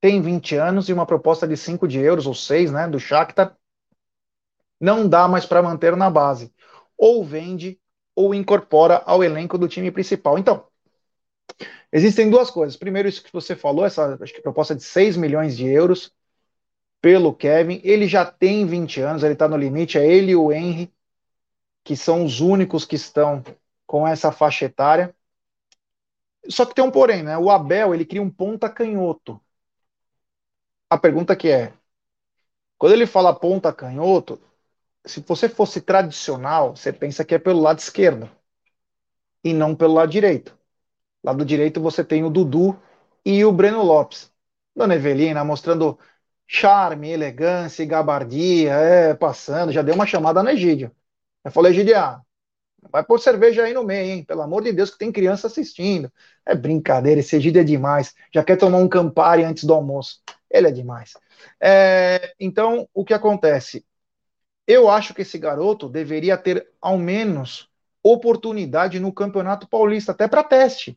Tem 0.00 0.20
20 0.20 0.56
anos 0.56 0.88
e 0.88 0.92
uma 0.92 1.06
proposta 1.06 1.46
de 1.46 1.56
5 1.56 1.86
de 1.86 2.00
euros 2.00 2.26
ou 2.26 2.34
6, 2.34 2.72
né? 2.72 2.88
Do 2.88 2.98
Shakhtar 2.98 3.54
não 4.80 5.06
dá 5.08 5.28
mais 5.28 5.44
para 5.44 5.62
manter 5.62 5.94
na 5.96 6.10
base. 6.10 6.52
Ou 6.96 7.24
vende 7.24 7.78
ou 8.14 8.34
incorpora 8.34 9.02
ao 9.06 9.22
elenco 9.22 9.58
do 9.58 9.68
time 9.68 9.90
principal. 9.90 10.38
Então, 10.38 10.66
existem 11.92 12.30
duas 12.30 12.50
coisas. 12.50 12.76
Primeiro, 12.76 13.08
isso 13.08 13.22
que 13.22 13.32
você 13.32 13.54
falou, 13.54 13.84
essa 13.84 14.18
acho 14.20 14.32
que 14.32 14.40
proposta 14.40 14.74
de 14.74 14.82
6 14.82 15.16
milhões 15.16 15.56
de 15.56 15.66
euros 15.66 16.12
pelo 17.00 17.34
Kevin. 17.34 17.80
Ele 17.84 18.06
já 18.08 18.24
tem 18.24 18.66
20 18.66 19.00
anos, 19.00 19.22
ele 19.22 19.34
está 19.34 19.48
no 19.48 19.56
limite, 19.56 19.98
é 19.98 20.06
ele 20.06 20.32
e 20.32 20.36
o 20.36 20.52
Henry, 20.52 20.92
que 21.84 21.96
são 21.96 22.24
os 22.24 22.40
únicos 22.40 22.84
que 22.84 22.96
estão 22.96 23.42
com 23.86 24.06
essa 24.06 24.32
faixa 24.32 24.66
etária. 24.66 25.14
Só 26.48 26.64
que 26.64 26.74
tem 26.74 26.84
um 26.84 26.90
porém, 26.90 27.22
né? 27.22 27.36
O 27.38 27.50
Abel, 27.50 27.94
ele 27.94 28.04
cria 28.04 28.22
um 28.22 28.30
ponta 28.30 28.68
canhoto. 28.68 29.40
A 30.88 30.98
pergunta 30.98 31.36
que 31.36 31.48
é, 31.48 31.72
quando 32.76 32.92
ele 32.92 33.06
fala 33.06 33.34
ponta 33.34 33.72
canhoto, 33.72 34.40
se 35.06 35.20
você 35.20 35.48
fosse 35.48 35.80
tradicional, 35.80 36.76
você 36.76 36.92
pensa 36.92 37.24
que 37.24 37.34
é 37.34 37.38
pelo 37.38 37.60
lado 37.60 37.78
esquerdo 37.78 38.30
e 39.44 39.52
não 39.52 39.74
pelo 39.74 39.94
lado 39.94 40.10
direito. 40.10 40.56
Lado 41.24 41.44
direito 41.44 41.80
você 41.80 42.04
tem 42.04 42.24
o 42.24 42.30
Dudu 42.30 42.80
e 43.24 43.44
o 43.44 43.52
Breno 43.52 43.82
Lopes. 43.82 44.32
Dona 44.74 44.94
Evelina 44.96 45.44
mostrando 45.44 45.98
charme, 46.46 47.10
elegância 47.10 47.82
e 47.82 47.86
gabardia, 47.86 48.72
é, 48.74 49.14
passando, 49.14 49.72
já 49.72 49.82
deu 49.82 49.94
uma 49.94 50.06
chamada 50.06 50.42
no 50.42 50.50
Egídio. 50.50 50.90
Eu 51.44 51.50
falei, 51.52 51.72
Egídio, 51.72 51.98
ah, 51.98 52.22
vai 52.90 53.04
pôr 53.04 53.18
cerveja 53.20 53.64
aí 53.64 53.74
no 53.74 53.84
meio, 53.84 54.12
hein? 54.12 54.24
Pelo 54.24 54.42
amor 54.42 54.62
de 54.62 54.72
Deus, 54.72 54.90
que 54.90 54.98
tem 54.98 55.12
criança 55.12 55.46
assistindo. 55.46 56.12
É 56.46 56.54
brincadeira, 56.54 57.20
esse 57.20 57.36
Egídio 57.36 57.60
é 57.60 57.64
demais. 57.64 58.14
Já 58.34 58.44
quer 58.44 58.56
tomar 58.56 58.78
um 58.78 58.88
Campari 58.88 59.44
antes 59.44 59.64
do 59.64 59.74
almoço. 59.74 60.20
Ele 60.50 60.68
é 60.68 60.72
demais. 60.72 61.14
É, 61.60 62.34
então, 62.40 62.88
o 62.94 63.04
que 63.04 63.14
acontece? 63.14 63.84
Eu 64.72 64.88
acho 64.88 65.12
que 65.12 65.22
esse 65.22 65.36
garoto 65.36 65.88
deveria 65.88 66.38
ter 66.38 66.72
ao 66.80 66.96
menos 66.96 67.68
oportunidade 68.04 69.00
no 69.00 69.12
Campeonato 69.12 69.68
Paulista, 69.68 70.12
até 70.12 70.28
para 70.28 70.44
teste. 70.44 70.96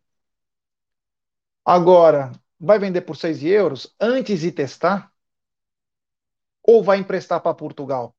Agora, 1.65 2.31
vai 2.59 2.77
vender 2.77 3.01
por 3.01 3.17
6 3.17 3.43
euros 3.43 3.91
antes 3.99 4.41
de 4.41 4.51
testar? 4.51 5.11
Ou 6.61 6.83
vai 6.83 6.99
emprestar 6.99 7.41
para 7.41 7.55
Portugal? 7.55 8.15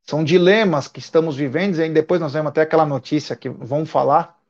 São 0.00 0.24
dilemas 0.24 0.88
que 0.88 0.98
estamos 0.98 1.36
vivendo, 1.36 1.78
e 1.78 1.88
depois 1.90 2.18
nós 2.18 2.32
vemos 2.32 2.48
até 2.48 2.62
aquela 2.62 2.86
notícia 2.86 3.36
que 3.36 3.50
vão 3.50 3.84
falar 3.84 4.40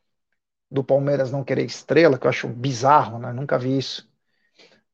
do 0.71 0.85
Palmeiras 0.85 1.33
não 1.33 1.43
querer 1.43 1.65
estrela, 1.65 2.17
que 2.17 2.25
eu 2.25 2.31
acho 2.31 2.47
bizarro, 2.47 3.19
né? 3.19 3.33
Nunca 3.33 3.59
vi 3.59 3.77
isso. 3.77 4.09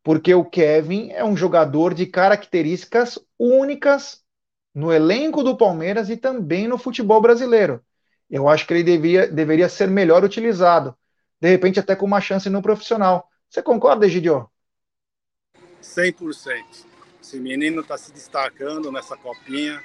Porque 0.02 0.34
o 0.34 0.46
Kevin 0.46 1.10
é 1.10 1.22
um 1.22 1.36
jogador 1.36 1.92
de 1.92 2.06
características 2.06 3.18
únicas 3.38 4.23
no 4.74 4.92
elenco 4.92 5.42
do 5.42 5.56
Palmeiras 5.56 6.10
e 6.10 6.16
também 6.16 6.66
no 6.66 6.76
futebol 6.76 7.20
brasileiro. 7.20 7.80
Eu 8.28 8.48
acho 8.48 8.66
que 8.66 8.74
ele 8.74 8.82
devia, 8.82 9.28
deveria 9.28 9.68
ser 9.68 9.88
melhor 9.88 10.24
utilizado. 10.24 10.96
De 11.40 11.48
repente, 11.48 11.78
até 11.78 11.94
com 11.94 12.06
uma 12.06 12.20
chance 12.20 12.50
no 12.50 12.62
profissional. 12.62 13.28
Você 13.48 13.62
concorda, 13.62 14.06
Egidio? 14.06 14.50
100%. 15.80 16.64
Esse 17.22 17.38
menino 17.38 17.82
está 17.82 17.96
se 17.96 18.12
destacando 18.12 18.90
nessa 18.90 19.16
copinha. 19.16 19.80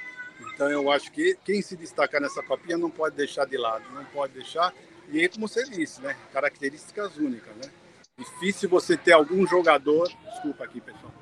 Então, 0.53 0.69
eu 0.69 0.89
acho 0.89 1.11
que 1.11 1.37
quem 1.45 1.61
se 1.61 1.75
destacar 1.75 2.21
nessa 2.21 2.41
copinha 2.41 2.77
não 2.77 2.89
pode 2.89 3.15
deixar 3.15 3.45
de 3.45 3.57
lado. 3.57 3.83
Não 3.93 4.05
pode 4.05 4.33
deixar. 4.33 4.73
E 5.09 5.19
aí, 5.19 5.29
como 5.29 5.47
você 5.47 5.63
disse, 5.65 6.01
né? 6.01 6.15
Características 6.33 7.17
únicas, 7.17 7.55
né? 7.57 7.69
Difícil 8.17 8.69
você 8.69 8.97
ter 8.97 9.11
algum 9.11 9.45
jogador. 9.45 10.09
Desculpa 10.31 10.63
aqui, 10.63 10.81
pessoal. 10.81 11.13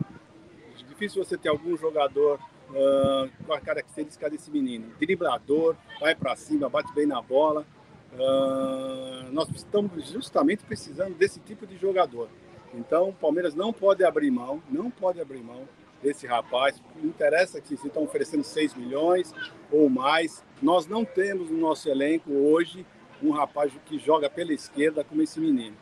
Difícil 0.87 1.23
você 1.23 1.37
ter 1.37 1.49
algum 1.49 1.75
jogador 1.77 2.39
uh, 2.69 3.29
com 3.45 3.53
a 3.53 3.59
característica 3.59 4.29
desse 4.29 4.49
menino. 4.51 4.87
Driblador, 4.99 5.75
vai 5.99 6.15
para 6.15 6.35
cima, 6.35 6.69
bate 6.69 6.93
bem 6.93 7.05
na 7.05 7.21
bola. 7.21 7.65
Uh, 8.13 9.31
nós 9.31 9.49
estamos 9.55 10.09
justamente 10.09 10.63
precisando 10.63 11.13
desse 11.15 11.39
tipo 11.39 11.65
de 11.67 11.77
jogador. 11.77 12.29
Então, 12.73 13.09
o 13.09 13.13
Palmeiras 13.13 13.55
não 13.55 13.71
pode 13.71 14.03
abrir 14.03 14.31
mão, 14.31 14.61
não 14.69 14.89
pode 14.89 15.19
abrir 15.19 15.43
mão 15.43 15.67
desse 16.01 16.27
rapaz. 16.27 16.81
Não 16.95 17.09
interessa 17.09 17.61
que 17.61 17.75
se 17.75 17.87
estão 17.87 18.03
oferecendo 18.03 18.43
6 18.43 18.75
milhões 18.75 19.33
ou 19.71 19.89
mais. 19.89 20.43
Nós 20.61 20.87
não 20.87 21.03
temos 21.05 21.49
no 21.49 21.57
nosso 21.57 21.89
elenco 21.89 22.31
hoje 22.31 22.85
um 23.21 23.31
rapaz 23.31 23.71
que 23.85 23.97
joga 23.97 24.29
pela 24.29 24.53
esquerda 24.53 25.03
como 25.03 25.21
esse 25.21 25.39
menino. 25.39 25.75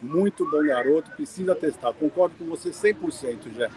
Muito 0.00 0.48
bom 0.50 0.64
garoto, 0.64 1.10
precisa 1.12 1.54
testar. 1.54 1.92
Concordo 1.92 2.34
com 2.36 2.44
você 2.46 2.70
100%, 2.70 3.54
Jé. 3.54 3.70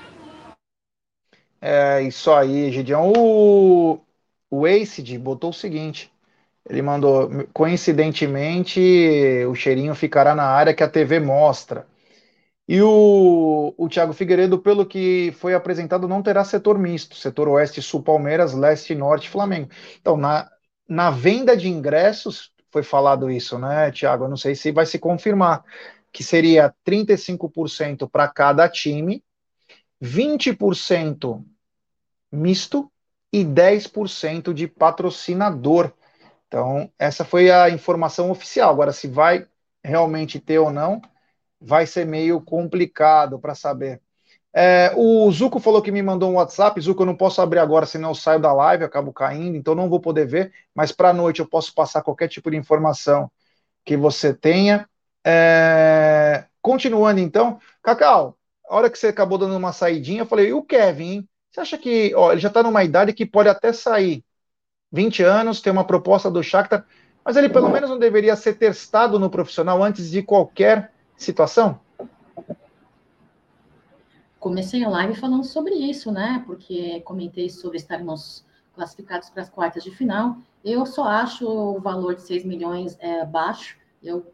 É 1.61 2.01
isso 2.03 2.31
aí, 2.31 2.71
Gideon. 2.71 3.11
O, 3.15 3.99
o 4.49 4.63
botou 5.19 5.49
o 5.49 5.53
seguinte: 5.53 6.11
ele 6.69 6.81
mandou, 6.81 7.29
coincidentemente, 7.53 8.79
o 9.49 9.55
cheirinho 9.55 9.95
ficará 9.95 10.35
na 10.35 10.45
área 10.45 10.73
que 10.73 10.83
a 10.83 10.89
TV 10.89 11.19
mostra. 11.19 11.87
E 12.67 12.81
o, 12.81 13.73
o 13.77 13.89
Thiago 13.89 14.13
Figueiredo, 14.13 14.59
pelo 14.59 14.85
que 14.85 15.33
foi 15.37 15.53
apresentado, 15.53 16.07
não 16.07 16.23
terá 16.23 16.43
setor 16.45 16.79
misto, 16.79 17.15
setor 17.15 17.47
Oeste 17.49 17.81
Sul 17.81 18.03
Palmeiras, 18.03 18.53
Leste 18.53 18.95
Norte 18.95 19.29
Flamengo. 19.29 19.69
Então, 20.01 20.17
na, 20.17 20.49
na 20.89 21.11
venda 21.11 21.57
de 21.57 21.69
ingressos, 21.69 22.51
foi 22.71 22.83
falado 22.83 23.29
isso, 23.31 23.59
né, 23.59 23.91
Thiago? 23.91 24.25
Eu 24.25 24.29
não 24.29 24.37
sei 24.37 24.55
se 24.55 24.71
vai 24.71 24.85
se 24.85 24.99
confirmar, 24.99 25.63
que 26.11 26.23
seria 26.23 26.73
35% 26.83 28.09
para 28.09 28.27
cada 28.27 28.67
time, 28.69 29.23
20% 30.01 31.43
misto 32.31 32.91
e 33.31 33.43
10% 33.43 34.53
de 34.53 34.67
patrocinador. 34.67 35.91
Então, 36.47 36.91
essa 36.97 37.25
foi 37.25 37.51
a 37.51 37.69
informação 37.69 38.31
oficial. 38.31 38.71
Agora, 38.71 38.93
se 38.93 39.07
vai 39.07 39.47
realmente 39.83 40.39
ter 40.39 40.59
ou 40.59 40.71
não, 40.71 41.01
vai 41.59 41.85
ser 41.85 42.05
meio 42.05 42.41
complicado 42.41 43.39
para 43.39 43.55
saber. 43.55 44.01
É, 44.53 44.93
o 44.95 45.29
Zuco 45.31 45.59
falou 45.59 45.81
que 45.81 45.91
me 45.91 46.01
mandou 46.01 46.31
um 46.31 46.35
WhatsApp. 46.35 46.79
Zuco, 46.79 47.01
eu 47.01 47.05
não 47.05 47.15
posso 47.17 47.41
abrir 47.41 47.59
agora, 47.59 47.85
senão 47.85 48.09
eu 48.11 48.15
saio 48.15 48.39
da 48.39 48.53
live, 48.53 48.83
eu 48.83 48.87
acabo 48.87 49.11
caindo, 49.11 49.57
então 49.57 49.75
não 49.75 49.89
vou 49.89 49.99
poder 49.99 50.25
ver. 50.25 50.53
Mas 50.73 50.91
para 50.93 51.09
a 51.09 51.13
noite 51.13 51.41
eu 51.41 51.47
posso 51.47 51.73
passar 51.73 52.01
qualquer 52.01 52.29
tipo 52.29 52.49
de 52.49 52.57
informação 52.57 53.29
que 53.83 53.97
você 53.97 54.33
tenha. 54.33 54.87
É, 55.25 56.45
continuando 56.61 57.19
então, 57.19 57.59
Cacau, 57.83 58.37
a 58.69 58.75
hora 58.75 58.89
que 58.89 58.97
você 58.97 59.07
acabou 59.07 59.37
dando 59.37 59.55
uma 59.55 59.73
saidinha, 59.73 60.21
eu 60.21 60.25
falei, 60.25 60.49
e 60.49 60.53
o 60.53 60.63
Kevin, 60.63 61.03
hein? 61.03 61.29
Você 61.51 61.61
acha 61.61 61.77
que 61.77 62.13
ó, 62.15 62.31
ele 62.31 62.41
já 62.41 62.49
está 62.49 62.61
numa 62.61 62.83
idade 62.83 63.13
que 63.13 63.25
pode 63.25 63.47
até 63.47 63.71
sair 63.71 64.23
20 64.91 65.23
anos, 65.23 65.61
ter 65.61 65.69
uma 65.69 65.85
proposta 65.85 66.29
do 66.29 66.43
Shakhtar, 66.43 66.85
mas 67.23 67.37
ele 67.37 67.49
pelo 67.49 67.69
menos 67.69 67.89
não 67.89 67.97
deveria 67.97 68.35
ser 68.35 68.55
testado 68.55 69.17
no 69.17 69.29
profissional 69.29 69.81
antes 69.81 70.11
de 70.11 70.21
qualquer 70.21 70.91
situação? 71.15 71.79
Comecei 74.39 74.83
a 74.83 74.89
live 74.89 75.15
falando 75.15 75.43
sobre 75.43 75.73
isso, 75.73 76.11
né? 76.11 76.43
Porque 76.45 76.99
comentei 77.01 77.49
sobre 77.49 77.77
estarmos 77.77 78.45
classificados 78.75 79.29
para 79.29 79.41
as 79.41 79.49
quartas 79.49 79.83
de 79.83 79.91
final. 79.91 80.37
Eu 80.63 80.85
só 80.85 81.05
acho 81.05 81.47
o 81.47 81.79
valor 81.79 82.15
de 82.15 82.21
6 82.21 82.43
milhões 82.43 82.97
é, 82.99 83.25
baixo. 83.25 83.77
Eu, 84.03 84.31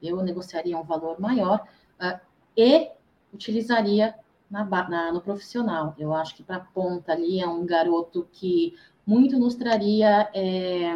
eu 0.00 0.22
negociaria 0.22 0.78
um 0.78 0.84
valor 0.84 1.20
maior 1.20 1.66
uh, 2.00 2.18
e 2.56 2.90
utilizaria 3.32 4.14
na, 4.50 4.64
na, 4.64 5.12
no 5.12 5.20
profissional. 5.20 5.94
Eu 5.98 6.14
acho 6.14 6.34
que 6.34 6.42
para 6.42 6.60
ponta 6.60 7.12
ali 7.12 7.40
é 7.40 7.46
um 7.46 7.64
garoto 7.64 8.28
que 8.32 8.74
muito 9.06 9.38
nos 9.38 9.54
traria 9.54 10.28
é, 10.34 10.94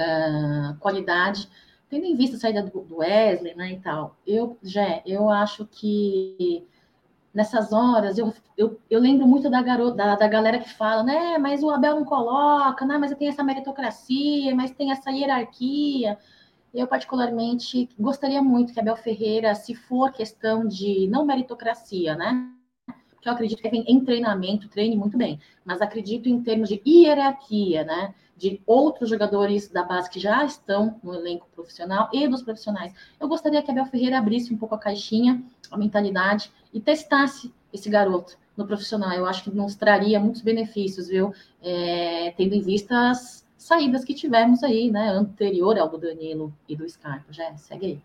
uh, 0.00 0.76
qualidade, 0.78 1.48
tendo 1.88 2.04
em 2.04 2.16
vista 2.16 2.36
a 2.36 2.40
saída 2.40 2.62
do, 2.62 2.80
do 2.80 2.96
Wesley 2.98 3.54
né, 3.54 3.72
e 3.72 3.80
tal. 3.80 4.16
Eu, 4.26 4.56
já, 4.62 5.02
eu 5.04 5.28
acho 5.28 5.66
que 5.66 6.66
nessas 7.32 7.72
horas, 7.72 8.18
eu, 8.18 8.32
eu, 8.56 8.80
eu 8.88 9.00
lembro 9.00 9.26
muito 9.26 9.48
da 9.48 9.62
garota, 9.62 9.96
da, 9.96 10.16
da 10.16 10.28
galera 10.28 10.58
que 10.58 10.68
fala, 10.70 11.02
né, 11.02 11.38
mas 11.38 11.62
o 11.62 11.70
Abel 11.70 11.96
não 11.96 12.04
coloca, 12.04 12.84
né, 12.84 12.98
mas 12.98 13.14
tem 13.14 13.28
essa 13.28 13.44
meritocracia, 13.44 14.54
mas 14.54 14.72
tem 14.72 14.90
essa 14.90 15.10
hierarquia. 15.10 16.18
Eu, 16.72 16.86
particularmente, 16.86 17.88
gostaria 17.98 18.42
muito 18.42 18.72
que 18.72 18.80
Abel 18.80 18.96
Ferreira, 18.96 19.54
se 19.54 19.74
for 19.74 20.12
questão 20.12 20.66
de 20.66 21.08
não 21.08 21.24
meritocracia, 21.24 22.14
né? 22.14 22.50
que 23.20 23.28
eu 23.28 23.32
acredito 23.32 23.60
que 23.60 23.68
em 23.68 24.04
treinamento 24.04 24.68
treine 24.68 24.96
muito 24.96 25.16
bem, 25.16 25.38
mas 25.64 25.82
acredito 25.82 26.28
em 26.28 26.42
termos 26.42 26.68
de 26.68 26.80
hierarquia, 26.86 27.84
né? 27.84 28.14
De 28.36 28.62
outros 28.66 29.10
jogadores 29.10 29.68
da 29.68 29.82
base 29.82 30.08
que 30.08 30.18
já 30.18 30.42
estão 30.44 30.98
no 31.02 31.14
elenco 31.14 31.46
profissional 31.54 32.08
e 32.12 32.26
dos 32.26 32.42
profissionais. 32.42 32.94
Eu 33.20 33.28
gostaria 33.28 33.62
que 33.62 33.70
Abel 33.70 33.84
Ferreira 33.84 34.18
abrisse 34.18 34.52
um 34.52 34.56
pouco 34.56 34.74
a 34.74 34.78
caixinha, 34.78 35.42
a 35.70 35.76
mentalidade 35.76 36.50
e 36.72 36.80
testasse 36.80 37.52
esse 37.70 37.90
garoto 37.90 38.38
no 38.56 38.66
profissional. 38.66 39.12
Eu 39.12 39.26
acho 39.26 39.44
que 39.44 39.50
nos 39.50 39.74
traria 39.74 40.18
muitos 40.18 40.40
benefícios, 40.40 41.08
viu? 41.08 41.34
É, 41.62 42.32
tendo 42.36 42.54
em 42.54 42.62
vista 42.62 43.10
as 43.10 43.44
saídas 43.60 44.04
que 44.04 44.14
tivemos 44.14 44.64
aí, 44.64 44.90
né? 44.90 45.10
Anterior 45.10 45.78
ao 45.78 45.88
do 45.88 45.98
Danilo 45.98 46.52
e 46.66 46.74
do 46.74 46.88
Scarpa. 46.88 47.30
Já 47.30 47.54
segue 47.56 47.86
aí. 47.86 48.00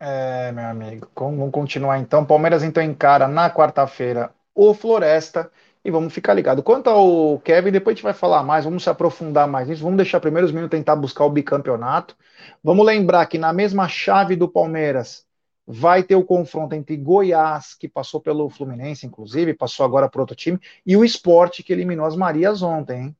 É, 0.00 0.50
meu 0.52 0.64
amigo. 0.64 1.08
Vamos 1.14 1.50
continuar 1.52 1.98
então. 1.98 2.24
Palmeiras 2.24 2.64
então 2.64 2.82
encara 2.82 3.28
na 3.28 3.48
quarta-feira 3.48 4.34
o 4.54 4.74
Floresta 4.74 5.50
e 5.84 5.90
vamos 5.90 6.12
ficar 6.12 6.34
ligado. 6.34 6.64
Quanto 6.64 6.90
ao 6.90 7.38
Kevin, 7.38 7.70
depois 7.70 7.94
a 7.94 7.96
gente 7.96 8.02
vai 8.02 8.12
falar 8.12 8.42
mais, 8.42 8.64
vamos 8.64 8.82
se 8.82 8.90
aprofundar 8.90 9.46
mais 9.46 9.68
nisso. 9.68 9.84
Vamos 9.84 9.98
deixar 9.98 10.18
primeiro 10.18 10.46
os 10.46 10.52
meninos 10.52 10.70
tentar 10.70 10.96
buscar 10.96 11.24
o 11.24 11.30
bicampeonato. 11.30 12.16
Vamos 12.62 12.84
lembrar 12.84 13.24
que 13.26 13.38
na 13.38 13.52
mesma 13.52 13.86
chave 13.86 14.34
do 14.34 14.48
Palmeiras 14.48 15.24
vai 15.64 16.02
ter 16.02 16.16
o 16.16 16.24
confronto 16.24 16.74
entre 16.74 16.96
Goiás, 16.96 17.74
que 17.74 17.88
passou 17.88 18.20
pelo 18.20 18.50
Fluminense, 18.50 19.06
inclusive, 19.06 19.54
passou 19.54 19.86
agora 19.86 20.08
para 20.08 20.20
outro 20.20 20.36
time, 20.36 20.60
e 20.84 20.96
o 20.96 21.04
Esporte, 21.04 21.62
que 21.62 21.72
eliminou 21.72 22.06
as 22.06 22.16
Marias 22.16 22.62
ontem. 22.62 23.00
Hein? 23.00 23.16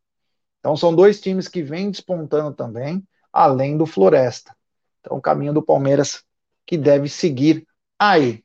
Então 0.67 0.77
são 0.77 0.93
dois 0.93 1.21
times 1.21 1.47
que 1.47 1.63
vêm 1.63 1.93
despontando 1.93 2.53
também, 2.53 3.01
além 3.33 3.77
do 3.79 3.87
Floresta. 3.87 4.53
Então 4.99 5.17
o 5.17 5.21
caminho 5.21 5.53
do 5.53 5.63
Palmeiras 5.63 6.25
que 6.67 6.77
deve 6.77 7.09
seguir 7.09 7.65
aí. 7.97 8.43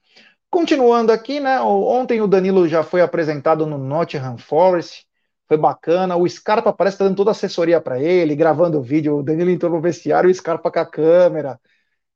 Continuando 0.47 1.11
aqui, 1.11 1.39
né? 1.39 1.59
Ontem 1.61 2.21
o 2.21 2.27
Danilo 2.27 2.67
já 2.67 2.83
foi 2.83 3.01
apresentado 3.01 3.65
no 3.65 3.79
Nottingham 3.79 4.37
Forest, 4.37 5.07
foi 5.47 5.57
bacana. 5.57 6.15
O 6.15 6.29
Scarpa 6.29 6.71
parece 6.71 6.93
estar 6.93 7.05
tá 7.05 7.09
dando 7.09 7.17
toda 7.17 7.31
a 7.31 7.33
assessoria 7.33 7.81
para 7.81 7.99
ele, 7.99 8.35
gravando 8.35 8.77
o 8.77 8.83
vídeo. 8.83 9.17
O 9.17 9.23
Danilo 9.23 9.49
entrou 9.49 9.71
no 9.71 9.81
vestiário, 9.81 10.29
o 10.29 10.33
Scarpa 10.33 10.69
com 10.69 10.77
a 10.79 10.85
câmera. 10.85 11.59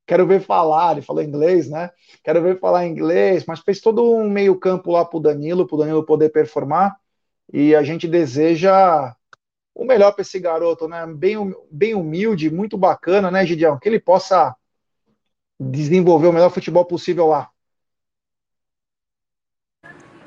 Quero 0.05 0.27
ver 0.27 0.39
falar, 0.39 0.91
ele 0.91 1.01
falou 1.01 1.23
inglês, 1.23 1.67
né? 1.67 1.89
Quero 2.23 2.43
ver 2.43 2.59
falar 2.59 2.85
inglês, 2.85 3.43
mas 3.47 3.61
fez 3.61 3.81
todo 3.81 4.07
um 4.15 4.29
meio-campo 4.29 4.91
lá 4.91 5.03
para 5.03 5.17
o 5.17 5.19
Danilo, 5.19 5.65
para 5.65 5.75
o 5.75 5.79
Danilo 5.79 6.05
poder 6.05 6.29
performar. 6.29 6.95
E 7.51 7.75
a 7.75 7.81
gente 7.81 8.07
deseja 8.07 9.15
o 9.75 9.83
melhor 9.83 10.13
para 10.13 10.21
esse 10.21 10.39
garoto, 10.39 10.88
né? 10.88 11.05
Bem, 11.05 11.53
bem 11.69 11.93
humilde, 11.93 12.49
muito 12.49 12.77
bacana, 12.77 13.29
né, 13.29 13.45
Gideão? 13.45 13.77
Que 13.77 13.89
ele 13.89 13.99
possa 13.99 14.55
desenvolver 15.59 16.27
o 16.27 16.33
melhor 16.33 16.49
futebol 16.49 16.85
possível 16.85 17.27
lá. 17.27 17.51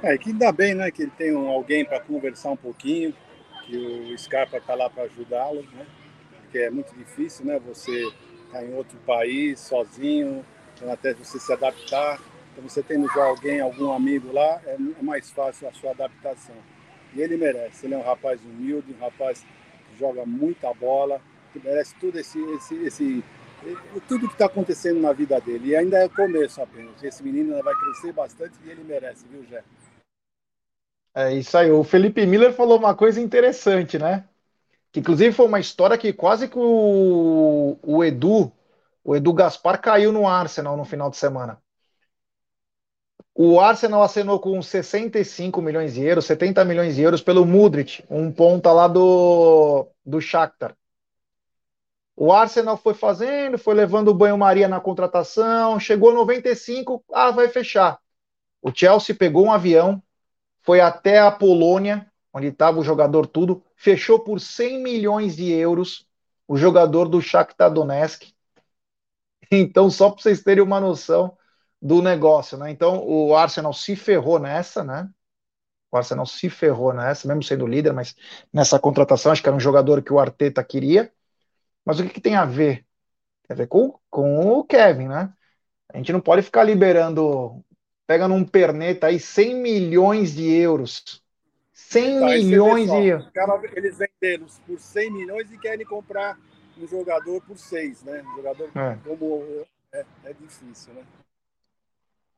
É, 0.02 0.16
que 0.16 0.30
ainda 0.30 0.52
bem, 0.52 0.74
né, 0.74 0.90
que 0.90 1.02
ele 1.02 1.10
tem 1.12 1.34
um, 1.34 1.48
alguém 1.48 1.84
para 1.84 1.98
conversar 1.98 2.50
um 2.50 2.56
pouquinho, 2.56 3.12
que 3.66 3.76
o 3.76 4.18
Scarpa 4.18 4.58
está 4.58 4.74
lá 4.74 4.88
para 4.88 5.04
ajudá-lo, 5.04 5.62
né? 5.62 5.86
Porque 6.42 6.58
é 6.58 6.70
muito 6.70 6.94
difícil, 6.94 7.46
né, 7.46 7.58
você 7.58 8.02
estar 8.02 8.58
tá 8.60 8.64
em 8.64 8.74
outro 8.74 8.98
país 8.98 9.58
sozinho, 9.60 10.44
então 10.74 10.92
até 10.92 11.14
você 11.14 11.40
se 11.40 11.52
adaptar. 11.52 12.20
Então 12.52 12.68
você 12.68 12.82
tendo 12.82 13.08
já 13.12 13.24
alguém, 13.24 13.60
algum 13.60 13.92
amigo 13.92 14.30
lá, 14.32 14.60
é, 14.66 14.74
é 14.74 15.02
mais 15.02 15.30
fácil 15.30 15.68
a 15.68 15.72
sua 15.72 15.90
adaptação. 15.90 16.56
Ele 17.20 17.36
merece. 17.36 17.86
Ele 17.86 17.94
é 17.94 17.98
um 17.98 18.02
rapaz 18.02 18.40
humilde, 18.42 18.94
um 18.94 19.00
rapaz 19.00 19.40
que 19.40 19.98
joga 19.98 20.24
muita 20.24 20.72
bola, 20.74 21.20
que 21.52 21.58
merece 21.58 21.94
tudo 21.96 22.18
esse, 22.18 22.38
esse, 22.54 22.74
esse 22.84 23.24
tudo 24.06 24.28
que 24.28 24.34
está 24.34 24.46
acontecendo 24.46 25.00
na 25.00 25.12
vida 25.12 25.40
dele. 25.40 25.68
E 25.68 25.76
ainda 25.76 25.98
é 25.98 26.06
o 26.06 26.10
começo 26.10 26.60
apenas. 26.62 27.02
Esse 27.02 27.22
menino 27.22 27.60
vai 27.62 27.74
crescer 27.74 28.12
bastante 28.12 28.54
e 28.64 28.70
ele 28.70 28.84
merece, 28.84 29.26
viu, 29.28 29.44
Jé? 29.44 29.62
É 31.14 31.32
isso 31.34 31.56
aí. 31.56 31.70
O 31.70 31.82
Felipe 31.82 32.24
Miller 32.24 32.52
falou 32.52 32.78
uma 32.78 32.94
coisa 32.94 33.20
interessante, 33.20 33.98
né? 33.98 34.24
Que 34.92 35.00
inclusive 35.00 35.32
foi 35.32 35.46
uma 35.46 35.60
história 35.60 35.98
que 35.98 36.12
quase 36.12 36.48
que 36.48 36.58
o, 36.58 37.78
o 37.82 38.04
Edu, 38.04 38.52
o 39.04 39.16
Edu 39.16 39.32
Gaspar 39.32 39.80
caiu 39.80 40.12
no 40.12 40.26
Arsenal 40.26 40.76
no 40.76 40.84
final 40.84 41.10
de 41.10 41.16
semana. 41.16 41.60
O 43.34 43.60
Arsenal 43.60 44.02
acenou 44.02 44.40
com 44.40 44.60
65 44.60 45.62
milhões 45.62 45.94
de 45.94 46.02
euros, 46.02 46.24
70 46.24 46.64
milhões 46.64 46.96
de 46.96 47.02
euros 47.02 47.22
pelo 47.22 47.46
Mudrit, 47.46 48.04
um 48.10 48.32
ponta 48.32 48.72
lá 48.72 48.88
do, 48.88 49.86
do 50.04 50.20
Shakhtar. 50.20 50.76
O 52.16 52.32
Arsenal 52.32 52.76
foi 52.76 52.94
fazendo, 52.94 53.56
foi 53.56 53.74
levando 53.74 54.08
o 54.08 54.14
banho-maria 54.14 54.66
na 54.66 54.80
contratação, 54.80 55.78
chegou 55.78 56.12
95, 56.12 57.04
ah, 57.12 57.30
vai 57.30 57.46
fechar. 57.46 58.00
O 58.60 58.72
Chelsea 58.74 59.14
pegou 59.14 59.46
um 59.46 59.52
avião, 59.52 60.02
foi 60.62 60.80
até 60.80 61.20
a 61.20 61.30
Polônia, 61.30 62.10
onde 62.34 62.48
estava 62.48 62.80
o 62.80 62.84
jogador 62.84 63.24
tudo, 63.24 63.62
fechou 63.76 64.18
por 64.18 64.40
100 64.40 64.82
milhões 64.82 65.36
de 65.36 65.52
euros 65.52 66.08
o 66.48 66.56
jogador 66.56 67.08
do 67.08 67.22
Shakhtar 67.22 67.72
Donetsk. 67.72 68.32
Então, 69.50 69.88
só 69.88 70.10
para 70.10 70.20
vocês 70.20 70.42
terem 70.42 70.62
uma 70.62 70.78
noção 70.78 71.34
do 71.80 72.02
negócio, 72.02 72.58
né? 72.58 72.70
Então, 72.70 73.04
o 73.06 73.36
Arsenal 73.36 73.72
se 73.72 73.94
ferrou 73.94 74.38
nessa, 74.38 74.82
né? 74.82 75.08
O 75.90 75.96
Arsenal 75.96 76.26
se 76.26 76.50
ferrou 76.50 76.92
nessa, 76.92 77.26
mesmo 77.26 77.42
sendo 77.42 77.66
líder, 77.66 77.92
mas 77.92 78.14
nessa 78.52 78.78
contratação, 78.78 79.32
acho 79.32 79.42
que 79.42 79.48
era 79.48 79.56
um 79.56 79.60
jogador 79.60 80.02
que 80.02 80.12
o 80.12 80.18
Arteta 80.18 80.62
queria. 80.62 81.10
Mas 81.84 81.98
o 81.98 82.04
que, 82.04 82.10
que 82.10 82.20
tem 82.20 82.34
a 82.34 82.44
ver? 82.44 82.84
Tem 83.46 83.54
a 83.54 83.56
ver 83.56 83.68
com, 83.68 83.98
com 84.10 84.58
o 84.58 84.64
Kevin, 84.64 85.08
né? 85.08 85.32
A 85.88 85.96
gente 85.96 86.12
não 86.12 86.20
pode 86.20 86.42
ficar 86.42 86.64
liberando, 86.64 87.64
pega 88.06 88.28
num 88.28 88.44
perneta 88.44 89.06
aí 89.06 89.18
100 89.18 89.54
milhões 89.54 90.34
de 90.34 90.52
euros. 90.52 91.22
100 91.72 92.20
tá, 92.20 92.26
milhões 92.26 92.90
de 92.90 93.06
euros. 93.06 93.30
Eles 93.74 93.96
venderam 93.96 94.46
por 94.66 94.78
100 94.78 95.10
milhões 95.10 95.50
e 95.50 95.56
querem 95.56 95.86
comprar 95.86 96.38
um 96.76 96.86
jogador 96.86 97.40
por 97.42 97.56
6, 97.56 98.02
né? 98.02 98.22
Um 98.22 98.36
jogador 98.36 98.70
é. 98.74 98.98
como. 99.06 99.66
É, 99.90 100.04
é 100.24 100.32
difícil, 100.34 100.92
né? 100.92 101.02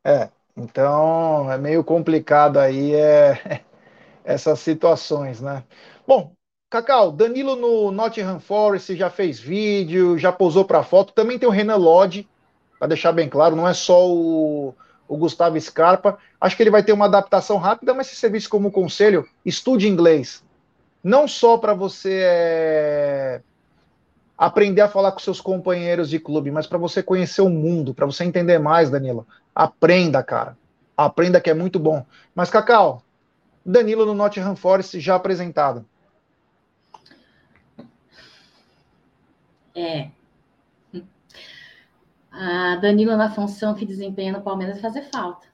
É, 0.03 0.29
então 0.57 1.51
é 1.51 1.57
meio 1.57 1.83
complicado 1.83 2.57
aí 2.57 2.93
é, 2.95 3.63
essas 4.23 4.59
situações, 4.59 5.41
né? 5.41 5.63
Bom, 6.07 6.33
Cacau, 6.69 7.11
Danilo 7.11 7.55
no 7.55 7.91
Nottingham 7.91 8.39
Forest 8.39 8.95
já 8.95 9.09
fez 9.09 9.39
vídeo, 9.39 10.17
já 10.17 10.31
posou 10.31 10.65
para 10.65 10.83
foto. 10.83 11.13
Também 11.13 11.37
tem 11.37 11.47
o 11.47 11.51
Renan 11.51 11.75
Lodge, 11.75 12.27
para 12.79 12.87
deixar 12.87 13.11
bem 13.11 13.29
claro, 13.29 13.55
não 13.55 13.67
é 13.67 13.73
só 13.73 14.09
o, 14.09 14.73
o, 15.07 15.17
Gustavo 15.17 15.59
Scarpa. 15.59 16.17
Acho 16.39 16.55
que 16.55 16.63
ele 16.63 16.71
vai 16.71 16.81
ter 16.81 16.93
uma 16.93 17.05
adaptação 17.05 17.57
rápida, 17.57 17.93
mas 17.93 18.07
se 18.07 18.15
serviço 18.15 18.49
como 18.49 18.71
conselho, 18.71 19.27
estude 19.45 19.87
inglês. 19.87 20.43
Não 21.03 21.27
só 21.27 21.57
para 21.57 21.73
você 21.73 22.21
é, 22.23 23.41
aprender 24.37 24.81
a 24.81 24.89
falar 24.89 25.11
com 25.11 25.19
seus 25.19 25.39
companheiros 25.41 26.09
de 26.09 26.19
clube, 26.19 26.49
mas 26.49 26.65
para 26.65 26.77
você 26.77 27.03
conhecer 27.03 27.41
o 27.41 27.49
mundo, 27.49 27.93
para 27.93 28.05
você 28.05 28.23
entender 28.23 28.57
mais, 28.57 28.89
Danilo. 28.89 29.27
Aprenda, 29.53 30.23
cara. 30.23 30.57
Aprenda 30.95 31.41
que 31.41 31.49
é 31.49 31.53
muito 31.53 31.79
bom. 31.79 32.05
Mas, 32.33 32.49
Cacau, 32.49 33.03
Danilo 33.65 34.05
no 34.05 34.13
Nottingham 34.13 34.55
Forest 34.55 34.99
já 34.99 35.15
apresentado. 35.15 35.85
É. 39.75 40.11
A 42.31 42.75
Danilo 42.77 43.15
na 43.17 43.29
função 43.29 43.73
que 43.73 43.85
desempenha 43.85 44.31
no 44.31 44.41
Palmeiras 44.41 44.79
vai 44.79 44.91
fazer 44.91 45.09
falta, 45.09 45.47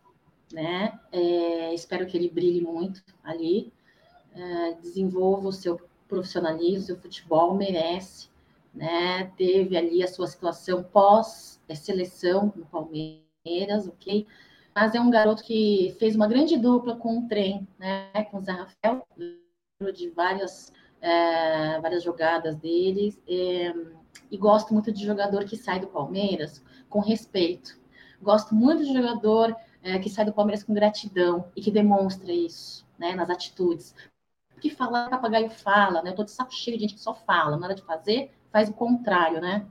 né? 0.51 0.99
É, 1.11 1.73
espero 1.73 2.05
que 2.05 2.15
ele 2.15 2.29
brilhe 2.29 2.61
muito 2.61 3.03
ali, 3.23 3.73
é, 4.35 4.73
desenvolva 4.73 5.47
o 5.47 5.51
seu 5.51 5.81
profissionalismo, 6.07 6.79
o 6.79 6.85
seu 6.85 6.97
futebol 6.97 7.55
merece, 7.55 8.29
né? 8.73 9.31
Teve 9.37 9.75
ali 9.75 10.03
a 10.03 10.07
sua 10.07 10.27
situação 10.27 10.83
pós 10.83 11.59
seleção 11.75 12.53
no 12.55 12.65
Palmeiras, 12.65 13.26
ok? 13.87 14.27
Mas 14.75 14.93
é 14.93 15.01
um 15.01 15.09
garoto 15.09 15.43
que 15.43 15.95
fez 15.99 16.15
uma 16.15 16.27
grande 16.27 16.57
dupla 16.57 16.95
com 16.95 17.19
o 17.19 17.27
trem, 17.27 17.67
né? 17.79 18.11
Com 18.29 18.37
o 18.37 18.41
Zé 18.41 18.51
Rafael, 18.51 19.07
de 19.93 20.09
várias, 20.09 20.71
é, 21.01 21.79
várias 21.79 22.03
jogadas 22.03 22.55
deles. 22.55 23.19
É, 23.27 23.73
e 24.29 24.37
gosto 24.37 24.73
muito 24.73 24.91
de 24.91 25.05
jogador 25.05 25.45
que 25.45 25.55
sai 25.55 25.79
do 25.79 25.87
Palmeiras 25.87 26.63
com 26.89 26.99
respeito. 26.99 27.79
Gosto 28.21 28.53
muito 28.55 28.83
de 28.83 28.93
jogador 28.93 29.55
é, 29.81 29.97
que 29.99 30.09
sai 30.09 30.25
do 30.25 30.33
Palmeiras 30.33 30.63
com 30.63 30.73
gratidão 30.73 31.51
e 31.55 31.61
que 31.61 31.71
demonstra 31.71 32.31
isso, 32.31 32.85
né, 32.97 33.15
nas 33.15 33.29
atitudes. 33.29 33.95
Porque 34.49 34.69
falar, 34.69 35.09
papagaio 35.09 35.49
fala, 35.49 36.01
né? 36.01 36.09
Eu 36.09 36.15
tô 36.15 36.23
de 36.23 36.31
saco 36.31 36.51
cheio 36.51 36.77
de 36.77 36.83
gente 36.83 36.95
que 36.95 37.01
só 37.01 37.13
fala, 37.13 37.57
na 37.57 37.67
hora 37.67 37.75
de 37.75 37.83
fazer, 37.83 38.31
faz 38.51 38.69
o 38.69 38.73
contrário, 38.73 39.39
né? 39.39 39.67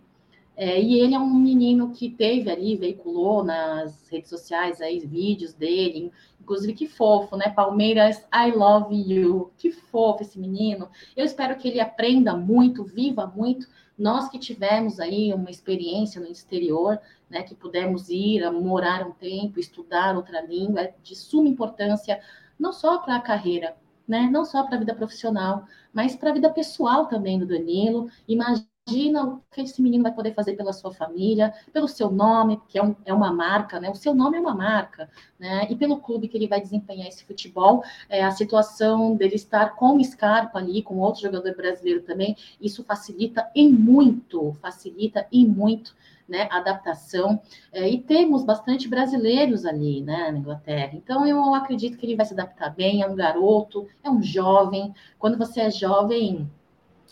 É, 0.56 0.80
e 0.80 0.98
ele 0.98 1.14
é 1.14 1.18
um 1.18 1.34
menino 1.34 1.90
que 1.92 2.08
teve 2.08 2.50
ali, 2.50 2.76
veiculou 2.76 3.44
nas 3.44 4.08
redes 4.08 4.30
sociais 4.30 4.80
aí 4.80 5.00
vídeos 5.00 5.52
dele, 5.52 6.10
inclusive 6.40 6.72
que 6.72 6.88
fofo, 6.88 7.36
né? 7.36 7.50
Palmeiras, 7.50 8.26
I 8.34 8.52
love 8.56 8.94
you. 8.94 9.52
Que 9.58 9.70
fofo 9.70 10.22
esse 10.22 10.38
menino. 10.38 10.88
Eu 11.14 11.26
espero 11.26 11.56
que 11.56 11.68
ele 11.68 11.78
aprenda 11.78 12.34
muito, 12.34 12.82
viva 12.84 13.26
muito, 13.26 13.68
nós 13.98 14.28
que 14.28 14.38
tivemos 14.38 14.98
aí 15.00 15.32
uma 15.32 15.50
experiência 15.50 16.20
no 16.20 16.26
exterior, 16.26 16.98
né, 17.30 17.42
que 17.42 17.54
pudemos 17.54 18.08
ir 18.10 18.44
a 18.44 18.52
morar 18.52 19.06
um 19.06 19.12
tempo, 19.12 19.58
estudar 19.58 20.16
outra 20.16 20.40
língua, 20.40 20.82
é 20.82 20.94
de 21.02 21.16
suma 21.16 21.48
importância 21.48 22.20
não 22.58 22.72
só 22.72 22.98
para 22.98 23.16
a 23.16 23.20
carreira, 23.20 23.76
né? 24.06 24.28
Não 24.30 24.44
só 24.44 24.64
para 24.64 24.76
a 24.76 24.78
vida 24.78 24.94
profissional, 24.94 25.66
mas 25.92 26.14
para 26.14 26.30
a 26.30 26.32
vida 26.32 26.50
pessoal 26.50 27.06
também 27.06 27.38
do 27.38 27.46
Danilo. 27.46 28.08
Imagina 28.28 28.66
Imagina 28.88 29.24
o 29.24 29.42
que 29.50 29.62
esse 29.62 29.82
menino 29.82 30.04
vai 30.04 30.12
poder 30.12 30.32
fazer 30.32 30.54
pela 30.54 30.72
sua 30.72 30.92
família, 30.92 31.52
pelo 31.72 31.88
seu 31.88 32.08
nome, 32.08 32.60
que 32.68 32.78
é, 32.78 32.82
um, 32.84 32.94
é 33.04 33.12
uma 33.12 33.32
marca, 33.32 33.80
né? 33.80 33.90
O 33.90 33.96
seu 33.96 34.14
nome 34.14 34.36
é 34.36 34.40
uma 34.40 34.54
marca, 34.54 35.10
né? 35.40 35.66
E 35.68 35.74
pelo 35.74 35.98
clube 35.98 36.28
que 36.28 36.36
ele 36.36 36.46
vai 36.46 36.60
desempenhar 36.60 37.08
esse 37.08 37.24
futebol, 37.24 37.82
é, 38.08 38.22
a 38.22 38.30
situação 38.30 39.16
dele 39.16 39.34
estar 39.34 39.74
com 39.74 39.96
o 39.96 40.04
Scarpa 40.04 40.60
ali, 40.60 40.82
com 40.82 40.98
outro 40.98 41.20
jogador 41.20 41.56
brasileiro 41.56 42.02
também, 42.02 42.36
isso 42.60 42.84
facilita 42.84 43.50
em 43.56 43.72
muito, 43.72 44.52
facilita 44.62 45.26
em 45.32 45.44
muito 45.44 45.92
né, 46.28 46.48
adaptação, 46.52 47.40
é, 47.72 47.88
e 47.88 48.00
temos 48.00 48.44
bastante 48.44 48.86
brasileiros 48.86 49.66
ali, 49.66 50.00
né, 50.00 50.30
na 50.30 50.38
Inglaterra. 50.38 50.92
Então, 50.94 51.26
eu 51.26 51.54
acredito 51.56 51.98
que 51.98 52.06
ele 52.06 52.16
vai 52.16 52.26
se 52.26 52.34
adaptar 52.34 52.70
bem. 52.70 53.02
É 53.02 53.08
um 53.08 53.16
garoto, 53.16 53.88
é 54.04 54.08
um 54.08 54.22
jovem. 54.22 54.94
Quando 55.18 55.36
você 55.36 55.62
é 55.62 55.70
jovem, 55.72 56.48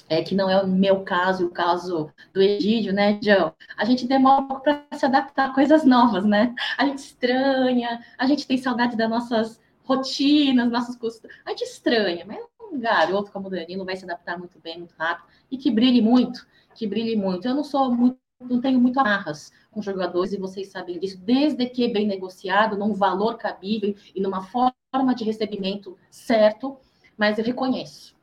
é, 0.09 0.22
que 0.22 0.34
não 0.34 0.49
é 0.51 0.62
o 0.62 0.66
meu 0.66 1.03
caso, 1.03 1.47
o 1.47 1.51
caso 1.51 2.11
do 2.32 2.42
Egídio, 2.42 2.92
né, 2.92 3.18
João? 3.22 3.55
A 3.76 3.84
gente 3.84 4.07
demora 4.07 4.42
um 4.42 4.49
pouco 4.49 4.62
para 4.62 4.84
se 4.92 5.05
adaptar 5.05 5.51
a 5.51 5.55
coisas 5.55 5.84
novas, 5.84 6.24
né? 6.24 6.55
A 6.76 6.86
gente 6.86 6.99
estranha, 6.99 8.05
a 8.18 8.26
gente 8.26 8.47
tem 8.47 8.59
saudade 8.59 8.97
das 8.97 9.09
nossas 9.09 9.61
rotinas, 9.82 10.70
nossos 10.70 10.97
costumes. 10.97 11.36
A 11.45 11.51
gente 11.51 11.62
estranha, 11.64 12.24
mas 12.26 12.38
um 12.61 12.78
garoto 12.78 13.30
como 13.30 13.49
o 13.49 13.51
Danilo 13.51 13.84
vai 13.84 13.97
se 13.97 14.05
adaptar 14.05 14.38
muito 14.38 14.59
bem, 14.59 14.78
muito 14.78 14.95
rápido, 14.99 15.28
e 15.51 15.57
que 15.57 15.70
brilhe 15.70 16.03
muito, 16.03 16.47
que 16.74 16.86
brilhe 16.86 17.16
muito. 17.16 17.47
Eu 17.47 17.55
não 17.55 17.64
sou 17.64 17.90
muito, 17.92 18.18
não 18.40 18.61
tenho 18.61 18.80
muito 18.80 18.99
amarras 19.01 19.53
com 19.70 19.80
jogadores, 19.80 20.32
e 20.32 20.38
vocês 20.38 20.68
sabem 20.68 20.99
disso, 20.99 21.18
desde 21.20 21.66
que 21.66 21.88
bem 21.88 22.07
negociado, 22.07 22.76
num 22.76 22.92
valor 22.92 23.36
cabível 23.36 23.95
e 24.14 24.20
numa 24.20 24.42
forma 24.42 25.14
de 25.14 25.24
recebimento 25.24 25.97
certo, 26.11 26.76
mas 27.16 27.38
eu 27.38 27.45
reconheço 27.45 28.14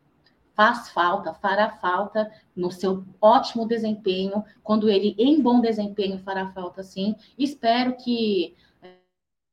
faz 0.62 0.90
falta, 0.90 1.34
fará 1.34 1.72
falta 1.72 2.32
no 2.56 2.70
seu 2.70 3.04
ótimo 3.20 3.68
desempenho, 3.68 4.44
quando 4.62 4.88
ele 4.88 5.16
em 5.18 5.42
bom 5.42 5.60
desempenho 5.60 6.20
fará 6.20 6.52
falta 6.52 6.84
sim. 6.84 7.16
Espero 7.36 7.96
que, 7.96 8.56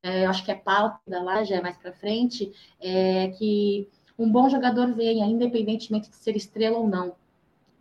é, 0.02 0.26
acho 0.26 0.44
que 0.44 0.50
é 0.50 0.54
pauta 0.54 1.00
da 1.06 1.22
laje 1.22 1.54
é 1.54 1.62
mais 1.62 1.78
para 1.78 1.94
frente, 1.94 2.52
é, 2.78 3.28
que 3.28 3.88
um 4.18 4.30
bom 4.30 4.50
jogador 4.50 4.92
venha, 4.92 5.24
independentemente 5.24 6.10
de 6.10 6.16
ser 6.16 6.36
estrela 6.36 6.76
ou 6.76 6.86
não. 6.86 7.16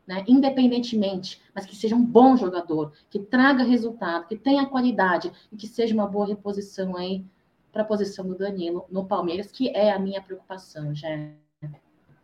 Né, 0.08 0.24
independentemente, 0.26 1.42
mas 1.54 1.66
que 1.66 1.76
seja 1.76 1.94
um 1.94 2.06
bom 2.06 2.38
jogador, 2.38 2.94
que 3.10 3.20
traga 3.20 3.62
resultado, 3.62 4.26
que 4.26 4.38
tenha 4.38 4.66
qualidade 4.66 5.30
e 5.52 5.58
que 5.58 5.68
seja 5.68 5.94
uma 5.94 6.08
boa 6.08 6.26
reposição 6.26 6.96
aí 6.96 7.26
para 7.74 7.82
a 7.82 7.86
posição 7.86 8.26
do 8.26 8.38
Danilo 8.38 8.86
no 8.90 9.06
Palmeiras, 9.06 9.52
que 9.52 9.68
é 9.68 9.92
a 9.92 10.00
minha 10.00 10.22
preocupação, 10.22 10.96
já. 10.96 11.10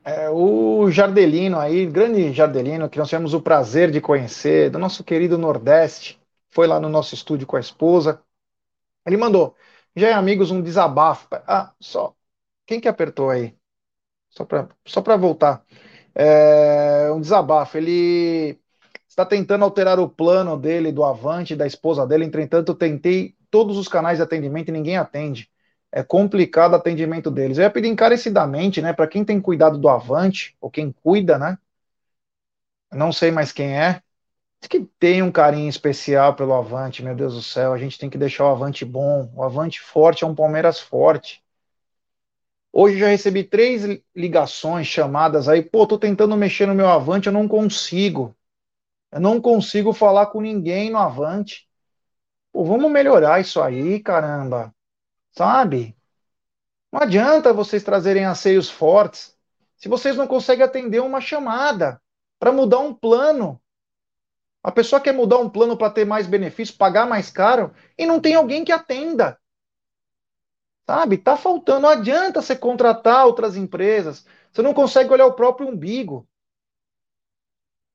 É, 0.05 0.29
o 0.29 0.89
Jardelino 0.91 1.57
aí, 1.57 1.85
grande 1.85 2.33
Jardelino, 2.33 2.89
que 2.89 2.97
nós 2.97 3.07
tivemos 3.07 3.33
o 3.33 3.41
prazer 3.41 3.89
de 3.89 4.01
conhecer, 4.01 4.69
do 4.69 4.77
nosso 4.77 5.03
querido 5.03 5.37
Nordeste, 5.37 6.19
foi 6.51 6.67
lá 6.67 6.79
no 6.79 6.89
nosso 6.89 7.15
estúdio 7.15 7.47
com 7.47 7.55
a 7.55 7.59
esposa. 7.59 8.21
Ele 9.05 9.17
mandou, 9.17 9.55
já 9.95 10.09
é 10.09 10.13
amigos, 10.13 10.51
um 10.51 10.61
desabafo. 10.61 11.27
Ah, 11.47 11.73
só, 11.79 12.15
quem 12.65 12.81
que 12.81 12.87
apertou 12.87 13.29
aí? 13.29 13.55
Só 14.31 14.45
para 14.45 14.69
só 14.85 15.01
voltar. 15.17 15.65
É, 16.15 17.11
um 17.11 17.21
desabafo. 17.21 17.77
Ele 17.77 18.59
está 19.07 19.25
tentando 19.25 19.65
alterar 19.65 19.99
o 19.99 20.09
plano 20.09 20.57
dele, 20.57 20.91
do 20.91 21.03
Avante, 21.03 21.55
da 21.55 21.67
esposa 21.67 22.07
dele. 22.07 22.25
Entretanto, 22.25 22.75
tentei 22.75 23.35
todos 23.51 23.77
os 23.77 23.87
canais 23.87 24.17
de 24.17 24.23
atendimento 24.23 24.69
e 24.69 24.71
ninguém 24.71 24.97
atende 24.97 25.49
é 25.95 26.01
complicado 26.01 26.73
o 26.73 26.75
atendimento 26.75 27.29
deles. 27.29 27.59
Eu 27.59 27.65
ia 27.65 27.69
pedir 27.69 27.87
encarecidamente, 27.87 28.81
né, 28.81 28.91
para 28.93 29.07
quem 29.07 29.23
tem 29.23 29.39
cuidado 29.39 29.77
do 29.77 29.87
Avante, 29.87 30.57
ou 30.59 30.69
quem 30.69 30.91
cuida, 30.91 31.37
né, 31.37 31.55
não 32.91 33.11
sei 33.11 33.29
mais 33.29 33.51
quem 33.51 33.77
é, 33.79 34.01
que 34.67 34.85
tem 34.99 35.21
um 35.21 35.31
carinho 35.31 35.69
especial 35.69 36.35
pelo 36.35 36.53
Avante, 36.53 37.03
meu 37.03 37.13
Deus 37.15 37.35
do 37.35 37.43
céu, 37.43 37.73
a 37.73 37.77
gente 37.77 37.99
tem 37.99 38.09
que 38.09 38.17
deixar 38.17 38.45
o 38.45 38.47
Avante 38.49 38.83
bom, 38.83 39.31
o 39.35 39.43
Avante 39.43 39.79
forte 39.81 40.23
é 40.23 40.27
um 40.27 40.33
Palmeiras 40.33 40.79
forte. 40.79 41.43
Hoje 42.71 42.97
já 42.97 43.07
recebi 43.07 43.43
três 43.43 43.83
ligações, 44.15 44.87
chamadas 44.87 45.47
aí, 45.47 45.61
pô, 45.61 45.85
tô 45.85 45.99
tentando 45.99 46.35
mexer 46.35 46.65
no 46.65 46.73
meu 46.73 46.89
Avante, 46.89 47.27
eu 47.27 47.33
não 47.33 47.47
consigo. 47.47 48.35
Eu 49.11 49.19
não 49.19 49.39
consigo 49.39 49.93
falar 49.93 50.27
com 50.27 50.41
ninguém 50.41 50.89
no 50.89 50.97
Avante. 50.97 51.67
Pô, 52.51 52.63
vamos 52.65 52.91
melhorar 52.91 53.39
isso 53.41 53.61
aí, 53.61 53.99
caramba 53.99 54.73
sabe? 55.33 55.97
Não 56.91 57.01
adianta 57.01 57.51
vocês 57.51 57.83
trazerem 57.83 58.23
anseios 58.23 58.69
fortes 58.69 59.35
se 59.75 59.89
vocês 59.89 60.15
não 60.15 60.27
conseguem 60.27 60.63
atender 60.63 61.01
uma 61.01 61.19
chamada 61.19 62.01
para 62.39 62.51
mudar 62.51 62.79
um 62.79 62.93
plano. 62.93 63.61
A 64.63 64.71
pessoa 64.71 65.01
quer 65.01 65.13
mudar 65.13 65.39
um 65.39 65.49
plano 65.49 65.75
para 65.75 65.89
ter 65.89 66.05
mais 66.05 66.25
benefício, 66.25 66.77
pagar 66.77 67.05
mais 67.05 67.29
caro, 67.29 67.73
e 67.97 68.05
não 68.05 68.21
tem 68.21 68.35
alguém 68.35 68.63
que 68.63 68.71
atenda. 68.71 69.37
Sabe? 70.85 71.17
Tá 71.17 71.35
faltando. 71.35 71.81
Não 71.81 71.89
adianta 71.89 72.41
você 72.41 72.55
contratar 72.55 73.25
outras 73.25 73.57
empresas. 73.57 74.25
Você 74.51 74.61
não 74.61 74.73
consegue 74.73 75.11
olhar 75.11 75.25
o 75.25 75.33
próprio 75.33 75.67
umbigo. 75.67 76.27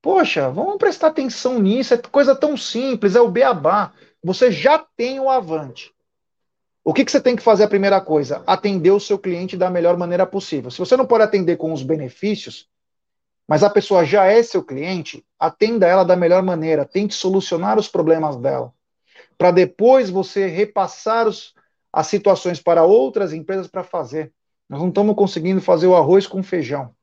Poxa, 0.03 0.51
vamos 0.51 0.77
prestar 0.77 1.09
atenção 1.09 1.59
nisso. 1.59 1.95
É 1.95 1.99
coisa 1.99 2.35
tão 2.37 2.57
simples, 2.57 3.17
é 3.17 3.21
o 3.21 3.31
beabá. 3.31 3.93
Você 4.23 4.51
já 4.53 4.79
tem 4.79 5.21
o 5.21 5.31
Avante. 5.31 5.95
O 6.89 6.95
que, 6.95 7.05
que 7.05 7.13
você 7.13 7.21
tem 7.21 7.37
que 7.37 7.43
fazer 7.43 7.65
a 7.65 7.69
primeira 7.69 8.01
coisa? 8.01 8.43
Atender 8.47 8.93
o 8.93 8.99
seu 8.99 9.19
cliente 9.19 9.59
da 9.59 9.69
melhor 9.69 9.99
maneira 9.99 10.25
possível. 10.25 10.71
Se 10.71 10.79
você 10.79 10.97
não 10.97 11.05
pode 11.05 11.23
atender 11.23 11.59
com 11.59 11.71
os 11.71 11.83
benefícios, 11.83 12.67
mas 13.47 13.63
a 13.63 13.69
pessoa 13.69 14.07
já 14.07 14.25
é 14.25 14.43
seu 14.43 14.65
cliente, 14.65 15.23
atenda 15.39 15.87
ela 15.87 16.03
da 16.03 16.17
melhor 16.17 16.43
maneira, 16.43 16.87
tente 16.87 17.15
solucionar 17.15 17.79
os 17.79 17.89
problemas 17.89 18.37
dela, 18.37 18.73
para 19.37 19.51
depois 19.51 20.09
você 20.09 20.47
repassar 20.47 21.29
os, 21.29 21.53
as 21.93 22.07
situações 22.07 22.59
para 22.59 22.85
outras 22.85 23.35
empresas 23.35 23.67
para 23.67 23.85
fazer. 23.85 24.33
Nós 24.67 24.81
não 24.81 24.89
estamos 24.89 25.15
conseguindo 25.15 25.61
fazer 25.61 25.89
o 25.89 25.95
arroz 25.95 26.27
com 26.27 26.43
feijão. 26.43 26.95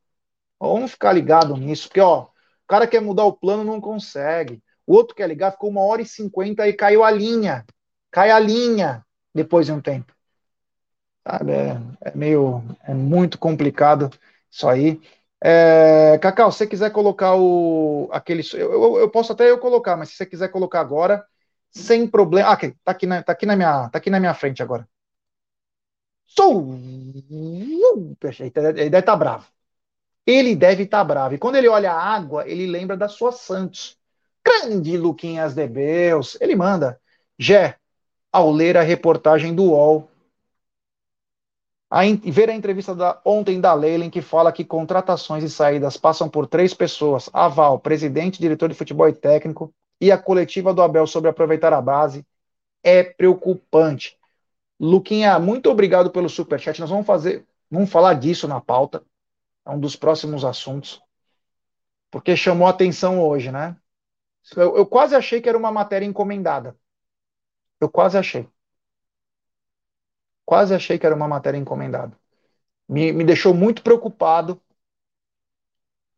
Vamos 0.60 0.94
ficar 0.94 1.14
ligado 1.14 1.56
nisso, 1.58 1.90
porque 1.90 2.02
ó, 2.02 2.24
o 2.24 2.68
cara 2.68 2.88
quer 2.88 3.02
mudar 3.02 3.26
o 3.26 3.34
plano, 3.34 3.64
não 3.64 3.80
consegue. 3.80 4.64
O 4.88 4.96
outro 4.96 5.14
quer 5.14 5.30
ligar, 5.30 5.52
ficou 5.52 5.70
uma 5.70 5.82
hora 5.82 6.02
e 6.02 6.08
cinquenta 6.08 6.68
e 6.68 6.74
caiu 6.74 7.04
a 7.04 7.12
linha. 7.12 7.64
Cai 8.10 8.32
a 8.32 8.40
linha 8.40 9.05
depois 9.36 9.66
de 9.66 9.74
um 9.74 9.82
tempo. 9.82 10.16
É, 11.26 12.10
é 12.10 12.16
meio. 12.16 12.64
É 12.84 12.94
muito 12.94 13.38
complicado 13.38 14.10
isso 14.50 14.68
aí. 14.68 15.02
É, 15.44 16.18
Cacau, 16.20 16.52
se 16.52 16.60
você 16.60 16.68
quiser 16.68 16.92
colocar 16.92 17.36
o. 17.36 18.10
aquele. 18.12 18.44
Eu, 18.54 18.98
eu, 19.00 19.10
posso 19.10 19.34
até 19.34 19.50
eu 19.50 19.60
colocar, 19.60 19.98
mas 19.98 20.10
se 20.10 20.16
você 20.16 20.26
quiser 20.26 20.50
colocar 20.50 20.80
agora, 20.80 21.26
sem 21.72 22.08
problema. 22.08 22.50
Ah, 22.52 22.58
tá 22.58 22.92
aqui 22.92 23.06
na, 23.06 23.24
tá 23.24 23.34
aqui 23.34 23.46
na, 23.46 23.56
minha, 23.56 23.90
tá 23.90 23.98
aqui 23.98 24.10
na 24.10 24.20
minha 24.20 24.34
frente 24.34 24.64
agora. 24.64 24.88
Sou. 26.26 26.78
Perfeito, 28.20 28.58
ele 28.60 28.90
deve 28.90 29.00
estar 29.00 29.12
tá 29.14 29.16
bravo. 29.16 29.46
Ele 30.26 30.56
deve 30.56 30.84
estar 30.84 31.00
tá 31.00 31.04
bravo. 31.04 31.36
E 31.36 31.38
quando 31.38 31.56
ele 31.56 31.68
olha 31.68 31.92
a 31.92 32.02
água, 32.02 32.48
ele 32.48 32.66
lembra 32.68 32.98
da 32.98 33.08
sua 33.08 33.32
Santos. 33.32 33.98
Grande 34.44 34.98
Luquinhas 34.98 35.54
de 35.56 35.68
Beus. 35.68 36.38
Ele 36.42 36.56
manda. 36.56 37.00
Jé, 37.38 37.78
ao 38.36 38.52
ler 38.52 38.76
a 38.76 38.82
reportagem 38.82 39.56
do 39.56 39.72
UOL. 39.72 40.10
A 41.90 42.02
ver 42.26 42.50
a 42.50 42.54
entrevista 42.54 42.94
da, 42.94 43.22
ontem 43.24 43.62
da 43.62 43.74
Leila, 43.74 44.10
que 44.10 44.22
fala 44.22 44.52
que 44.52 44.66
contratações 44.66 45.42
e 45.42 45.50
saídas 45.50 45.96
passam 45.96 46.28
por 46.28 46.46
três 46.46 46.74
pessoas: 46.74 47.30
Aval, 47.32 47.80
presidente, 47.80 48.42
diretor 48.42 48.68
de 48.68 48.76
futebol 48.76 49.08
e 49.08 49.14
técnico, 49.14 49.74
e 50.02 50.12
a 50.12 50.18
coletiva 50.18 50.74
do 50.74 50.82
Abel 50.82 51.08
sobre 51.08 51.30
aproveitar 51.30 51.72
a 51.72 51.82
base, 51.82 52.26
é 52.84 53.04
preocupante. 53.06 54.18
Luquinha, 54.78 55.40
muito 55.40 55.70
obrigado 55.72 56.12
pelo 56.12 56.28
superchat. 56.28 56.82
Nós 56.82 56.90
vamos 56.90 57.06
fazer, 57.06 57.46
vamos 57.72 57.90
falar 57.90 58.16
disso 58.16 58.50
na 58.50 58.60
pauta. 58.60 59.02
É 59.66 59.70
um 59.70 59.80
dos 59.80 59.96
próximos 59.96 60.44
assuntos. 60.44 61.02
Porque 62.12 62.36
chamou 62.36 62.68
atenção 62.68 63.22
hoje, 63.22 63.50
né? 63.50 63.78
Eu, 64.58 64.76
eu 64.76 64.86
quase 64.86 65.16
achei 65.16 65.40
que 65.40 65.48
era 65.48 65.58
uma 65.58 65.72
matéria 65.72 66.06
encomendada. 66.06 66.76
Eu 67.86 67.90
quase 67.90 68.18
achei. 68.18 68.50
Quase 70.46 70.74
achei 70.74 70.98
que 71.00 71.06
era 71.06 71.16
uma 71.16 71.28
matéria 71.28 71.58
encomendada. 71.58 72.18
Me, 72.90 73.12
me 73.14 73.24
deixou 73.26 73.54
muito 73.54 73.84
preocupado 73.84 74.62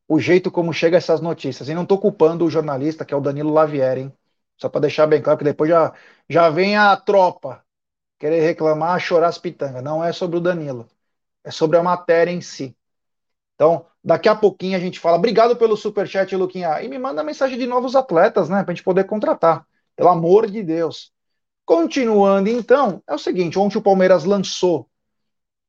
o 0.07 0.19
jeito 0.19 0.49
como 0.51 0.73
chega 0.73 0.97
essas 0.97 1.21
notícias. 1.21 1.69
E 1.69 1.73
não 1.73 1.83
estou 1.83 1.99
culpando 1.99 2.45
o 2.45 2.49
jornalista, 2.49 3.05
que 3.05 3.13
é 3.13 3.17
o 3.17 3.21
Danilo 3.21 3.53
Lavieri, 3.53 4.01
hein? 4.01 4.13
Só 4.57 4.69
para 4.69 4.81
deixar 4.81 5.05
bem 5.07 5.21
claro 5.21 5.37
que 5.37 5.43
depois 5.45 5.69
já, 5.69 5.93
já 6.29 6.49
vem 6.49 6.75
a 6.77 6.95
tropa 6.97 7.63
querer 8.19 8.41
reclamar, 8.41 8.99
chorar 8.99 9.27
as 9.27 9.37
pitangas. 9.37 9.83
Não 9.83 10.03
é 10.03 10.13
sobre 10.13 10.37
o 10.37 10.41
Danilo. 10.41 10.87
É 11.43 11.51
sobre 11.51 11.77
a 11.77 11.83
matéria 11.83 12.31
em 12.31 12.41
si. 12.41 12.75
Então, 13.55 13.85
daqui 14.03 14.29
a 14.29 14.35
pouquinho 14.35 14.77
a 14.77 14.79
gente 14.79 14.99
fala. 14.99 15.17
Obrigado 15.17 15.57
pelo 15.57 15.77
superchat, 15.77 16.35
Luquinha. 16.35 16.81
E 16.83 16.89
me 16.89 16.99
manda 16.99 17.23
mensagem 17.23 17.57
de 17.57 17.67
novos 17.67 17.95
atletas, 17.95 18.49
né? 18.49 18.63
Para 18.63 18.73
a 18.73 18.75
gente 18.75 18.85
poder 18.85 19.05
contratar. 19.05 19.67
Pelo 19.95 20.09
amor 20.09 20.49
de 20.49 20.63
Deus. 20.63 21.11
Continuando, 21.67 22.47
então, 22.47 23.03
é 23.05 23.13
o 23.13 23.19
seguinte: 23.19 23.59
ontem 23.59 23.77
o 23.77 23.81
Palmeiras 23.81 24.23
lançou 24.23 24.89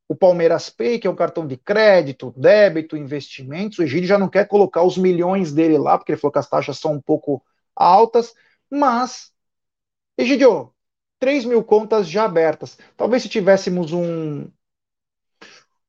o 0.06 0.14
Palmeiras 0.14 0.70
Pay, 0.70 1.00
que 1.00 1.08
é 1.08 1.10
o 1.10 1.16
cartão 1.16 1.44
de 1.44 1.56
crédito, 1.56 2.32
débito, 2.36 2.96
investimentos. 2.96 3.78
O 3.78 3.82
Egídio 3.82 4.06
já 4.06 4.16
não 4.16 4.28
quer 4.28 4.46
colocar 4.46 4.84
os 4.84 4.96
milhões 4.96 5.52
dele 5.52 5.76
lá, 5.76 5.98
porque 5.98 6.12
ele 6.12 6.20
falou 6.20 6.30
que 6.30 6.38
as 6.38 6.48
taxas 6.48 6.78
são 6.78 6.92
um 6.92 7.00
pouco 7.00 7.44
altas, 7.74 8.32
mas, 8.70 9.32
Egídio, 10.16 10.72
3 11.18 11.44
mil 11.44 11.64
contas 11.64 12.08
já 12.08 12.26
abertas. 12.26 12.78
Talvez 12.96 13.24
se 13.24 13.28
tivéssemos 13.28 13.92
um, 13.92 14.48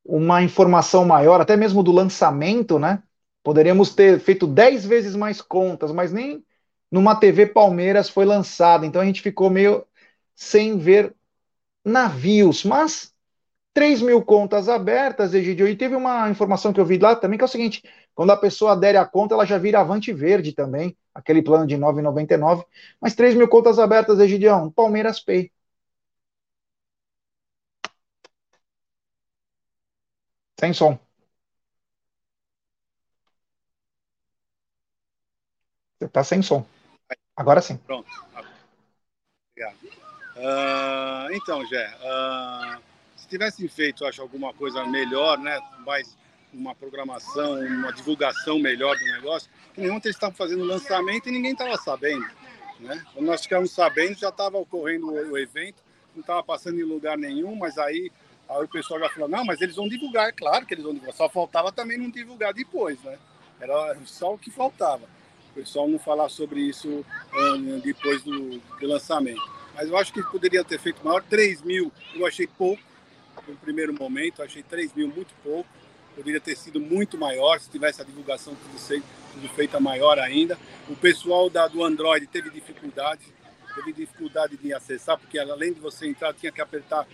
uma 0.04 0.42
informação 0.42 1.06
maior, 1.06 1.40
até 1.40 1.56
mesmo 1.56 1.84
do 1.84 1.92
lançamento, 1.92 2.80
né? 2.80 3.04
Poderíamos 3.44 3.94
ter 3.94 4.20
feito 4.20 4.48
10 4.48 4.88
vezes 4.88 5.16
mais 5.16 5.40
contas, 5.40 5.92
mas 5.92 6.12
nem 6.12 6.44
numa 6.92 7.16
TV 7.16 7.46
Palmeiras 7.46 8.10
foi 8.10 8.26
lançada. 8.26 8.88
Então 8.88 9.02
a 9.02 9.06
gente 9.06 9.22
ficou 9.22 9.52
meio 9.52 9.86
sem 10.40 10.78
ver 10.78 11.14
navios. 11.84 12.64
Mas 12.64 13.14
3 13.74 14.02
mil 14.02 14.24
contas 14.24 14.70
abertas, 14.70 15.34
Egidio, 15.34 15.68
e 15.68 15.76
teve 15.76 15.96
uma 15.96 16.30
informação 16.30 16.74
que 16.74 16.80
eu 16.80 16.86
vi 16.86 16.98
lá 16.98 17.16
também, 17.16 17.38
que 17.38 17.44
é 17.44 17.46
o 17.46 17.50
seguinte, 17.50 17.84
quando 18.16 18.32
a 18.32 18.38
pessoa 18.38 18.72
adere 18.72 18.98
à 18.98 19.06
conta, 19.06 19.36
ela 19.36 19.46
já 19.46 19.58
vira 19.58 19.82
Avante 19.82 20.14
Verde 20.14 20.54
também, 20.54 20.98
aquele 21.14 21.42
plano 21.44 21.68
de 21.68 21.78
9,99, 21.78 22.66
mas 23.02 23.16
3 23.16 23.36
mil 23.36 23.50
contas 23.50 23.80
abertas, 23.80 24.20
Egidião, 24.20 24.72
Palmeiras 24.72 25.20
Pay. 25.20 25.52
Sem 30.60 30.74
som. 30.74 30.98
Você 36.00 36.06
está 36.06 36.24
sem 36.24 36.42
som. 36.42 36.66
Agora 37.36 37.62
sim. 37.62 37.78
Pronto. 37.78 38.10
Obrigado. 39.52 39.99
Uh, 40.40 41.34
então, 41.34 41.66
Gé, 41.66 41.94
uh, 42.02 42.82
tivessem 43.28 43.68
feito, 43.68 44.06
acho, 44.06 44.22
alguma 44.22 44.54
coisa 44.54 44.86
melhor, 44.86 45.38
né? 45.38 45.60
Mais 45.86 46.18
uma 46.54 46.74
programação, 46.74 47.60
uma 47.60 47.92
divulgação 47.92 48.58
melhor 48.58 48.98
do 48.98 49.06
negócio, 49.06 49.50
que 49.74 49.82
nem 49.82 49.92
ontem 49.92 50.08
eles 50.08 50.16
estavam 50.16 50.36
fazendo 50.36 50.64
o 50.64 50.66
lançamento 50.66 51.28
e 51.28 51.32
ninguém 51.32 51.52
estava 51.52 51.78
sabendo, 51.78 52.26
né? 52.80 53.06
Quando 53.14 53.26
nós 53.26 53.42
ficamos 53.42 53.72
sabendo, 53.72 54.18
já 54.18 54.30
estava 54.30 54.58
ocorrendo 54.58 55.12
o 55.12 55.38
evento, 55.38 55.84
não 56.16 56.22
estava 56.22 56.42
passando 56.42 56.80
em 56.80 56.84
lugar 56.84 57.18
nenhum, 57.18 57.56
mas 57.56 57.78
aí, 57.78 58.12
aí 58.50 58.64
o 58.64 58.68
pessoal 58.68 59.00
já 59.00 59.10
falou, 59.10 59.30
não, 59.30 59.46
mas 59.46 59.62
eles 59.62 59.76
vão 59.76 59.88
divulgar, 59.88 60.30
é 60.30 60.32
claro 60.32 60.66
que 60.66 60.74
eles 60.74 60.84
vão 60.84 60.94
divulgar, 60.94 61.16
só 61.16 61.30
faltava 61.30 61.72
também 61.72 61.98
não 61.98 62.10
divulgar 62.10 62.54
depois, 62.54 63.00
né? 63.04 63.20
Era 63.60 63.96
só 64.06 64.34
o 64.34 64.38
que 64.38 64.50
faltava. 64.50 65.04
O 65.52 65.54
pessoal 65.54 65.88
não 65.88 66.00
falar 66.00 66.30
sobre 66.30 66.62
isso 66.62 67.06
um, 67.34 67.80
depois 67.80 68.24
do, 68.24 68.58
do 68.58 68.88
lançamento. 68.88 69.59
Mas 69.80 69.88
eu 69.88 69.98
acho 69.98 70.12
que 70.12 70.22
poderia 70.22 70.62
ter 70.62 70.78
feito 70.78 71.02
maior. 71.06 71.24
3 71.24 71.62
mil 71.62 71.90
eu 72.14 72.26
achei 72.26 72.46
pouco, 72.46 72.84
no 73.48 73.56
primeiro 73.56 73.94
momento, 73.94 74.44
achei 74.44 74.62
3 74.62 74.94
mil 74.94 75.08
muito 75.08 75.34
pouco, 75.42 75.70
poderia 76.14 76.42
ter 76.42 76.58
sido 76.58 76.82
muito 76.82 77.18
maior 77.18 77.62
se 77.62 77.70
tivesse 77.70 78.02
a 78.02 78.04
divulgação 78.04 78.54
tudo, 78.56 78.78
sei, 78.78 79.02
tudo 79.32 79.48
feita 79.48 79.80
maior 79.80 80.20
ainda. 80.20 80.60
O 80.90 80.98
pessoal 80.98 81.50
da, 81.50 81.66
do 81.66 81.82
Android 81.82 82.28
teve 82.28 82.50
dificuldade, 82.50 83.22
teve 83.74 83.94
dificuldade 83.94 84.58
de 84.58 84.74
acessar, 84.74 85.18
porque 85.18 85.40
além 85.40 85.72
de 85.72 85.80
você 85.80 86.10
entrar, 86.10 86.34
tinha 86.34 86.52
que 86.52 86.60
apertar 86.60 87.08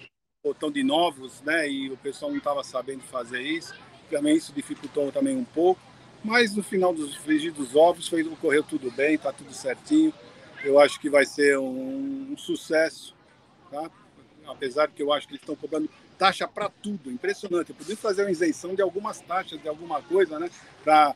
o 0.43 0.47
botão 0.47 0.71
de 0.71 0.81
novos, 0.81 1.41
né? 1.41 1.69
E 1.69 1.91
o 1.91 1.97
pessoal 1.97 2.31
não 2.31 2.39
estava 2.39 2.63
sabendo 2.63 3.03
fazer 3.03 3.43
isso. 3.43 3.75
Também 4.09 4.35
isso 4.35 4.51
dificultou 4.51 5.11
também 5.11 5.37
um 5.37 5.45
pouco. 5.45 5.79
Mas 6.23 6.55
no 6.55 6.63
final 6.63 6.91
dos 6.95 7.15
frigir 7.17 7.53
dos 7.53 7.75
ovos 7.75 8.07
foi, 8.07 8.23
ocorreu 8.23 8.63
tudo 8.63 8.89
bem, 8.89 9.13
está 9.13 9.31
tudo 9.31 9.53
certinho. 9.53 10.11
Eu 10.65 10.79
acho 10.79 10.99
que 10.99 11.09
vai 11.09 11.25
ser 11.25 11.59
um, 11.59 12.31
um 12.31 12.37
sucesso, 12.37 13.15
tá? 13.69 13.89
apesar 14.47 14.87
que 14.87 15.01
eu 15.01 15.13
acho 15.13 15.27
que 15.27 15.33
eles 15.33 15.41
estão 15.41 15.55
cobrando 15.55 15.87
taxa 16.17 16.47
para 16.47 16.69
tudo, 16.69 17.11
impressionante. 17.11 17.69
Eu 17.69 17.75
podia 17.75 17.95
fazer 17.95 18.23
uma 18.23 18.31
isenção 18.31 18.73
de 18.73 18.81
algumas 18.81 19.21
taxas, 19.21 19.61
de 19.61 19.67
alguma 19.67 20.01
coisa, 20.01 20.39
né? 20.39 20.49
Para 20.83 21.15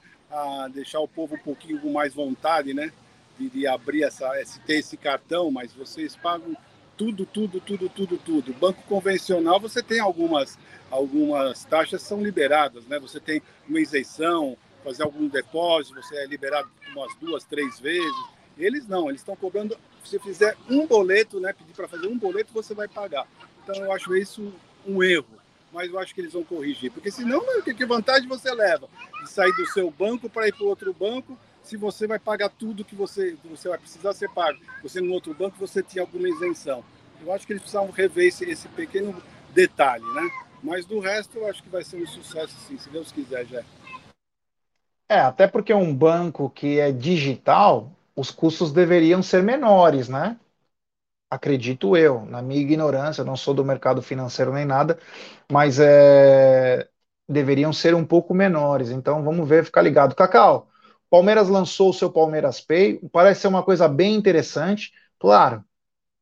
deixar 0.71 0.99
o 0.99 1.07
povo 1.07 1.35
um 1.35 1.39
pouquinho 1.39 1.79
com 1.79 1.91
mais 1.91 2.13
vontade, 2.13 2.73
né? 2.73 2.91
De, 3.39 3.49
de 3.49 3.67
abrir 3.67 4.03
essa, 4.03 4.39
esse, 4.39 4.59
ter 4.61 4.75
esse 4.75 4.97
cartão, 4.97 5.49
mas 5.49 5.73
vocês 5.73 6.15
pagam 6.15 6.55
tudo, 6.95 7.25
tudo, 7.25 7.59
tudo, 7.59 7.89
tudo, 7.89 8.17
tudo. 8.17 8.53
Banco 8.53 8.83
convencional, 8.83 9.59
você 9.59 9.81
tem 9.81 9.99
algumas, 9.99 10.59
algumas 10.91 11.63
taxas 11.65 12.03
são 12.03 12.21
liberadas, 12.21 12.85
né? 12.85 12.99
Você 12.99 13.19
tem 13.19 13.41
uma 13.67 13.79
isenção, 13.79 14.55
fazer 14.83 15.03
algum 15.03 15.27
depósito, 15.27 16.01
você 16.01 16.17
é 16.17 16.25
liberado 16.27 16.69
umas 16.93 17.15
duas, 17.15 17.43
três 17.45 17.79
vezes. 17.79 18.38
Eles 18.59 18.85
não, 18.87 19.09
eles 19.09 19.21
estão 19.21 19.35
cobrando. 19.35 19.77
Se 20.03 20.19
fizer 20.19 20.55
um 20.69 20.85
boleto, 20.85 21.39
né? 21.39 21.53
Pedir 21.53 21.73
para 21.73 21.87
fazer 21.87 22.07
um 22.07 22.17
boleto, 22.17 22.53
você 22.53 22.75
vai 22.75 22.87
pagar. 22.87 23.25
Então 23.63 23.75
eu 23.75 23.91
acho 23.91 24.15
isso 24.15 24.53
um 24.85 25.01
erro, 25.01 25.25
mas 25.71 25.89
eu 25.89 25.97
acho 25.97 26.13
que 26.13 26.19
eles 26.19 26.33
vão 26.33 26.43
corrigir. 26.43 26.91
Porque 26.91 27.09
senão, 27.09 27.41
que 27.63 27.85
vantagem 27.85 28.27
você 28.27 28.53
leva? 28.53 28.89
De 29.23 29.29
sair 29.29 29.51
do 29.53 29.65
seu 29.67 29.89
banco 29.89 30.29
para 30.29 30.47
ir 30.47 30.53
para 30.53 30.65
outro 30.65 30.93
banco, 30.93 31.37
se 31.63 31.77
você 31.77 32.05
vai 32.05 32.19
pagar 32.19 32.49
tudo 32.49 32.83
que 32.83 32.95
você, 32.95 33.37
você 33.45 33.69
vai 33.69 33.77
precisar, 33.77 34.13
você 34.13 34.27
paga. 34.27 34.59
Você 34.83 34.99
no 34.99 35.13
outro 35.13 35.33
banco, 35.33 35.57
você 35.57 35.81
tinha 35.81 36.01
alguma 36.01 36.27
isenção. 36.27 36.83
Eu 37.21 37.31
acho 37.33 37.45
que 37.45 37.53
eles 37.53 37.61
precisavam 37.61 37.91
rever 37.91 38.27
esse, 38.27 38.43
esse 38.49 38.67
pequeno 38.69 39.21
detalhe, 39.53 40.05
né? 40.13 40.29
Mas 40.61 40.85
do 40.85 40.99
resto, 40.99 41.37
eu 41.37 41.47
acho 41.47 41.63
que 41.63 41.69
vai 41.69 41.83
ser 41.83 42.01
um 42.01 42.07
sucesso, 42.07 42.55
sim, 42.67 42.77
se 42.77 42.89
Deus 42.89 43.11
quiser, 43.11 43.45
já. 43.45 43.63
É, 45.07 45.19
até 45.19 45.47
porque 45.47 45.73
um 45.73 45.93
banco 45.93 46.49
que 46.49 46.79
é 46.79 46.91
digital, 46.91 47.91
os 48.19 48.31
custos 48.31 48.71
deveriam 48.73 49.21
ser 49.23 49.43
menores, 49.43 50.09
né? 50.09 50.37
acredito 51.29 51.95
eu, 51.95 52.25
na 52.25 52.41
minha 52.41 52.61
ignorância, 52.61 53.23
não 53.23 53.35
sou 53.35 53.53
do 53.53 53.63
mercado 53.63 54.01
financeiro 54.01 54.53
nem 54.53 54.65
nada, 54.65 54.99
mas 55.51 55.79
é, 55.79 56.87
deveriam 57.27 57.71
ser 57.71 57.93
um 57.95 58.05
pouco 58.05 58.33
menores. 58.33 58.89
Então 58.89 59.23
vamos 59.23 59.47
ver, 59.47 59.63
ficar 59.63 59.81
ligado. 59.81 60.15
Cacau, 60.15 60.69
Palmeiras 61.09 61.47
lançou 61.49 61.89
o 61.89 61.93
seu 61.93 62.11
Palmeiras 62.11 62.59
Pay, 62.61 62.99
parece 63.11 63.41
ser 63.41 63.47
uma 63.47 63.63
coisa 63.63 63.87
bem 63.87 64.15
interessante. 64.15 64.91
Claro, 65.19 65.63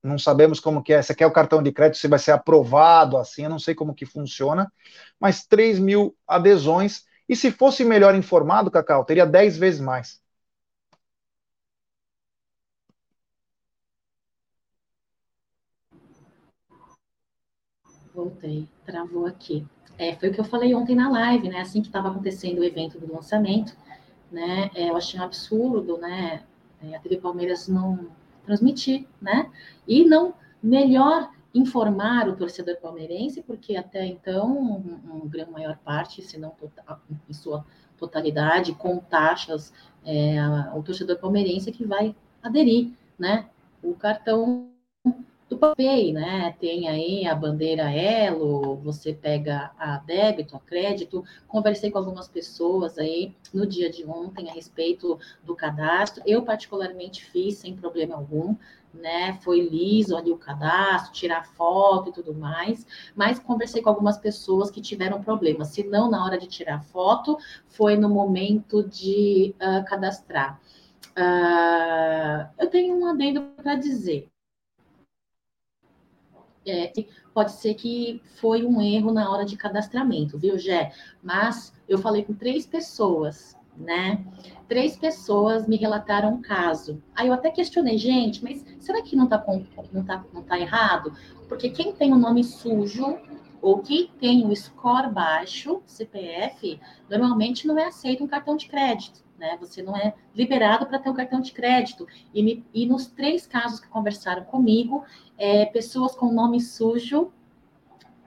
não 0.04 0.20
sabemos 0.20 0.60
como 0.60 0.84
que 0.84 0.93
é. 0.93 1.02
Você 1.02 1.16
quer 1.16 1.28
o 1.28 1.32
cartão 1.34 1.64
de 1.64 1.72
crédito, 1.72 2.00
se 2.00 2.08
vai 2.08 2.20
ser 2.20 2.32
aprovado 2.32 3.18
assim, 3.18 3.43
eu 3.43 3.50
não 3.50 3.60
sei 3.60 3.76
como 3.76 3.95
que 3.95 4.06
funciona, 4.06 4.72
mas 5.20 5.45
3 5.45 5.80
mil 5.80 6.16
adesões. 6.28 7.06
E 7.30 7.36
se 7.36 7.52
fosse 7.52 7.84
melhor 7.86 8.16
informado, 8.16 8.72
Cacau, 8.72 9.06
teria 9.06 9.26
10 9.26 9.58
vezes 9.58 9.82
mais. 9.82 10.22
Voltei, 18.18 18.68
travou 18.84 19.28
aqui. 19.28 19.63
É, 19.95 20.15
foi 20.15 20.30
o 20.30 20.34
que 20.34 20.39
eu 20.39 20.43
falei 20.43 20.74
ontem 20.74 20.95
na 20.95 21.07
live, 21.07 21.49
né? 21.49 21.61
Assim 21.61 21.82
que 21.82 21.88
estava 21.88 22.09
acontecendo 22.09 22.57
o 22.57 22.63
evento 22.63 22.99
do 22.99 23.13
lançamento, 23.13 23.78
né? 24.32 24.72
É, 24.74 24.89
eu 24.89 24.97
achei 24.97 25.20
um 25.20 25.24
absurdo, 25.24 25.99
né? 25.99 26.41
É, 26.82 26.95
a 26.95 26.99
TV 26.99 27.18
Palmeiras 27.18 27.68
não 27.68 28.09
transmitir, 28.43 29.05
né? 29.22 29.51
E 29.88 30.03
não 30.03 30.34
melhor 30.63 31.30
informar 31.53 32.28
o 32.28 32.36
torcedor 32.36 32.78
palmeirense, 32.78 33.43
porque 33.43 33.76
até 33.76 34.03
então, 34.03 34.51
um, 34.51 35.18
um 35.18 35.30
grande 35.30 35.51
maior 35.51 35.78
parte, 35.78 36.24
se 36.24 36.39
não 36.39 36.49
total, 36.49 36.99
em 37.30 37.34
sua 37.34 37.63
totalidade, 37.99 38.74
com 38.74 38.97
taxas, 38.97 39.72
é, 40.03 40.38
o 40.74 40.82
torcedor 40.82 41.20
palmeirense 41.20 41.72
que 41.72 41.86
vai 41.86 42.15
aderir, 42.41 42.93
né? 43.20 43.47
O 43.84 43.93
cartão 43.93 44.72
do 45.50 45.58
PAPEI, 45.58 46.12
né? 46.12 46.54
Tem 46.60 46.89
aí 46.89 47.26
a 47.26 47.34
bandeira 47.34 47.89
Elo, 47.89 48.76
você 48.78 49.14
pega 49.14 49.72
a 49.80 49.98
débito, 50.00 50.56
a 50.58 50.60
crédito. 50.60 51.24
Conversei 51.48 51.89
com 51.89 51.98
algumas 51.98 52.28
pessoas 52.28 52.98
aí 52.98 53.34
no 53.54 53.66
dia 53.66 53.89
de 53.89 54.06
ontem 54.06 54.50
a 54.50 54.54
respeito 54.54 55.18
do 55.43 55.56
cadastro. 55.56 56.22
Eu, 56.26 56.41
particularmente, 56.41 57.24
fiz 57.24 57.60
sem 57.60 57.76
problema 57.76 58.16
algum, 58.16 58.56
né? 58.93 59.39
Foi 59.41 59.62
liso 59.62 60.18
ali 60.18 60.32
o 60.32 60.38
cadastro, 60.38 61.14
tirar 61.14 61.45
foto 61.45 62.10
e 62.10 62.14
tudo 62.14 62.34
mais, 62.34 62.86
mas 63.16 63.39
conversei 63.39 63.82
com 63.82 63.89
algumas 63.89 64.18
pessoas 64.18 64.70
que 64.70 64.82
tiveram 64.82 65.24
problemas. 65.24 65.70
Se 65.70 65.84
não 65.84 66.10
na 66.10 66.26
hora 66.26 66.38
de 66.38 66.48
tirar 66.48 66.84
foto, 66.84 67.38
foi 67.68 67.95
no 67.95 68.10
momento 68.10 68.84
de 68.84 69.56
uh, 69.62 69.86
cadastrar. 69.86 70.60
Uh, 71.18 72.48
eu 72.60 72.70
tenho 72.70 72.95
um 72.95 73.08
adendo 73.08 73.41
para 73.64 73.76
dizer 73.76 74.30
é, 76.70 76.91
pode 77.34 77.51
ser 77.53 77.74
que 77.74 78.22
foi 78.39 78.65
um 78.65 78.82
erro 78.82 79.11
na 79.11 79.30
hora 79.32 79.45
de 79.45 79.57
cadastramento, 79.57 80.38
viu, 80.38 80.57
Gé? 80.57 80.91
Mas 81.22 81.74
eu 81.88 81.97
falei 81.97 82.24
com 82.24 82.34
três 82.34 82.65
pessoas, 82.65 83.55
né? 83.76 84.26
Três 84.68 84.97
pessoas 84.97 85.68
me 85.68 85.78
relataram 85.78 86.34
um 86.34 86.41
caso. 86.41 87.01
Aí 87.15 87.28
eu 87.28 87.34
até 87.34 87.49
questionei, 87.51 87.97
gente, 87.97 88.43
mas 88.43 88.65
será 88.80 89.01
que 89.01 89.15
não 89.15 89.28
tá, 89.28 89.43
não 89.91 90.03
tá, 90.03 90.26
não 90.34 90.43
tá 90.43 90.59
errado? 90.59 91.13
Porque 91.47 91.70
quem 91.70 91.93
tem 91.93 92.11
o 92.13 92.18
nome 92.18 92.43
sujo 92.43 93.18
ou 93.61 93.80
quem 93.80 94.07
tem 94.20 94.45
o 94.45 94.55
score 94.55 95.11
baixo, 95.11 95.82
CPF, 95.86 96.80
normalmente 97.09 97.68
não 97.68 97.78
é 97.78 97.86
aceito 97.86 98.24
um 98.24 98.28
cartão 98.28 98.55
de 98.55 98.68
crédito 98.68 99.28
né? 99.38 99.57
Você 99.59 99.82
não 99.82 99.95
é 99.95 100.13
liberado 100.36 100.86
para 100.86 100.99
ter 100.99 101.09
um 101.09 101.13
cartão 101.13 101.39
de 101.39 101.51
crédito. 101.51 102.07
E, 102.34 102.41
me, 102.41 102.65
e, 102.74 102.86
nos 102.86 103.07
três 103.07 103.45
casos 103.45 103.80
que 103.80 103.88
conversaram 103.88 104.43
comigo, 104.43 105.05
é, 105.38 105.65
pessoas 105.65 106.15
com 106.15 106.31
nome 106.31 106.59
sujo 106.59 107.31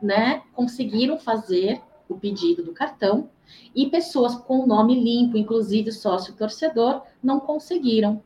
né, 0.01 0.43
conseguiram 0.55 1.19
fazer 1.19 1.81
o 2.09 2.17
pedido 2.17 2.63
do 2.63 2.73
cartão 2.73 3.29
e 3.75 3.87
pessoas 3.89 4.35
com 4.35 4.67
nome 4.67 4.95
limpo, 4.95 5.37
inclusive 5.37 5.93
sócio 5.93 6.35
torcedor, 6.35 7.03
não 7.23 7.41
conseguiram, 7.41 8.23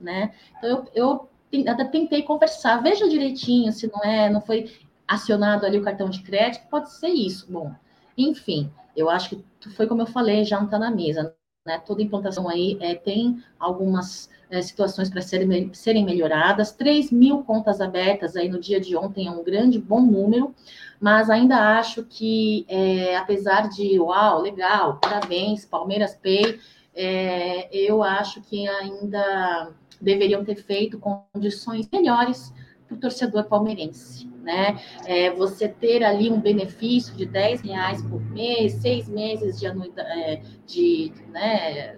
né? 0.00 0.34
Então 0.58 0.86
eu, 0.94 1.28
eu 1.52 1.68
até 1.68 1.84
tentei 1.84 2.22
conversar, 2.22 2.82
veja 2.82 3.08
direitinho 3.08 3.72
se 3.72 3.90
não 3.90 4.02
é, 4.02 4.28
não 4.28 4.40
foi 4.40 4.70
acionado 5.06 5.64
ali 5.64 5.78
o 5.78 5.82
cartão 5.82 6.08
de 6.08 6.22
crédito, 6.22 6.68
pode 6.68 6.92
ser 6.92 7.08
isso. 7.08 7.50
Bom, 7.50 7.72
enfim, 8.16 8.70
eu 8.96 9.08
acho 9.08 9.30
que 9.30 9.44
foi 9.70 9.86
como 9.86 10.02
eu 10.02 10.06
falei, 10.06 10.44
já 10.44 10.58
não 10.58 10.66
está 10.66 10.78
na 10.78 10.90
mesa. 10.90 11.34
Né? 11.66 11.78
Toda 11.78 12.02
implantação 12.02 12.46
aí 12.46 12.76
é, 12.78 12.94
tem 12.94 13.42
algumas 13.58 14.28
é, 14.50 14.60
situações 14.60 15.08
para 15.08 15.22
serem, 15.22 15.72
serem 15.72 16.04
melhoradas. 16.04 16.72
3 16.72 17.10
mil 17.10 17.42
contas 17.42 17.80
abertas 17.80 18.36
aí 18.36 18.50
no 18.50 18.60
dia 18.60 18.78
de 18.78 18.94
ontem 18.94 19.26
é 19.26 19.30
um 19.30 19.42
grande 19.42 19.78
bom 19.78 20.02
número, 20.02 20.54
mas 21.00 21.30
ainda 21.30 21.78
acho 21.78 22.04
que, 22.04 22.66
é, 22.68 23.16
apesar 23.16 23.70
de, 23.70 23.98
uau, 23.98 24.42
legal, 24.42 24.98
parabéns, 25.00 25.64
Palmeiras 25.64 26.14
Pay, 26.14 26.60
é, 26.94 27.74
eu 27.74 28.02
acho 28.02 28.42
que 28.42 28.68
ainda 28.68 29.72
deveriam 29.98 30.44
ter 30.44 30.56
feito 30.56 31.00
condições 31.32 31.88
melhores 31.90 32.52
para 32.94 32.98
o 32.98 33.00
torcedor 33.00 33.44
palmeirense 33.44 34.34
né? 34.44 34.78
É, 35.06 35.30
você 35.30 35.66
ter 35.66 36.04
ali 36.04 36.30
um 36.30 36.40
benefício 36.40 37.14
de 37.16 37.24
10 37.24 37.62
reais 37.62 38.02
por 38.02 38.20
mês, 38.30 38.74
seis 38.74 39.08
meses 39.08 39.58
de, 39.58 39.66
anuidade, 39.66 40.08
é, 40.10 40.42
de, 40.66 41.12
né, 41.30 41.96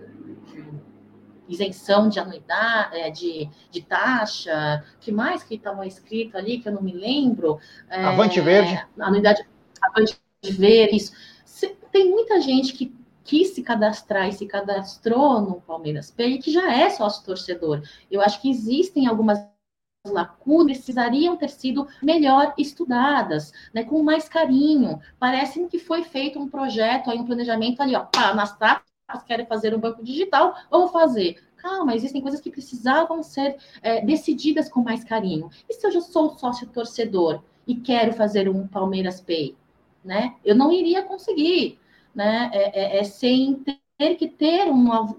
de 0.54 0.64
isenção 1.48 2.08
de 2.08 2.20
anuidade, 2.20 2.96
é, 2.96 3.10
de, 3.10 3.50
de 3.70 3.82
taxa, 3.82 4.84
que 5.00 5.10
mais 5.10 5.42
que 5.42 5.56
estava 5.56 5.86
escrito 5.86 6.38
ali, 6.38 6.58
que 6.58 6.68
eu 6.68 6.72
não 6.72 6.82
me 6.82 6.92
lembro. 6.92 7.58
É, 7.90 8.04
Avante 8.04 8.40
Verde. 8.40 8.80
Anuidade 8.98 9.44
Avante 9.82 10.18
Verde, 10.42 10.96
isso. 10.96 11.12
Tem 11.90 12.10
muita 12.10 12.40
gente 12.40 12.74
que 12.74 12.94
quis 13.24 13.54
se 13.54 13.62
cadastrar 13.62 14.28
e 14.28 14.32
se 14.32 14.46
cadastrou 14.46 15.40
no 15.40 15.60
Palmeiras 15.62 16.10
Pay, 16.10 16.38
que 16.38 16.52
já 16.52 16.72
é 16.72 16.90
sócio 16.90 17.24
torcedor. 17.24 17.82
Eu 18.10 18.20
acho 18.20 18.40
que 18.40 18.50
existem 18.50 19.06
algumas 19.06 19.38
lacunas 20.10 20.78
precisariam 20.78 21.36
ter 21.36 21.50
sido 21.50 21.86
melhor 22.02 22.54
estudadas, 22.58 23.52
né, 23.72 23.84
com 23.84 24.02
mais 24.02 24.28
carinho. 24.28 25.00
Parece 25.18 25.64
que 25.66 25.78
foi 25.78 26.02
feito 26.04 26.38
um 26.38 26.48
projeto, 26.48 27.10
aí, 27.10 27.18
um 27.18 27.24
planejamento 27.26 27.80
ali, 27.80 27.94
ó, 27.94 28.04
pá, 28.04 28.34
nas 28.34 28.56
tapas 28.56 28.86
querem 29.26 29.46
fazer 29.46 29.74
um 29.74 29.78
banco 29.78 30.02
digital, 30.02 30.54
vamos 30.70 30.90
fazer. 30.90 31.42
Calma, 31.56 31.94
existem 31.94 32.20
coisas 32.20 32.40
que 32.40 32.50
precisavam 32.50 33.22
ser 33.22 33.56
é, 33.82 34.04
decididas 34.04 34.68
com 34.68 34.82
mais 34.82 35.02
carinho. 35.04 35.50
E 35.68 35.74
se 35.74 35.86
eu 35.86 35.90
já 35.90 36.00
sou 36.00 36.36
sócio 36.38 36.66
torcedor 36.68 37.42
e 37.66 37.74
quero 37.74 38.12
fazer 38.12 38.48
um 38.48 38.66
Palmeiras 38.66 39.20
Pay, 39.20 39.56
né? 40.04 40.34
Eu 40.44 40.54
não 40.54 40.72
iria 40.72 41.02
conseguir, 41.02 41.78
né? 42.14 42.50
É, 42.52 42.98
é, 42.98 42.98
é 43.00 43.04
sem 43.04 43.64
ter 43.98 44.14
que 44.16 44.28
ter 44.28 44.68
um, 44.70 45.16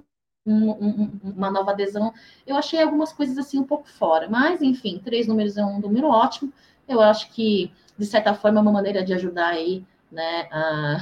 um, 0.48 0.72
um, 0.72 1.20
uma 1.36 1.52
nova 1.52 1.72
adesão. 1.72 2.14
Eu 2.46 2.56
achei 2.56 2.82
algumas 2.82 3.12
coisas 3.14 3.38
assim 3.38 3.60
um 3.60 3.64
pouco 3.66 3.88
fora, 3.90 4.30
mas 4.30 4.62
enfim, 4.62 5.00
três 5.04 5.28
números 5.28 5.58
é 5.58 5.66
um 5.66 5.80
número 5.80 6.08
ótimo. 6.08 6.52
Eu 6.88 7.02
acho 7.02 7.30
que, 7.32 7.72
de 7.98 8.06
certa 8.06 8.34
forma, 8.34 8.60
é 8.60 8.62
uma 8.62 8.72
maneira 8.72 9.04
de 9.04 9.14
ajudar 9.14 9.50
aí, 9.50 9.86
né, 10.12 10.48
a, 10.52 10.98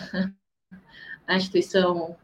a 1.28 1.36
instituição 1.36 2.16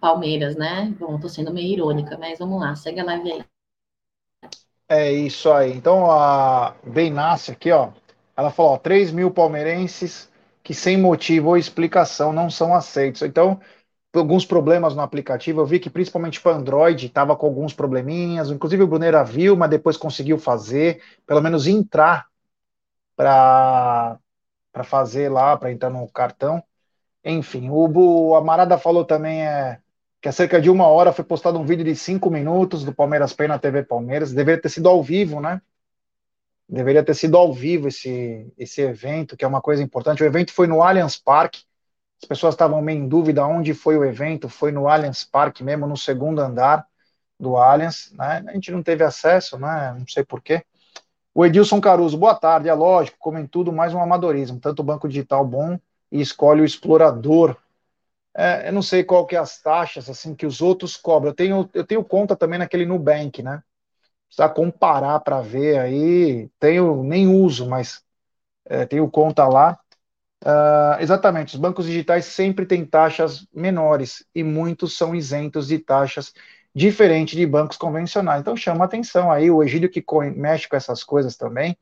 Palmeiras, 0.00 0.56
né? 0.56 0.94
Bom, 0.98 1.16
estou 1.16 1.28
sendo 1.28 1.52
meio 1.52 1.72
irônica, 1.72 2.16
mas 2.18 2.38
vamos 2.38 2.60
lá, 2.60 2.74
segue 2.76 3.00
a 3.00 3.04
live 3.04 3.32
aí. 3.32 3.44
É 4.88 5.12
isso 5.12 5.50
aí. 5.52 5.72
Então, 5.72 6.10
a 6.10 6.74
Beinace 6.84 7.50
aqui, 7.50 7.70
ó, 7.70 7.90
ela 8.36 8.50
falou, 8.50 8.72
ó, 8.72 8.78
3 8.78 9.10
mil 9.12 9.30
palmeirenses 9.30 10.30
que 10.62 10.72
sem 10.74 10.96
motivo 10.96 11.48
ou 11.48 11.56
explicação 11.56 12.32
não 12.32 12.48
são 12.50 12.74
aceitos. 12.74 13.22
Então, 13.22 13.60
alguns 14.14 14.44
problemas 14.44 14.94
no 14.94 15.02
aplicativo. 15.02 15.60
Eu 15.60 15.66
vi 15.66 15.78
que 15.78 15.90
principalmente 15.90 16.40
para 16.40 16.56
Android 16.56 17.06
estava 17.06 17.36
com 17.36 17.46
alguns 17.46 17.74
probleminhas. 17.74 18.50
Inclusive 18.50 18.82
o 18.82 18.86
Bruneira 18.86 19.22
viu, 19.24 19.56
mas 19.56 19.70
depois 19.70 19.96
conseguiu 19.96 20.38
fazer, 20.38 21.02
pelo 21.26 21.42
menos 21.42 21.66
entrar 21.66 22.26
para 23.16 24.18
para 24.72 24.84
fazer 24.84 25.28
lá, 25.28 25.56
para 25.56 25.72
entrar 25.72 25.90
no 25.90 26.06
cartão. 26.08 26.62
Enfim, 27.24 27.68
o, 27.68 27.88
o 28.30 28.36
Amarada 28.36 28.78
falou 28.78 29.04
também 29.04 29.44
é, 29.44 29.80
que 30.20 30.28
há 30.28 30.32
cerca 30.32 30.60
de 30.60 30.70
uma 30.70 30.86
hora 30.86 31.12
foi 31.12 31.24
postado 31.24 31.58
um 31.58 31.64
vídeo 31.64 31.84
de 31.84 31.96
cinco 31.96 32.30
minutos 32.30 32.84
do 32.84 32.94
Palmeiras 32.94 33.32
Pay 33.32 33.48
na 33.48 33.58
TV 33.58 33.82
Palmeiras. 33.82 34.32
Deveria 34.32 34.60
ter 34.60 34.68
sido 34.68 34.88
ao 34.88 35.02
vivo, 35.02 35.40
né? 35.40 35.60
Deveria 36.68 37.02
ter 37.02 37.14
sido 37.14 37.36
ao 37.36 37.52
vivo 37.52 37.88
esse, 37.88 38.52
esse 38.58 38.82
evento, 38.82 39.36
que 39.36 39.44
é 39.44 39.48
uma 39.48 39.60
coisa 39.60 39.82
importante. 39.82 40.22
O 40.22 40.26
evento 40.26 40.52
foi 40.52 40.66
no 40.66 40.82
Allianz 40.82 41.16
Parque, 41.16 41.62
as 42.20 42.28
pessoas 42.28 42.54
estavam 42.54 42.82
meio 42.82 42.98
em 42.98 43.08
dúvida 43.08 43.46
onde 43.46 43.72
foi 43.74 43.96
o 43.96 44.04
evento, 44.04 44.48
foi 44.48 44.72
no 44.72 44.88
Allianz 44.88 45.24
Parque 45.24 45.62
mesmo, 45.62 45.86
no 45.86 45.96
segundo 45.96 46.40
andar 46.40 46.86
do 47.38 47.56
Allianz, 47.56 48.12
né? 48.12 48.44
A 48.48 48.52
gente 48.52 48.72
não 48.72 48.82
teve 48.82 49.04
acesso, 49.04 49.58
né? 49.58 49.94
Não 49.98 50.06
sei 50.06 50.24
porquê. 50.24 50.64
O 51.32 51.46
Edilson 51.46 51.80
Caruso, 51.80 52.18
boa 52.18 52.34
tarde, 52.34 52.68
é 52.68 52.74
lógico, 52.74 53.16
como 53.20 53.38
em 53.38 53.46
tudo, 53.46 53.72
mais 53.72 53.94
um 53.94 54.00
amadorismo, 54.02 54.58
tanto 54.58 54.80
o 54.80 54.84
banco 54.84 55.08
digital 55.08 55.44
bom 55.46 55.78
e 56.10 56.20
escolhe 56.20 56.60
o 56.60 56.64
explorador. 56.64 57.56
É, 58.36 58.68
eu 58.68 58.72
não 58.72 58.82
sei 58.82 59.04
qual 59.04 59.26
que 59.26 59.36
é 59.36 59.38
as 59.38 59.60
taxas 59.60 60.08
assim 60.08 60.34
que 60.34 60.46
os 60.46 60.60
outros 60.60 60.96
cobram. 60.96 61.30
Eu 61.30 61.34
tenho, 61.34 61.70
eu 61.74 61.84
tenho 61.86 62.04
conta 62.04 62.34
também 62.36 62.58
naquele 62.58 62.86
Nubank, 62.86 63.42
né? 63.42 63.62
Precisa 64.26 64.48
comparar 64.48 65.20
para 65.20 65.40
ver 65.40 65.78
aí. 65.78 66.48
Tenho 66.58 67.02
nem 67.02 67.28
uso, 67.28 67.68
mas 67.68 68.02
é, 68.66 68.86
tenho 68.86 69.10
conta 69.10 69.46
lá. 69.48 69.78
Uh, 70.44 71.00
exatamente, 71.00 71.54
os 71.54 71.60
bancos 71.60 71.86
digitais 71.86 72.24
sempre 72.24 72.64
têm 72.64 72.84
taxas 72.84 73.46
menores 73.52 74.24
e 74.34 74.44
muitos 74.44 74.96
são 74.96 75.14
isentos 75.14 75.66
de 75.66 75.78
taxas 75.80 76.32
diferentes 76.74 77.36
de 77.36 77.44
bancos 77.46 77.76
convencionais. 77.76 78.40
Então 78.40 78.56
chama 78.56 78.84
atenção 78.84 79.32
aí, 79.32 79.50
o 79.50 79.62
Egílio 79.62 79.90
que 79.90 80.04
mexe 80.36 80.68
com 80.68 80.76
essas 80.76 81.02
coisas 81.02 81.36
também, 81.36 81.76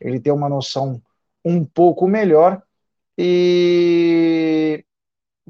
ele 0.00 0.18
tem 0.20 0.32
uma 0.32 0.48
noção 0.48 1.02
um 1.44 1.64
pouco 1.64 2.08
melhor 2.08 2.62
e 3.16 4.84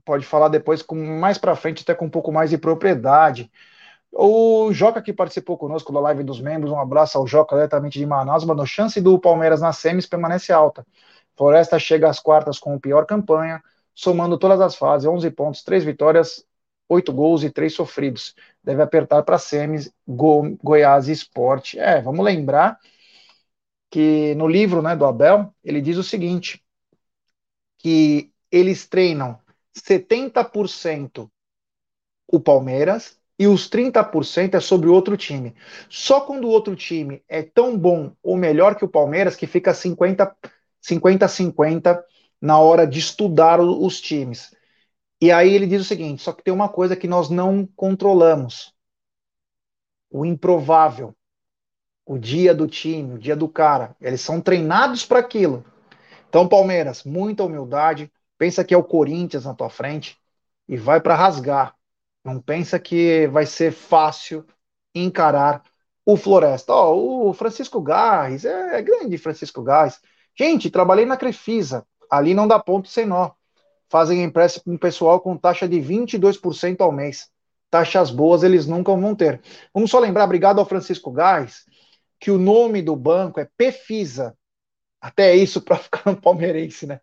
pode 0.04 0.24
falar 0.24 0.48
depois 0.48 0.82
com 0.82 0.96
mais 0.96 1.38
para 1.38 1.54
frente, 1.54 1.82
até 1.82 1.94
com 1.94 2.06
um 2.06 2.10
pouco 2.10 2.32
mais 2.32 2.50
de 2.50 2.58
propriedade. 2.58 3.50
O 4.10 4.72
Joca 4.72 5.02
que 5.02 5.12
participou 5.12 5.58
conosco 5.58 5.92
da 5.92 6.00
live 6.00 6.24
dos 6.24 6.40
membros, 6.40 6.72
um 6.72 6.80
abraço 6.80 7.18
ao 7.18 7.26
Joca 7.26 7.54
diretamente 7.56 7.98
de 7.98 8.06
Manaus, 8.06 8.44
mas 8.44 8.58
a 8.58 8.66
chance 8.66 9.00
do 9.00 9.18
Palmeiras 9.18 9.60
na 9.60 9.72
semis 9.72 10.06
permanece 10.06 10.52
alta. 10.52 10.86
Floresta 11.38 11.78
chega 11.78 12.10
às 12.10 12.18
quartas 12.18 12.58
com 12.58 12.78
pior 12.80 13.06
campanha, 13.06 13.62
somando 13.94 14.36
todas 14.36 14.60
as 14.60 14.74
fases, 14.74 15.08
11 15.08 15.30
pontos, 15.30 15.62
3 15.62 15.84
vitórias, 15.84 16.44
8 16.88 17.12
gols 17.12 17.44
e 17.44 17.50
3 17.50 17.72
sofridos. 17.72 18.34
Deve 18.62 18.82
apertar 18.82 19.22
para 19.22 19.38
semis, 19.38 19.92
Go, 20.06 20.58
Goiás 20.62 21.06
e 21.06 21.12
Esporte. 21.12 21.78
É, 21.78 22.02
vamos 22.02 22.24
lembrar 22.24 22.78
que 23.88 24.34
no 24.34 24.48
livro 24.48 24.82
né, 24.82 24.96
do 24.96 25.06
Abel, 25.06 25.54
ele 25.64 25.80
diz 25.80 25.96
o 25.96 26.02
seguinte, 26.02 26.62
que 27.78 28.32
eles 28.50 28.86
treinam 28.86 29.38
70% 29.74 31.30
o 32.26 32.40
Palmeiras 32.40 33.18
e 33.38 33.46
os 33.46 33.70
30% 33.70 34.54
é 34.54 34.60
sobre 34.60 34.88
o 34.88 34.92
outro 34.92 35.16
time. 35.16 35.54
Só 35.88 36.20
quando 36.20 36.44
o 36.46 36.50
outro 36.50 36.74
time 36.74 37.22
é 37.28 37.42
tão 37.42 37.78
bom 37.78 38.12
ou 38.22 38.36
melhor 38.36 38.74
que 38.74 38.84
o 38.84 38.88
Palmeiras 38.88 39.36
que 39.36 39.46
fica 39.46 39.72
50 39.72 40.36
50-50 40.82 42.02
na 42.40 42.58
hora 42.58 42.86
de 42.86 42.98
estudar 42.98 43.60
os 43.60 44.00
times. 44.00 44.54
E 45.20 45.32
aí 45.32 45.52
ele 45.52 45.66
diz 45.66 45.82
o 45.82 45.84
seguinte: 45.84 46.22
só 46.22 46.32
que 46.32 46.42
tem 46.42 46.54
uma 46.54 46.68
coisa 46.68 46.96
que 46.96 47.08
nós 47.08 47.28
não 47.28 47.66
controlamos: 47.76 48.74
o 50.10 50.24
improvável, 50.24 51.14
o 52.06 52.18
dia 52.18 52.54
do 52.54 52.66
time, 52.66 53.14
o 53.14 53.18
dia 53.18 53.36
do 53.36 53.48
cara. 53.48 53.96
Eles 54.00 54.20
são 54.20 54.40
treinados 54.40 55.04
para 55.04 55.18
aquilo. 55.18 55.64
Então, 56.28 56.48
Palmeiras, 56.48 57.04
muita 57.04 57.44
humildade. 57.44 58.10
Pensa 58.36 58.64
que 58.64 58.72
é 58.72 58.76
o 58.78 58.84
Corinthians 58.84 59.44
na 59.44 59.54
tua 59.54 59.68
frente 59.68 60.18
e 60.68 60.76
vai 60.76 61.00
para 61.00 61.16
rasgar. 61.16 61.74
Não 62.24 62.40
pensa 62.40 62.78
que 62.78 63.26
vai 63.28 63.46
ser 63.46 63.72
fácil 63.72 64.46
encarar 64.94 65.62
o 66.04 66.16
Floresta. 66.16 66.74
Oh, 66.74 67.30
o 67.30 67.32
Francisco 67.32 67.80
Gás, 67.80 68.44
é, 68.44 68.78
é 68.78 68.82
grande 68.82 69.18
Francisco 69.18 69.62
Gás. 69.62 70.00
Gente, 70.38 70.70
trabalhei 70.70 71.04
na 71.04 71.16
Crefisa. 71.16 71.84
Ali 72.08 72.32
não 72.32 72.46
dá 72.46 72.58
ponto 72.58 72.88
sem 72.88 73.04
nó. 73.04 73.32
Fazem 73.90 74.22
empréstimo 74.22 74.78
pessoal 74.78 75.20
com 75.20 75.36
taxa 75.36 75.68
de 75.68 75.80
22% 75.80 76.80
ao 76.80 76.92
mês. 76.92 77.28
Taxas 77.70 78.10
boas 78.10 78.42
eles 78.42 78.66
nunca 78.66 78.94
vão 78.94 79.14
ter. 79.14 79.40
Vamos 79.74 79.90
só 79.90 79.98
lembrar, 79.98 80.24
obrigado 80.24 80.60
ao 80.60 80.66
Francisco 80.66 81.10
Gás, 81.10 81.64
que 82.20 82.30
o 82.30 82.38
nome 82.38 82.80
do 82.82 82.94
banco 82.94 83.40
é 83.40 83.48
Pefisa. 83.56 84.36
Até 85.00 85.34
isso 85.34 85.60
para 85.60 85.76
ficar 85.78 86.02
no 86.06 86.20
palmeirense, 86.20 86.86
né? 86.86 87.00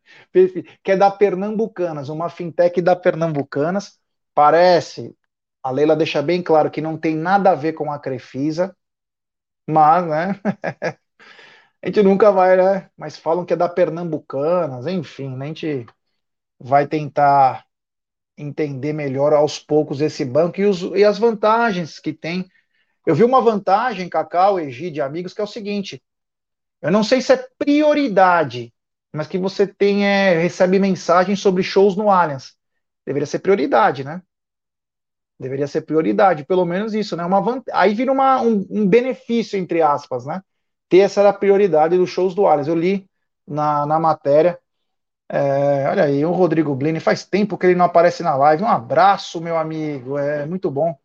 Que 0.83 0.91
é 0.91 0.97
da 0.97 1.11
Pernambucanas, 1.11 2.09
uma 2.09 2.29
fintech 2.29 2.81
da 2.81 2.95
Pernambucanas. 2.95 3.99
Parece, 4.33 5.15
a 5.61 5.71
Leila 5.71 5.95
deixa 5.95 6.21
bem 6.21 6.41
claro 6.41 6.71
que 6.71 6.81
não 6.81 6.97
tem 6.97 7.15
nada 7.15 7.51
a 7.51 7.55
ver 7.55 7.73
com 7.73 7.91
a 7.91 7.99
Crefisa, 7.99 8.75
mas, 9.67 10.07
né? 10.07 10.39
A 11.85 11.87
gente 11.87 12.01
nunca 12.01 12.31
vai, 12.31 12.57
né? 12.57 12.89
Mas 12.97 13.15
falam 13.15 13.45
que 13.45 13.53
é 13.53 13.55
da 13.55 13.69
Pernambucanas, 13.69 14.87
enfim, 14.87 15.29
né? 15.35 15.45
a 15.45 15.47
gente 15.49 15.85
vai 16.59 16.87
tentar 16.87 17.63
entender 18.35 18.91
melhor 18.91 19.33
aos 19.33 19.59
poucos 19.59 20.01
esse 20.01 20.25
banco 20.25 20.59
e, 20.59 20.65
os, 20.65 20.81
e 20.81 21.03
as 21.05 21.19
vantagens 21.19 21.99
que 21.99 22.11
tem. 22.11 22.49
Eu 23.05 23.13
vi 23.13 23.23
uma 23.23 23.39
vantagem, 23.39 24.09
Cacau, 24.09 24.59
Egide, 24.59 24.99
amigos, 24.99 25.31
que 25.31 25.41
é 25.41 25.43
o 25.43 25.47
seguinte: 25.47 26.01
eu 26.81 26.89
não 26.89 27.03
sei 27.03 27.21
se 27.21 27.33
é 27.33 27.47
prioridade, 27.55 28.73
mas 29.13 29.27
que 29.27 29.37
você 29.37 29.67
tem, 29.67 30.07
é, 30.07 30.39
recebe 30.39 30.79
mensagens 30.79 31.39
sobre 31.39 31.61
shows 31.61 31.95
no 31.95 32.09
Allianz. 32.09 32.55
Deveria 33.05 33.27
ser 33.27 33.37
prioridade, 33.39 34.03
né? 34.03 34.23
Deveria 35.39 35.67
ser 35.67 35.81
prioridade, 35.81 36.45
pelo 36.45 36.65
menos 36.65 36.95
isso, 36.95 37.15
né? 37.15 37.23
Uma. 37.23 37.63
Aí 37.71 37.93
vira 37.93 38.11
uma, 38.11 38.41
um, 38.41 38.65
um, 38.71 38.87
benefício, 38.87 39.59
entre 39.59 39.83
aspas, 39.83 40.25
né? 40.25 40.41
Ter 40.89 40.99
essa 40.99 41.31
prioridade 41.33 41.97
dos 41.97 42.09
shows 42.09 42.35
do 42.35 42.45
Allianz. 42.47 42.67
Eu 42.67 42.75
li 42.75 43.09
na, 43.47 43.85
na 43.85 43.99
matéria. 43.99 44.59
É, 45.29 45.89
olha 45.89 46.03
aí, 46.05 46.25
o 46.25 46.31
Rodrigo 46.31 46.75
Blini, 46.75 46.99
faz 46.99 47.25
tempo 47.25 47.57
que 47.57 47.65
ele 47.65 47.75
não 47.75 47.85
aparece 47.85 48.23
na 48.23 48.35
live. 48.35 48.63
Um 48.63 48.67
abraço, 48.67 49.41
meu 49.41 49.57
amigo, 49.57 50.17
é 50.17 50.45
muito 50.45 50.69
bom 50.71 50.95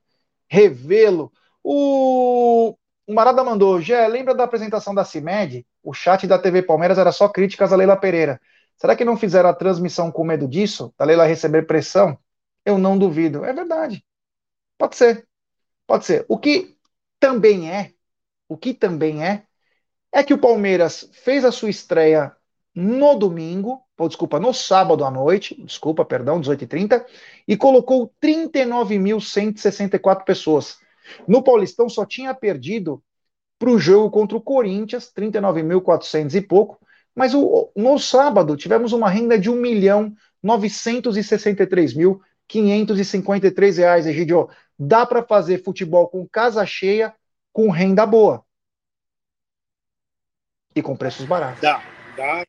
revê-lo. 0.48 1.32
O, 1.62 2.76
o 3.06 3.14
Marada 3.14 3.44
mandou, 3.44 3.80
Gé, 3.80 4.06
lembra 4.08 4.34
da 4.34 4.44
apresentação 4.44 4.94
da 4.94 5.04
CIMED? 5.04 5.66
O 5.82 5.94
chat 5.94 6.26
da 6.26 6.38
TV 6.38 6.62
Palmeiras 6.62 6.98
era 6.98 7.12
só 7.12 7.28
críticas 7.28 7.72
a 7.72 7.76
Leila 7.76 7.96
Pereira. 7.96 8.40
Será 8.76 8.96
que 8.96 9.04
não 9.04 9.16
fizeram 9.16 9.48
a 9.50 9.54
transmissão 9.54 10.10
com 10.10 10.24
medo 10.24 10.48
disso? 10.48 10.94
Da 10.98 11.04
Leila 11.04 11.26
receber 11.26 11.66
pressão? 11.66 12.18
Eu 12.64 12.78
não 12.78 12.98
duvido. 12.98 13.44
É 13.44 13.52
verdade. 13.52 14.04
Pode 14.78 14.96
ser. 14.96 15.26
Pode 15.86 16.04
ser. 16.06 16.24
O 16.28 16.38
que 16.38 16.76
também 17.20 17.70
é, 17.70 17.92
o 18.48 18.56
que 18.56 18.74
também 18.74 19.24
é, 19.24 19.46
é 20.12 20.22
que 20.22 20.34
o 20.34 20.38
Palmeiras 20.38 21.08
fez 21.12 21.44
a 21.44 21.52
sua 21.52 21.70
estreia 21.70 22.32
no 22.74 23.14
domingo, 23.16 23.82
ou 23.98 24.08
desculpa, 24.08 24.40
no 24.40 24.54
sábado 24.54 25.04
à 25.04 25.10
noite, 25.10 25.60
desculpa, 25.64 26.04
perdão, 26.04 26.40
18h30, 26.40 27.04
e 27.46 27.56
colocou 27.56 28.12
39.164 28.22 30.24
pessoas. 30.24 30.78
No 31.26 31.42
Paulistão 31.42 31.88
só 31.88 32.06
tinha 32.06 32.32
perdido 32.34 33.02
para 33.58 33.70
o 33.70 33.78
jogo 33.78 34.10
contra 34.10 34.36
o 34.36 34.40
Corinthians, 34.40 35.12
39.400 35.14 36.34
e 36.34 36.40
pouco, 36.40 36.78
mas 37.14 37.34
o, 37.34 37.70
no 37.76 37.98
sábado 37.98 38.56
tivemos 38.56 38.92
uma 38.92 39.10
renda 39.10 39.38
de 39.38 39.50
1 39.50 39.56
milhão 39.56 40.14
963 40.42 41.94
mil 41.94 42.20
553 42.48 43.76
reais, 43.78 44.06
Egidio. 44.06 44.48
Dá 44.78 45.06
para 45.06 45.22
fazer 45.22 45.62
futebol 45.62 46.08
com 46.08 46.26
casa 46.26 46.66
cheia, 46.66 47.14
com 47.52 47.70
renda 47.70 48.06
boa. 48.06 48.44
E 50.74 50.82
com 50.82 50.96
preços 50.96 51.26
baratos. 51.26 51.60
Dá, 51.60 51.82
dá. 52.16 52.44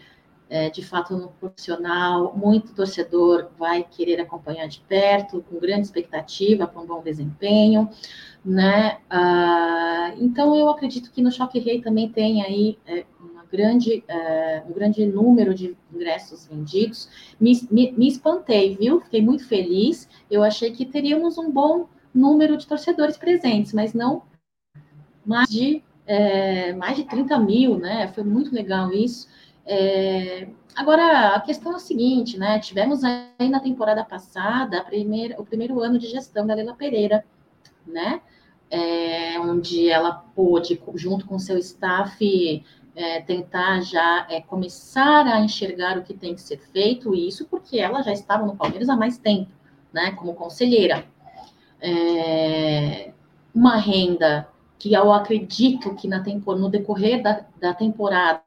é, 0.48 0.70
de 0.70 0.84
fato, 0.84 1.16
no 1.16 1.28
profissional, 1.30 2.32
muito 2.36 2.72
torcedor 2.72 3.48
vai 3.58 3.82
querer 3.82 4.20
acompanhar 4.20 4.68
de 4.68 4.78
perto, 4.82 5.42
com 5.50 5.58
grande 5.58 5.82
expectativa 5.82 6.64
para 6.68 6.80
um 6.80 6.86
bom 6.86 7.02
desempenho, 7.02 7.90
né? 8.44 8.98
Ah, 9.10 10.14
então, 10.18 10.54
eu 10.56 10.68
acredito 10.70 11.10
que 11.10 11.20
no 11.22 11.32
Choque 11.32 11.58
Rei 11.58 11.80
também 11.82 12.08
tem 12.08 12.42
aí 12.42 12.78
é, 12.86 13.04
grande, 13.50 14.04
um 14.68 14.72
grande 14.72 15.06
número 15.06 15.54
de 15.54 15.76
ingressos 15.92 16.46
vendidos. 16.46 17.08
Me, 17.40 17.52
me, 17.70 17.92
me, 17.92 18.08
espantei, 18.08 18.76
viu? 18.76 19.00
Fiquei 19.00 19.22
muito 19.22 19.46
feliz. 19.46 20.08
Eu 20.30 20.42
achei 20.42 20.72
que 20.72 20.84
teríamos 20.84 21.38
um 21.38 21.50
bom 21.50 21.88
número 22.14 22.56
de 22.56 22.66
torcedores 22.66 23.16
presentes, 23.16 23.72
mas 23.72 23.94
não 23.94 24.22
mais 25.24 25.48
de, 25.48 25.82
é, 26.06 26.72
mais 26.72 26.96
de 26.96 27.04
30 27.04 27.38
mil, 27.38 27.78
né? 27.78 28.08
Foi 28.08 28.24
muito 28.24 28.54
legal 28.54 28.92
isso. 28.92 29.28
É, 29.66 30.48
agora, 30.74 31.34
a 31.34 31.40
questão 31.40 31.72
é 31.72 31.76
a 31.76 31.78
seguinte, 31.78 32.38
né? 32.38 32.58
Tivemos 32.58 33.04
aí 33.04 33.48
na 33.50 33.60
temporada 33.60 34.02
passada 34.02 34.82
primeira, 34.82 35.38
o 35.38 35.44
primeiro 35.44 35.80
ano 35.80 35.98
de 35.98 36.06
gestão 36.06 36.46
da 36.46 36.54
Leila 36.54 36.74
Pereira, 36.74 37.22
né? 37.86 38.22
É, 38.70 39.38
onde 39.40 39.90
ela 39.90 40.12
pôde, 40.12 40.80
junto 40.94 41.26
com 41.26 41.38
seu 41.38 41.58
staff, 41.58 42.64
é, 42.98 43.20
tentar 43.20 43.80
já 43.80 44.26
é, 44.28 44.40
começar 44.40 45.24
a 45.24 45.38
enxergar 45.38 45.96
o 45.96 46.02
que 46.02 46.12
tem 46.12 46.34
que 46.34 46.40
ser 46.40 46.58
feito, 46.58 47.14
e 47.14 47.28
isso 47.28 47.46
porque 47.46 47.78
ela 47.78 48.02
já 48.02 48.12
estava 48.12 48.44
no 48.44 48.56
Palmeiras 48.56 48.88
há 48.88 48.96
mais 48.96 49.16
tempo, 49.16 49.52
né, 49.92 50.10
como 50.10 50.34
conselheira. 50.34 51.04
É, 51.80 53.12
uma 53.54 53.76
renda 53.76 54.48
que 54.80 54.92
eu 54.94 55.12
acredito 55.12 55.94
que 55.94 56.08
na 56.08 56.20
no 56.20 56.68
decorrer 56.68 57.22
da, 57.22 57.46
da 57.60 57.72
temporada 57.72 58.42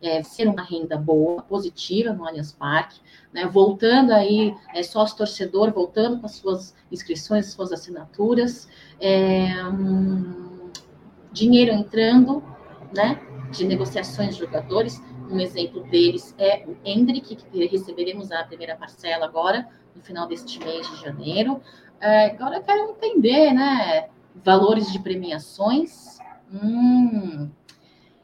é, 0.00 0.22
ser 0.22 0.48
uma 0.48 0.62
renda 0.62 0.96
boa, 0.96 1.42
positiva 1.42 2.14
no 2.14 2.26
Allianz 2.26 2.52
Parque, 2.52 3.00
né, 3.34 3.46
voltando 3.46 4.12
aí, 4.12 4.54
é, 4.74 4.82
sócio 4.82 5.18
torcedor, 5.18 5.72
voltando 5.72 6.18
com 6.20 6.24
as 6.24 6.36
suas 6.36 6.74
inscrições, 6.90 7.52
suas 7.52 7.70
assinaturas, 7.70 8.66
é, 8.98 9.62
um, 9.66 10.70
dinheiro 11.30 11.70
entrando, 11.70 12.42
né, 12.94 13.20
de 13.50 13.64
negociações 13.64 14.34
de 14.34 14.40
jogadores. 14.40 15.02
Um 15.30 15.40
exemplo 15.40 15.82
deles 15.84 16.34
é 16.38 16.64
o 16.66 16.76
Hendrick, 16.84 17.36
que 17.36 17.66
receberemos 17.66 18.30
a 18.30 18.44
primeira 18.44 18.76
parcela 18.76 19.24
agora, 19.24 19.68
no 19.94 20.02
final 20.02 20.26
deste 20.26 20.58
mês 20.58 20.88
de 20.90 21.00
janeiro. 21.00 21.60
É, 22.00 22.26
agora 22.26 22.56
eu 22.56 22.62
quero 22.62 22.90
entender, 22.90 23.52
né? 23.52 24.08
Valores 24.44 24.90
de 24.92 24.98
premiações. 24.98 26.18
Hum, 26.52 27.50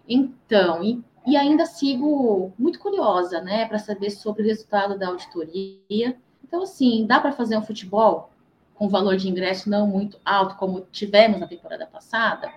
então, 0.08 0.82
e, 0.82 1.02
e 1.26 1.36
ainda 1.36 1.66
sigo 1.66 2.52
muito 2.58 2.78
curiosa, 2.78 3.40
né, 3.40 3.66
para 3.66 3.78
saber 3.78 4.10
sobre 4.10 4.42
o 4.42 4.46
resultado 4.46 4.98
da 4.98 5.08
auditoria. 5.08 6.16
Então, 6.42 6.62
assim, 6.62 7.06
dá 7.06 7.20
para 7.20 7.32
fazer 7.32 7.56
um 7.56 7.62
futebol 7.62 8.30
com 8.74 8.88
valor 8.88 9.16
de 9.16 9.28
ingresso 9.28 9.68
não 9.68 9.86
muito 9.86 10.18
alto, 10.24 10.56
como 10.56 10.86
tivemos 10.92 11.38
na 11.40 11.46
temporada 11.46 11.86
passada? 11.86 12.50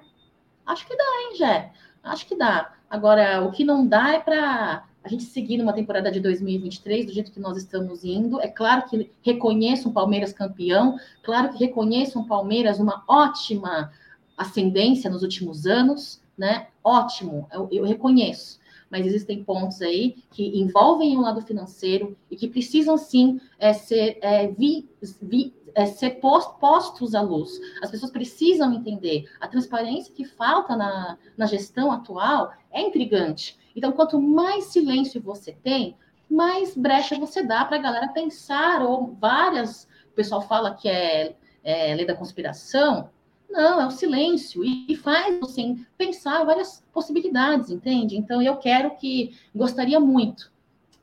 Acho 0.65 0.87
que 0.87 0.95
dá, 0.95 1.03
hein, 1.03 1.35
Jé? 1.35 1.73
Acho 2.03 2.25
que 2.25 2.35
dá. 2.35 2.73
Agora, 2.89 3.43
o 3.43 3.51
que 3.51 3.63
não 3.63 3.87
dá 3.87 4.13
é 4.13 4.19
para 4.19 4.83
a 5.03 5.09
gente 5.09 5.23
seguir 5.23 5.57
numa 5.57 5.73
temporada 5.73 6.11
de 6.11 6.19
2023 6.19 7.05
do 7.05 7.13
jeito 7.13 7.31
que 7.31 7.39
nós 7.39 7.57
estamos 7.57 8.03
indo. 8.03 8.39
É 8.39 8.47
claro 8.47 8.87
que 8.87 9.11
reconheço 9.21 9.89
um 9.89 9.93
Palmeiras 9.93 10.31
campeão, 10.31 10.97
claro 11.23 11.49
que 11.49 11.57
reconheço 11.57 12.19
um 12.19 12.27
Palmeiras 12.27 12.79
uma 12.79 13.03
ótima 13.07 13.91
ascendência 14.37 15.09
nos 15.09 15.23
últimos 15.23 15.65
anos, 15.65 16.21
né? 16.37 16.67
Ótimo, 16.83 17.47
eu, 17.51 17.67
eu 17.71 17.85
reconheço. 17.85 18.59
Mas 18.89 19.05
existem 19.05 19.43
pontos 19.43 19.81
aí 19.81 20.17
que 20.31 20.59
envolvem 20.59 21.17
o 21.17 21.21
lado 21.21 21.41
financeiro 21.41 22.17
e 22.29 22.35
que 22.35 22.47
precisam 22.47 22.97
sim 22.97 23.39
é, 23.57 23.73
ser 23.73 24.17
é, 24.21 24.47
vi, 24.49 24.89
vi, 25.21 25.53
é, 25.75 25.85
ser 25.85 26.19
post, 26.21 26.59
postos 26.59 27.15
à 27.15 27.21
luz. 27.21 27.59
As 27.81 27.91
pessoas 27.91 28.11
precisam 28.11 28.73
entender. 28.73 29.25
A 29.39 29.47
transparência 29.47 30.13
que 30.13 30.25
falta 30.25 30.75
na, 30.75 31.17
na 31.37 31.45
gestão 31.45 31.91
atual 31.91 32.53
é 32.71 32.81
intrigante. 32.81 33.57
Então, 33.75 33.91
quanto 33.91 34.21
mais 34.21 34.65
silêncio 34.65 35.21
você 35.21 35.51
tem, 35.51 35.95
mais 36.29 36.75
brecha 36.75 37.17
você 37.17 37.43
dá 37.43 37.65
para 37.65 37.77
a 37.77 37.81
galera 37.81 38.07
pensar, 38.09 38.81
ou 38.81 39.15
várias. 39.19 39.87
O 40.11 40.13
pessoal 40.15 40.41
fala 40.41 40.75
que 40.75 40.89
é, 40.89 41.35
é 41.63 41.95
lei 41.95 42.05
da 42.05 42.15
conspiração, 42.15 43.09
Não, 43.49 43.81
é 43.81 43.85
o 43.85 43.91
silêncio 43.91 44.63
e, 44.63 44.95
faz 44.95 45.37
você 45.39 45.75
pensar 45.97 46.45
várias 46.45 46.83
possibilidades, 46.93 47.69
entende? 47.69 48.17
Então 48.17 48.41
eu 48.41 48.55
quero 48.57 48.95
que 48.95 49.35
gostaria 49.53 49.99
muito, 49.99 50.51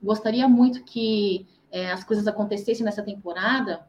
gostaria 0.03 0.49
muito 0.49 0.83
que 0.83 1.47
é, 1.71 1.91
as 1.93 2.05
coisas 2.05 2.27
acontecessem 2.27 2.85
nessa 2.85 3.03
temporada 3.03 3.87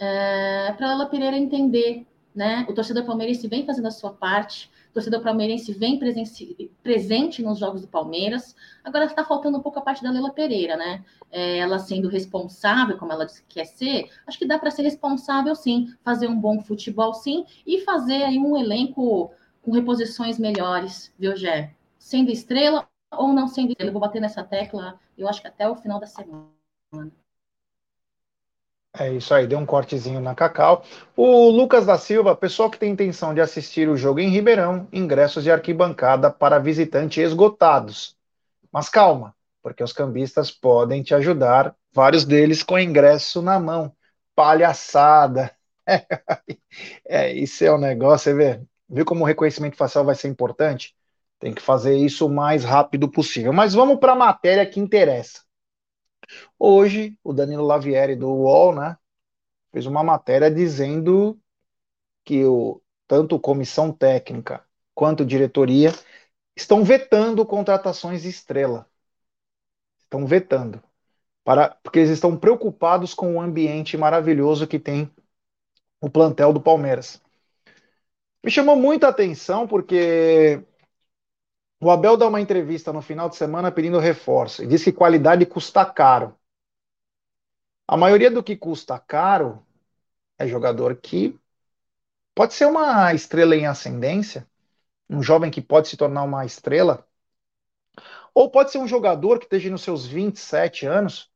é, 0.00 0.72
para 0.72 0.92
ela 0.92 1.06
Pereira 1.06 1.36
entender, 1.36 2.06
né? 2.34 2.66
O 2.68 2.72
torcedor 2.72 3.04
palmeirense 3.04 3.46
vem 3.46 3.66
fazendo 3.66 3.86
a 3.86 3.90
sua 3.90 4.10
parte, 4.10 4.70
o 4.90 4.94
torcedor 4.94 5.20
palmeirense 5.20 5.74
vem 5.74 5.98
presente 5.98 7.42
nos 7.42 7.58
jogos 7.58 7.82
do 7.82 7.88
Palmeiras. 7.88 8.56
Agora 8.82 9.04
está 9.04 9.24
faltando 9.24 9.58
um 9.58 9.60
pouco 9.60 9.78
a 9.78 9.82
parte 9.82 10.02
da 10.02 10.10
Leila 10.10 10.30
Pereira, 10.32 10.74
né? 10.74 11.04
É, 11.30 11.58
ela 11.58 11.78
sendo 11.78 12.08
responsável, 12.08 12.96
como 12.96 13.12
ela 13.12 13.26
disse 13.26 13.42
que 13.42 13.56
quer 13.56 13.66
ser, 13.66 14.10
acho 14.26 14.38
que 14.38 14.46
dá 14.46 14.58
para 14.58 14.70
ser 14.70 14.82
responsável 14.82 15.54
sim, 15.54 15.94
fazer 16.02 16.28
um 16.28 16.40
bom 16.40 16.60
futebol 16.60 17.12
sim, 17.12 17.44
e 17.66 17.82
fazer 17.82 18.22
aí 18.22 18.38
um 18.38 18.56
elenco 18.56 19.30
com 19.60 19.70
reposições 19.72 20.38
melhores, 20.38 21.12
viu, 21.18 21.36
Gé? 21.36 21.74
Sendo 21.98 22.30
estrela 22.30 22.88
ou 23.12 23.28
não 23.28 23.46
sendo 23.46 23.70
estrela. 23.70 23.90
Eu 23.90 23.92
vou 23.92 24.00
bater 24.00 24.20
nessa 24.20 24.42
tecla, 24.42 24.98
eu 25.16 25.28
acho 25.28 25.42
que 25.42 25.48
até 25.48 25.68
o 25.68 25.76
final 25.76 26.00
da 26.00 26.06
semana. 26.06 26.50
É 28.98 29.12
isso 29.12 29.32
aí, 29.32 29.46
deu 29.46 29.58
um 29.58 29.66
cortezinho 29.66 30.20
na 30.20 30.34
Cacau. 30.34 30.84
O 31.16 31.48
Lucas 31.48 31.86
da 31.86 31.96
Silva, 31.96 32.34
pessoal 32.34 32.68
que 32.68 32.78
tem 32.78 32.90
intenção 32.92 33.32
de 33.32 33.40
assistir 33.40 33.88
o 33.88 33.96
jogo 33.96 34.18
em 34.18 34.28
Ribeirão, 34.28 34.88
ingressos 34.92 35.44
de 35.44 35.50
arquibancada 35.50 36.30
para 36.30 36.58
visitante 36.58 37.20
esgotados. 37.20 38.16
Mas 38.72 38.88
calma, 38.88 39.34
porque 39.62 39.84
os 39.84 39.92
cambistas 39.92 40.50
podem 40.50 41.02
te 41.02 41.14
ajudar, 41.14 41.76
vários 41.92 42.24
deles 42.24 42.62
com 42.62 42.78
ingresso 42.78 43.42
na 43.42 43.60
mão. 43.60 43.94
Palhaçada! 44.34 45.52
É, 47.06 47.32
isso 47.32 47.64
é 47.64 47.72
um 47.74 47.78
negócio, 47.78 48.24
você 48.24 48.34
vê, 48.34 48.62
viu 48.88 49.04
como 49.04 49.22
o 49.24 49.26
reconhecimento 49.26 49.76
facial 49.76 50.04
vai 50.04 50.14
ser 50.14 50.28
importante? 50.28 50.94
Tem 51.38 51.54
que 51.54 51.62
fazer 51.62 51.96
isso 51.96 52.26
o 52.26 52.30
mais 52.30 52.64
rápido 52.64 53.10
possível. 53.10 53.52
Mas 53.52 53.74
vamos 53.74 53.98
para 53.98 54.12
a 54.12 54.16
matéria 54.16 54.66
que 54.66 54.80
interessa. 54.80 55.40
Hoje, 56.58 57.18
o 57.24 57.32
Danilo 57.32 57.64
Lavieri 57.64 58.16
do 58.16 58.28
UOL, 58.28 58.74
né, 58.74 58.96
fez 59.72 59.86
uma 59.86 60.02
matéria 60.02 60.50
dizendo 60.50 61.38
que 62.24 62.44
o, 62.44 62.80
tanto 63.06 63.40
comissão 63.40 63.92
técnica 63.92 64.64
quanto 64.94 65.24
diretoria 65.24 65.92
estão 66.56 66.84
vetando 66.84 67.44
contratações 67.46 68.24
estrela. 68.24 68.86
Estão 70.02 70.26
vetando. 70.26 70.82
Para, 71.44 71.70
porque 71.82 72.00
eles 72.00 72.10
estão 72.10 72.36
preocupados 72.36 73.14
com 73.14 73.36
o 73.36 73.40
ambiente 73.40 73.96
maravilhoso 73.96 74.66
que 74.66 74.78
tem 74.78 75.10
o 76.00 76.10
plantel 76.10 76.52
do 76.52 76.60
Palmeiras. 76.60 77.20
Me 78.44 78.50
chamou 78.50 78.76
muita 78.76 79.08
atenção 79.08 79.66
porque 79.66 80.62
o 81.80 81.90
Abel 81.90 82.16
dá 82.16 82.28
uma 82.28 82.40
entrevista 82.40 82.92
no 82.92 83.00
final 83.00 83.28
de 83.28 83.36
semana 83.36 83.72
pedindo 83.72 83.98
reforço 83.98 84.62
e 84.62 84.66
diz 84.66 84.84
que 84.84 84.92
qualidade 84.92 85.46
custa 85.46 85.84
caro. 85.84 86.36
A 87.88 87.96
maioria 87.96 88.30
do 88.30 88.42
que 88.42 88.54
custa 88.54 88.98
caro 88.98 89.64
é 90.38 90.46
jogador 90.46 90.96
que 90.96 91.38
pode 92.34 92.54
ser 92.54 92.66
uma 92.66 93.12
estrela 93.14 93.56
em 93.56 93.66
ascendência, 93.66 94.46
um 95.08 95.22
jovem 95.22 95.50
que 95.50 95.60
pode 95.62 95.88
se 95.88 95.96
tornar 95.96 96.22
uma 96.22 96.44
estrela, 96.44 97.06
ou 98.34 98.50
pode 98.50 98.70
ser 98.70 98.78
um 98.78 98.86
jogador 98.86 99.38
que 99.38 99.46
esteja 99.46 99.70
nos 99.70 99.82
seus 99.82 100.06
27 100.06 100.86
anos. 100.86 101.30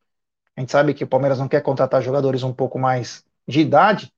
A 0.56 0.60
gente 0.60 0.70
sabe 0.70 0.94
que 0.94 1.04
o 1.04 1.08
Palmeiras 1.08 1.38
não 1.38 1.48
quer 1.48 1.62
contratar 1.62 2.02
jogadores 2.02 2.42
um 2.42 2.52
pouco 2.52 2.78
mais 2.78 3.24
de 3.48 3.60
idade, 3.60 4.12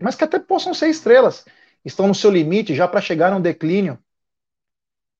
mas 0.00 0.16
que 0.16 0.24
até 0.24 0.38
possam 0.38 0.74
ser 0.74 0.88
estrelas. 0.88 1.44
Estão 1.84 2.08
no 2.08 2.14
seu 2.14 2.30
limite 2.30 2.74
já 2.74 2.88
para 2.88 3.00
chegar 3.00 3.30
no 3.30 3.40
declínio. 3.40 3.98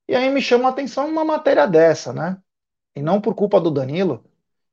E 0.08 0.14
aí 0.14 0.30
me 0.30 0.40
chama 0.40 0.68
a 0.68 0.70
atenção 0.70 1.08
uma 1.08 1.24
matéria 1.24 1.66
dessa, 1.66 2.12
né? 2.12 2.38
E 2.94 3.02
não 3.02 3.20
por 3.20 3.34
culpa 3.34 3.60
do 3.60 3.70
Danilo, 3.70 4.24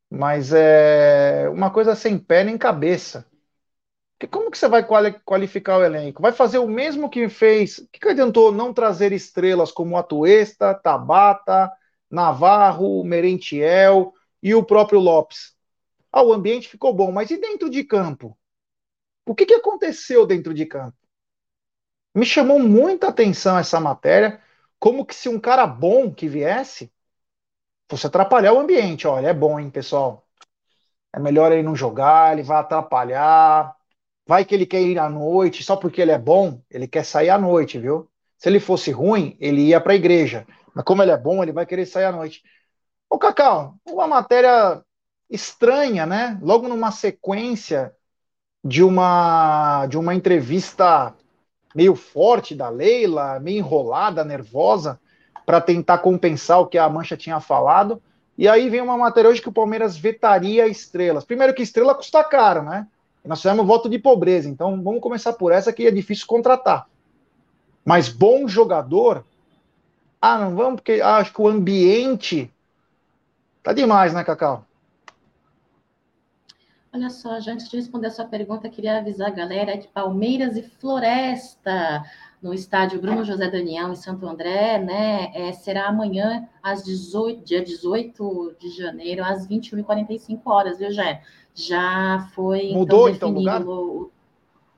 mas 0.09 0.53
é 0.53 1.49
uma 1.49 1.71
coisa 1.71 1.95
sem 1.95 2.19
pé 2.19 2.43
nem 2.43 2.57
cabeça. 2.57 3.27
Porque 4.17 4.27
como 4.27 4.51
que 4.51 4.57
você 4.57 4.67
vai 4.69 4.85
qualificar 5.25 5.77
o 5.79 5.83
elenco? 5.83 6.21
Vai 6.21 6.31
fazer 6.31 6.59
o 6.59 6.67
mesmo 6.67 7.09
que 7.09 7.27
fez. 7.29 7.79
O 7.79 7.87
que, 7.89 7.99
que 7.99 8.09
adiantou 8.09 8.51
não 8.51 8.73
trazer 8.73 9.11
estrelas 9.11 9.71
como 9.71 9.97
Atuesta, 9.97 10.73
Tabata, 10.73 11.71
Navarro, 12.09 13.03
Merentiel 13.03 14.13
e 14.41 14.55
o 14.55 14.63
próprio 14.63 14.99
Lopes? 14.99 15.53
Ah, 16.11 16.23
o 16.23 16.33
ambiente 16.33 16.69
ficou 16.69 16.93
bom, 16.93 17.11
mas 17.11 17.31
e 17.31 17.37
dentro 17.37 17.69
de 17.69 17.83
campo? 17.83 18.37
O 19.25 19.35
que, 19.35 19.45
que 19.45 19.55
aconteceu 19.55 20.25
dentro 20.25 20.53
de 20.53 20.65
campo? 20.65 20.97
Me 22.15 22.25
chamou 22.25 22.59
muita 22.59 23.07
atenção 23.09 23.57
essa 23.57 23.79
matéria 23.79 24.39
como 24.83 25.05
que 25.05 25.15
se 25.15 25.29
um 25.29 25.39
cara 25.39 25.65
bom 25.65 26.13
que 26.13 26.27
viesse 26.27 26.91
fosse 27.89 28.05
atrapalhar 28.05 28.51
o 28.51 28.59
ambiente. 28.59 29.07
Olha, 29.07 29.29
é 29.29 29.33
bom, 29.33 29.57
hein, 29.57 29.69
pessoal? 29.69 30.27
É 31.13 31.19
melhor 31.21 31.53
ele 31.53 31.63
não 31.63 31.73
jogar, 31.73 32.33
ele 32.33 32.43
vai 32.43 32.57
atrapalhar. 32.57 33.73
Vai 34.27 34.43
que 34.43 34.53
ele 34.53 34.65
quer 34.65 34.81
ir 34.81 34.99
à 34.99 35.07
noite, 35.07 35.63
só 35.63 35.77
porque 35.77 36.01
ele 36.01 36.11
é 36.11 36.17
bom, 36.17 36.61
ele 36.69 36.85
quer 36.85 37.05
sair 37.05 37.29
à 37.29 37.37
noite, 37.37 37.79
viu? 37.79 38.11
Se 38.37 38.49
ele 38.49 38.59
fosse 38.59 38.91
ruim, 38.91 39.37
ele 39.39 39.61
ia 39.61 39.79
para 39.79 39.93
a 39.93 39.95
igreja. 39.95 40.45
Mas 40.75 40.83
como 40.83 41.01
ele 41.01 41.11
é 41.11 41.17
bom, 41.17 41.41
ele 41.41 41.53
vai 41.53 41.65
querer 41.65 41.85
sair 41.85 42.05
à 42.05 42.11
noite. 42.11 42.43
Ô, 43.09 43.17
Cacau, 43.17 43.75
uma 43.85 44.05
matéria 44.05 44.83
estranha, 45.29 46.05
né? 46.05 46.37
Logo 46.41 46.67
numa 46.67 46.91
sequência 46.91 47.95
de 48.61 48.83
uma 48.83 49.87
de 49.87 49.97
uma 49.97 50.13
entrevista 50.13 51.15
meio 51.73 51.95
forte 51.95 52.55
da 52.55 52.69
Leila, 52.69 53.39
meio 53.39 53.59
enrolada, 53.59 54.23
nervosa, 54.23 54.99
para 55.45 55.59
tentar 55.59 55.99
compensar 55.99 56.59
o 56.59 56.67
que 56.67 56.77
a 56.77 56.89
Mancha 56.89 57.17
tinha 57.17 57.39
falado. 57.39 58.01
E 58.37 58.47
aí 58.47 58.69
vem 58.69 58.81
uma 58.81 58.97
matéria 58.97 59.29
hoje 59.29 59.41
que 59.41 59.49
o 59.49 59.53
Palmeiras 59.53 59.97
vetaria 59.97 60.67
estrelas. 60.67 61.23
Primeiro 61.23 61.53
que 61.53 61.61
estrela 61.61 61.93
custa 61.93 62.23
caro, 62.23 62.63
né? 62.63 62.87
Nós 63.23 63.41
fizemos 63.41 63.65
voto 63.65 63.89
de 63.89 63.97
pobreza, 63.97 64.49
então 64.49 64.81
vamos 64.83 65.01
começar 65.01 65.33
por 65.33 65.51
essa 65.51 65.71
que 65.71 65.87
é 65.87 65.91
difícil 65.91 66.27
contratar. 66.27 66.87
Mas 67.85 68.09
bom 68.09 68.47
jogador, 68.47 69.23
ah, 70.21 70.37
não 70.37 70.55
vamos, 70.55 70.75
porque 70.75 70.99
acho 71.01 71.33
que 71.33 71.41
o 71.41 71.47
ambiente 71.47 72.51
tá 73.61 73.71
demais, 73.71 74.13
né, 74.13 74.23
Cacau? 74.23 74.65
Olha 76.93 77.09
só, 77.09 77.39
já 77.39 77.53
antes 77.53 77.67
de 77.67 77.75
responder 77.75 78.05
a 78.05 78.11
sua 78.11 78.25
pergunta, 78.25 78.69
queria 78.69 78.99
avisar 78.99 79.29
a 79.29 79.33
galera 79.33 79.75
que 79.75 79.87
Palmeiras 79.87 80.55
e 80.55 80.61
Floresta, 80.61 82.03
no 82.39 82.53
estádio 82.53 83.01
Bruno 83.01 83.23
José 83.25 83.49
Daniel, 83.49 83.91
em 83.91 83.95
Santo 83.95 84.27
André, 84.27 84.77
né? 84.77 85.31
É, 85.33 85.51
será 85.53 85.87
amanhã, 85.87 86.47
às 86.61 86.83
18, 86.83 87.43
dia 87.43 87.63
18 87.63 88.55
de 88.59 88.69
janeiro, 88.69 89.23
às 89.23 89.47
21h45 89.47 90.41
horas, 90.45 90.77
viu, 90.77 90.91
Jé? 90.91 91.23
Já 91.55 92.29
foi 92.35 92.67
então, 92.67 92.79
Mudou, 92.79 93.09
então, 93.09 93.33
definido. 93.33 94.11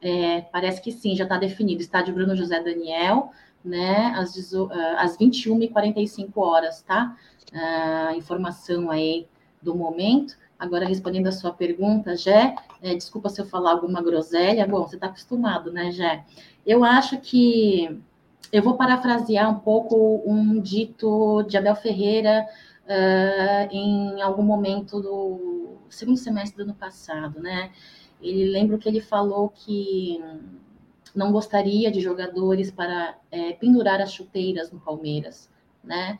Então, 0.01 0.09
é, 0.09 0.41
parece 0.41 0.81
que 0.81 0.93
sim, 0.93 1.17
já 1.17 1.25
está 1.25 1.37
definido. 1.37 1.81
Estádio 1.81 2.13
Bruno 2.13 2.33
José 2.33 2.63
Daniel, 2.63 3.31
né? 3.63 4.13
Às, 4.15 4.53
ah, 4.53 5.01
às 5.01 5.17
21h45 5.17 6.31
horas, 6.37 6.81
tá? 6.81 7.17
A 7.53 8.11
uh, 8.13 8.17
informação 8.17 8.89
aí 8.89 9.27
do 9.61 9.75
momento. 9.75 10.37
Agora, 10.57 10.85
respondendo 10.85 11.27
a 11.27 11.31
sua 11.31 11.51
pergunta, 11.51 12.15
Jé, 12.15 12.55
é, 12.81 12.95
desculpa 12.95 13.29
se 13.29 13.41
eu 13.41 13.45
falar 13.45 13.71
alguma 13.71 14.01
groselha, 14.01 14.65
bom, 14.65 14.87
você 14.87 14.95
está 14.95 15.07
acostumado, 15.07 15.71
né, 15.71 15.91
Jé? 15.91 16.25
Eu 16.65 16.83
acho 16.83 17.17
que 17.19 18.01
eu 18.51 18.63
vou 18.63 18.75
parafrasear 18.75 19.49
um 19.49 19.59
pouco 19.59 20.23
um 20.25 20.59
dito 20.61 21.43
de 21.43 21.57
Abel 21.57 21.75
Ferreira 21.75 22.47
uh, 22.85 23.73
em 23.75 24.21
algum 24.21 24.43
momento 24.43 25.01
do 25.01 25.77
segundo 25.89 26.17
semestre 26.17 26.57
do 26.57 26.63
ano 26.63 26.73
passado, 26.73 27.41
né? 27.41 27.71
Ele 28.21 28.45
lembra 28.45 28.77
que 28.77 28.87
ele 28.87 29.01
falou 29.01 29.49
que 29.49 30.23
não 31.13 31.31
gostaria 31.31 31.91
de 31.91 31.99
jogadores 31.99 32.71
para 32.71 33.17
é, 33.29 33.53
pendurar 33.53 34.01
as 34.01 34.13
chuteiras 34.13 34.71
no 34.71 34.79
Palmeiras, 34.79 35.49
né? 35.83 36.17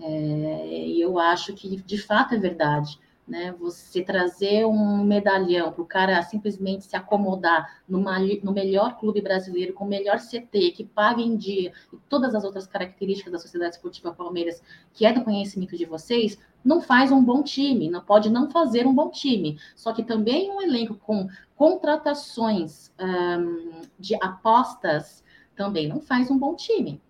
É, 0.00 0.86
e 0.86 1.00
eu 1.00 1.18
acho 1.18 1.54
que 1.54 1.76
de 1.76 1.98
fato 1.98 2.34
é 2.34 2.38
verdade 2.38 3.00
né? 3.28 3.54
Você 3.60 4.02
trazer 4.02 4.64
um 4.64 5.04
medalhão 5.04 5.70
para 5.70 5.82
o 5.82 5.86
cara 5.86 6.22
simplesmente 6.22 6.84
se 6.84 6.96
acomodar 6.96 7.82
numa, 7.88 8.18
no 8.42 8.52
melhor 8.52 8.98
clube 8.98 9.20
brasileiro, 9.20 9.74
com 9.74 9.84
o 9.84 9.88
melhor 9.88 10.18
CT, 10.18 10.72
que 10.72 10.84
paga 10.84 11.20
em 11.20 11.36
dia, 11.36 11.72
e 11.92 11.96
todas 12.08 12.34
as 12.34 12.44
outras 12.44 12.66
características 12.66 13.32
da 13.32 13.38
Sociedade 13.38 13.76
Esportiva 13.76 14.12
Palmeiras, 14.12 14.62
que 14.94 15.04
é 15.04 15.12
do 15.12 15.22
conhecimento 15.22 15.76
de 15.76 15.84
vocês, 15.84 16.38
não 16.64 16.80
faz 16.80 17.12
um 17.12 17.22
bom 17.22 17.42
time, 17.42 17.88
não 17.88 18.00
pode 18.00 18.30
não 18.30 18.50
fazer 18.50 18.86
um 18.86 18.94
bom 18.94 19.10
time. 19.10 19.58
Só 19.76 19.92
que 19.92 20.02
também 20.02 20.50
um 20.50 20.60
elenco 20.60 20.94
com 20.94 21.28
contratações 21.54 22.92
de 23.98 24.14
apostas 24.22 25.22
também 25.54 25.88
não 25.88 26.00
faz 26.00 26.30
um 26.30 26.38
bom 26.38 26.54
time 26.54 27.00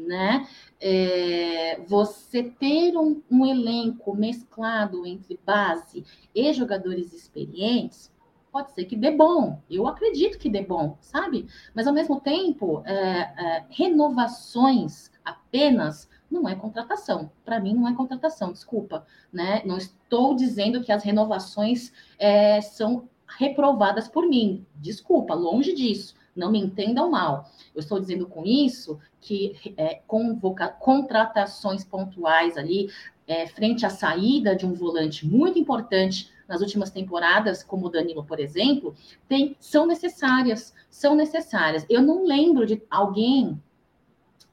né? 0.00 0.46
É, 0.80 1.80
você 1.86 2.42
ter 2.42 2.96
um, 2.96 3.22
um, 3.30 3.46
elenco 3.46 4.14
mesclado 4.14 5.06
entre 5.06 5.38
base 5.44 6.04
e 6.34 6.52
jogadores 6.52 7.12
experientes, 7.12 8.12
pode 8.52 8.72
ser 8.72 8.84
que 8.84 8.96
dê 8.96 9.10
bom. 9.10 9.60
Eu 9.70 9.86
acredito 9.86 10.38
que 10.38 10.48
dê 10.48 10.62
bom, 10.62 10.96
sabe? 11.00 11.46
Mas 11.74 11.86
ao 11.86 11.92
mesmo 11.92 12.20
tempo, 12.20 12.82
é, 12.84 12.94
é, 12.94 13.64
renovações 13.70 15.10
apenas 15.24 16.08
não 16.30 16.48
é 16.48 16.54
contratação. 16.54 17.30
Para 17.44 17.60
mim, 17.60 17.74
não 17.74 17.88
é 17.88 17.94
contratação, 17.94 18.52
desculpa. 18.52 19.06
Né? 19.32 19.62
Não 19.64 19.76
estou 19.76 20.34
dizendo 20.34 20.82
que 20.82 20.92
as 20.92 21.02
renovações 21.02 21.92
é, 22.18 22.60
são 22.60 23.08
reprovadas 23.38 24.08
por 24.08 24.26
mim. 24.26 24.64
Desculpa, 24.76 25.34
longe 25.34 25.72
disso. 25.72 26.14
Não 26.36 26.50
me 26.50 26.58
entendam 26.58 27.10
mal. 27.10 27.50
Eu 27.74 27.80
estou 27.80 27.98
dizendo 27.98 28.26
com 28.26 28.44
isso 28.44 28.98
que 29.20 29.74
é, 29.76 30.00
convoca, 30.06 30.68
contratações 30.68 31.84
pontuais 31.84 32.56
ali, 32.56 32.90
é, 33.26 33.46
frente 33.46 33.84
à 33.84 33.90
saída 33.90 34.54
de 34.54 34.64
um 34.64 34.72
volante 34.72 35.26
muito 35.26 35.58
importante 35.58 36.30
nas 36.46 36.60
últimas 36.60 36.90
temporadas, 36.90 37.62
como 37.62 37.86
o 37.86 37.90
Danilo, 37.90 38.24
por 38.24 38.38
exemplo, 38.38 38.94
tem, 39.28 39.56
são 39.58 39.86
necessárias, 39.86 40.72
são 40.88 41.16
necessárias. 41.16 41.84
Eu 41.88 42.02
não 42.02 42.24
lembro 42.24 42.64
de 42.64 42.80
alguém, 42.88 43.60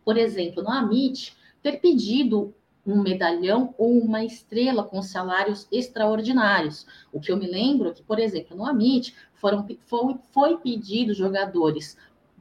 por 0.03 0.17
exemplo, 0.17 0.63
no 0.63 0.71
Amit, 0.71 1.37
ter 1.61 1.79
pedido 1.79 2.53
um 2.85 3.01
medalhão 3.01 3.73
ou 3.77 3.97
uma 3.99 4.25
estrela 4.25 4.83
com 4.83 5.01
salários 5.01 5.67
extraordinários. 5.71 6.85
O 7.13 7.19
que 7.19 7.31
eu 7.31 7.37
me 7.37 7.47
lembro 7.47 7.89
é 7.89 7.93
que, 7.93 8.03
por 8.03 8.19
exemplo, 8.19 8.57
no 8.57 8.65
Amit 8.65 9.15
foram, 9.43 9.67
foi, 9.81 10.15
foi 10.31 10.57
pedido 10.57 11.13
jogadores 11.13 11.97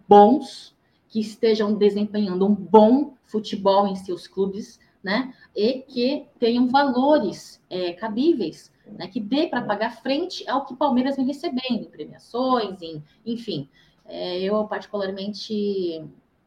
bons, 0.07 0.73
que 1.09 1.19
estejam 1.19 1.75
desempenhando 1.75 2.47
um 2.47 2.55
bom 2.55 3.15
futebol 3.25 3.89
em 3.89 3.97
seus 3.97 4.29
clubes, 4.29 4.79
né? 5.03 5.35
E 5.55 5.81
que 5.81 6.27
tenham 6.39 6.69
valores 6.69 7.61
é, 7.69 7.93
cabíveis, 7.93 8.73
né? 8.87 9.09
Que 9.09 9.19
dê 9.19 9.49
para 9.49 9.63
pagar 9.63 9.97
frente 9.97 10.49
ao 10.49 10.65
que 10.65 10.75
o 10.75 10.77
Palmeiras 10.77 11.17
vem 11.17 11.27
recebendo, 11.27 11.83
em 11.83 11.91
premiações, 11.91 12.81
em, 12.81 13.03
enfim. 13.27 13.69
É, 14.07 14.41
eu, 14.41 14.65
particularmente, 14.69 16.05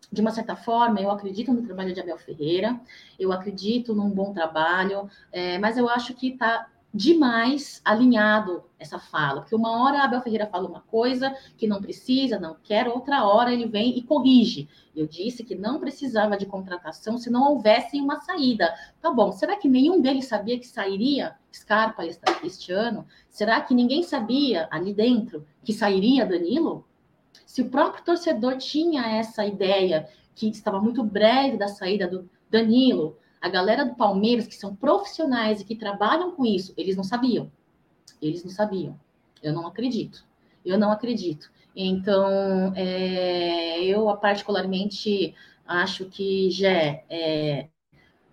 de 0.09 0.21
uma 0.21 0.31
certa 0.31 0.55
forma, 0.55 1.01
eu 1.01 1.11
acredito 1.11 1.51
no 1.51 1.63
trabalho 1.63 1.93
de 1.93 1.99
Abel 1.99 2.17
Ferreira, 2.17 2.79
eu 3.19 3.33
acredito 3.33 3.93
num 3.93 4.09
bom 4.09 4.33
trabalho, 4.33 5.09
é, 5.33 5.59
mas 5.59 5.77
eu 5.77 5.89
acho 5.89 6.13
que 6.13 6.29
está 6.29 6.69
demais 6.95 7.81
alinhado 7.83 8.63
essa 8.79 8.97
fala, 8.97 9.41
porque 9.41 9.55
uma 9.55 9.83
hora 9.83 10.01
Abel 10.01 10.21
Ferreira 10.21 10.47
fala 10.47 10.69
uma 10.69 10.79
coisa 10.79 11.35
que 11.57 11.67
não 11.67 11.81
precisa, 11.81 12.39
não 12.39 12.55
quer, 12.63 12.87
outra 12.87 13.25
hora 13.25 13.51
ele 13.51 13.65
vem 13.65 13.97
e 13.97 14.01
corrige. 14.01 14.69
Eu 14.95 15.05
disse 15.05 15.43
que 15.43 15.55
não 15.55 15.77
precisava 15.77 16.37
de 16.37 16.45
contratação 16.45 17.17
se 17.17 17.29
não 17.29 17.51
houvesse 17.51 17.99
uma 17.99 18.21
saída. 18.21 18.73
Tá 19.01 19.11
bom, 19.11 19.33
será 19.33 19.57
que 19.57 19.67
nenhum 19.67 19.99
deles 19.99 20.25
sabia 20.25 20.57
que 20.57 20.65
sairia 20.65 21.35
Scarpa 21.53 22.05
este 22.05 22.71
ano? 22.71 23.05
Será 23.29 23.59
que 23.59 23.73
ninguém 23.73 24.01
sabia 24.01 24.69
ali 24.71 24.93
dentro 24.93 25.45
que 25.65 25.73
sairia 25.73 26.25
Danilo? 26.25 26.87
Se 27.45 27.61
o 27.61 27.69
próprio 27.69 28.05
torcedor 28.05 28.57
tinha 28.57 29.05
essa 29.17 29.45
ideia, 29.45 30.07
que 30.33 30.47
estava 30.47 30.79
muito 30.79 31.03
breve 31.03 31.57
da 31.57 31.67
saída 31.67 32.07
do 32.07 32.29
Danilo, 32.49 33.17
a 33.45 33.49
galera 33.49 33.85
do 33.85 33.93
Palmeiras, 33.93 34.47
que 34.47 34.55
são 34.55 34.75
profissionais 34.75 35.61
e 35.61 35.65
que 35.65 35.75
trabalham 35.75 36.31
com 36.31 36.43
isso, 36.43 36.73
eles 36.75 36.95
não 36.95 37.03
sabiam. 37.03 37.51
Eles 38.19 38.43
não 38.43 38.49
sabiam. 38.49 38.99
Eu 39.43 39.53
não 39.53 39.67
acredito. 39.67 40.25
Eu 40.65 40.79
não 40.79 40.91
acredito. 40.91 41.51
Então, 41.75 42.73
é, 42.75 43.83
eu 43.83 44.11
particularmente 44.17 45.35
acho 45.67 46.05
que, 46.05 46.49
já 46.49 46.71
é, 47.07 47.67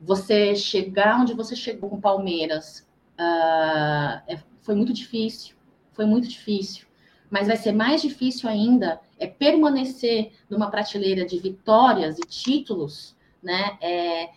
você 0.00 0.56
chegar 0.56 1.20
onde 1.20 1.34
você 1.34 1.54
chegou 1.54 1.90
com 1.90 1.96
o 1.96 2.00
Palmeiras 2.00 2.88
uh, 3.18 4.22
é, 4.26 4.38
foi 4.62 4.74
muito 4.74 4.94
difícil. 4.94 5.54
Foi 5.92 6.06
muito 6.06 6.26
difícil 6.26 6.86
mas 7.30 7.46
vai 7.46 7.56
ser 7.56 7.72
mais 7.72 8.02
difícil 8.02 8.46
ainda 8.46 9.00
é 9.18 9.26
permanecer 9.26 10.32
numa 10.50 10.70
prateleira 10.70 11.24
de 11.24 11.38
vitórias 11.38 12.18
e 12.18 12.26
títulos, 12.26 13.16
né? 13.42 13.78
É, 13.80 14.28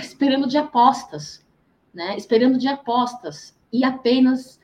esperando 0.00 0.46
de 0.46 0.56
apostas, 0.56 1.44
né? 1.92 2.16
Esperando 2.16 2.58
de 2.58 2.68
apostas 2.68 3.56
e 3.72 3.84
apenas 3.84 4.60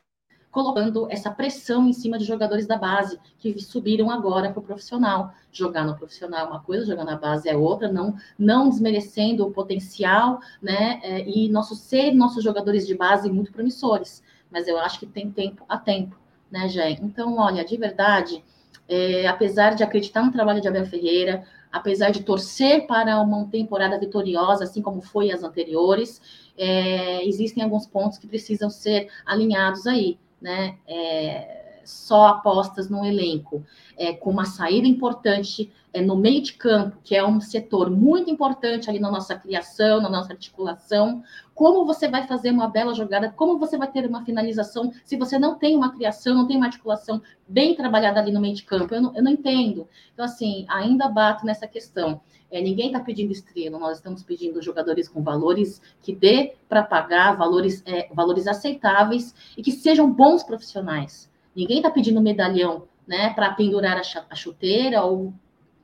colocando 0.51 1.07
essa 1.11 1.31
pressão 1.31 1.87
em 1.87 1.93
cima 1.93 2.19
de 2.19 2.25
jogadores 2.25 2.67
da 2.67 2.77
base 2.77 3.21
que 3.39 3.61
subiram 3.61 4.11
agora 4.11 4.51
para 4.51 4.61
o 4.61 4.63
profissional. 4.63 5.33
Jogar 5.53 5.85
no 5.85 5.97
profissional 5.97 6.47
é 6.47 6.49
uma 6.49 6.61
coisa, 6.61 6.87
jogar 6.87 7.05
na 7.05 7.17
base 7.17 7.49
é 7.49 7.57
outra, 7.57 7.93
não, 7.93 8.17
não 8.39 8.69
desmerecendo 8.69 9.47
o 9.47 9.51
potencial, 9.51 10.41
né? 10.61 11.01
É, 11.03 11.29
e 11.29 11.49
nosso 11.49 11.75
ser, 11.75 12.13
nossos 12.13 12.43
jogadores 12.43 12.87
de 12.87 12.95
base 12.95 13.31
muito 13.31 13.53
promissores. 13.53 14.23
Mas 14.51 14.67
eu 14.67 14.79
acho 14.79 14.99
que 14.99 15.07
tem 15.07 15.31
tempo 15.31 15.65
a 15.69 15.77
tempo 15.77 16.17
né, 16.51 16.69
Jé? 16.69 16.91
Então, 16.93 17.37
olha, 17.39 17.65
de 17.65 17.77
verdade, 17.77 18.43
é, 18.89 19.27
apesar 19.27 19.75
de 19.75 19.83
acreditar 19.83 20.23
no 20.23 20.33
trabalho 20.33 20.61
de 20.61 20.69
Abel 20.69 20.87
Ferreira, 20.87 21.45
apesar 21.73 22.11
de 22.11 22.23
torcer 22.23 22.87
para 22.87 23.21
uma 23.21 23.47
temporada 23.47 23.99
vitoriosa, 23.99 24.65
assim 24.65 24.83
como 24.83 25.01
foi 25.01 25.31
as 25.31 25.43
anteriores, 25.43 26.21
é, 26.57 27.27
existem 27.27 27.63
alguns 27.63 27.87
pontos 27.87 28.19
que 28.19 28.27
precisam 28.27 28.71
ser 28.71 29.09
alinhados 29.25 29.87
aí, 29.87 30.19
né? 30.41 30.79
É, 30.87 31.68
só 31.89 32.27
apostas 32.27 32.91
no 32.91 33.03
elenco, 33.03 33.65
é, 33.97 34.13
com 34.13 34.31
uma 34.31 34.45
saída 34.45 34.87
importante 34.87 35.73
é, 35.91 36.03
no 36.03 36.17
meio 36.17 36.43
de 36.43 36.53
campo, 36.53 36.99
que 37.03 37.17
é 37.17 37.25
um 37.25 37.41
setor 37.41 37.89
muito 37.91 38.31
importante 38.31 38.91
ali 38.91 38.99
na 38.99 39.11
nossa 39.11 39.35
criação, 39.35 40.03
na 40.03 40.11
nossa 40.11 40.35
articulação. 40.35 41.23
Como 41.55 41.87
você 41.87 42.07
vai 42.07 42.27
fazer 42.27 42.51
uma 42.51 42.69
bela 42.69 42.93
jogada? 42.93 43.33
Como 43.35 43.59
você 43.59 43.79
vai 43.79 43.91
ter 43.91 44.05
uma 44.07 44.23
finalização 44.23 44.93
se 45.03 45.17
você 45.17 45.39
não 45.39 45.55
tem 45.55 45.75
uma 45.75 45.91
criação, 45.91 46.35
não 46.35 46.47
tem 46.47 46.59
uma 46.59 46.67
articulação 46.67 47.23
bem 47.49 47.75
trabalhada 47.75 48.21
ali 48.21 48.33
no 48.33 48.41
meio 48.41 48.55
de 48.55 48.65
campo? 48.65 48.95
Eu 48.95 49.01
não, 49.01 49.17
eu 49.17 49.23
não 49.23 49.33
entendo. 49.33 49.89
Então, 50.13 50.27
assim, 50.27 50.67
ainda 50.69 51.09
bato 51.09 51.47
nessa 51.47 51.67
questão. 51.67 52.21
É, 52.51 52.61
ninguém 52.61 52.89
está 52.89 53.01
pedindo 53.01 53.33
estrela, 53.33 53.79
nós 53.79 53.97
estamos 53.97 54.23
pedindo 54.23 54.61
jogadores 54.63 55.09
com 55.09 55.23
valores 55.23 55.81
que 56.03 56.15
dê 56.15 56.55
para 56.69 56.83
pagar, 56.83 57.35
valores, 57.35 57.83
é, 57.87 58.09
valores 58.13 58.47
aceitáveis 58.47 59.35
e 59.57 59.63
que 59.63 59.73
sejam 59.73 60.11
bons 60.11 60.43
profissionais. 60.43 61.29
Ninguém 61.59 61.79
está 61.79 61.91
pedindo 61.91 62.21
medalhão, 62.21 62.87
né, 63.05 63.31
para 63.31 63.51
pendurar 63.53 64.01
a 64.31 64.35
chuteira 64.37 65.03
ou, 65.03 65.35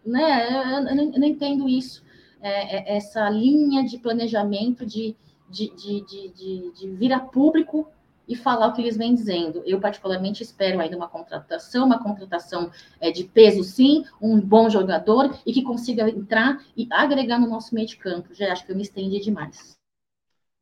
né, 0.06 0.48
eu, 0.48 0.88
eu, 0.88 1.18
não, 1.18 1.26
entendo 1.26 1.68
isso. 1.68 2.04
É, 2.40 2.76
é, 2.76 2.96
essa 2.96 3.28
linha 3.28 3.82
de 3.82 3.98
planejamento 3.98 4.86
de, 4.86 5.16
de, 5.50 5.74
de, 5.74 6.00
de, 6.32 6.72
de 6.72 6.90
vir 6.90 7.12
a 7.12 7.18
público 7.18 7.88
e 8.28 8.36
falar 8.36 8.68
o 8.68 8.72
que 8.72 8.82
eles 8.82 8.96
vêm 8.96 9.16
dizendo. 9.16 9.64
Eu, 9.66 9.80
particularmente, 9.80 10.44
espero 10.44 10.78
ainda 10.78 10.96
uma 10.96 11.08
contratação, 11.08 11.86
uma 11.86 12.00
contratação 12.00 12.70
é, 13.00 13.10
de 13.10 13.24
peso, 13.24 13.64
sim, 13.64 14.04
um 14.22 14.40
bom 14.40 14.70
jogador 14.70 15.36
e 15.44 15.52
que 15.52 15.64
consiga 15.64 16.08
entrar 16.08 16.62
e 16.76 16.86
agregar 16.88 17.40
no 17.40 17.48
nosso 17.48 17.74
meio 17.74 17.88
de 17.88 17.96
campo. 17.96 18.32
Já 18.32 18.52
acho 18.52 18.64
que 18.64 18.70
eu 18.70 18.76
me 18.76 18.82
estendi 18.82 19.18
demais. 19.18 19.76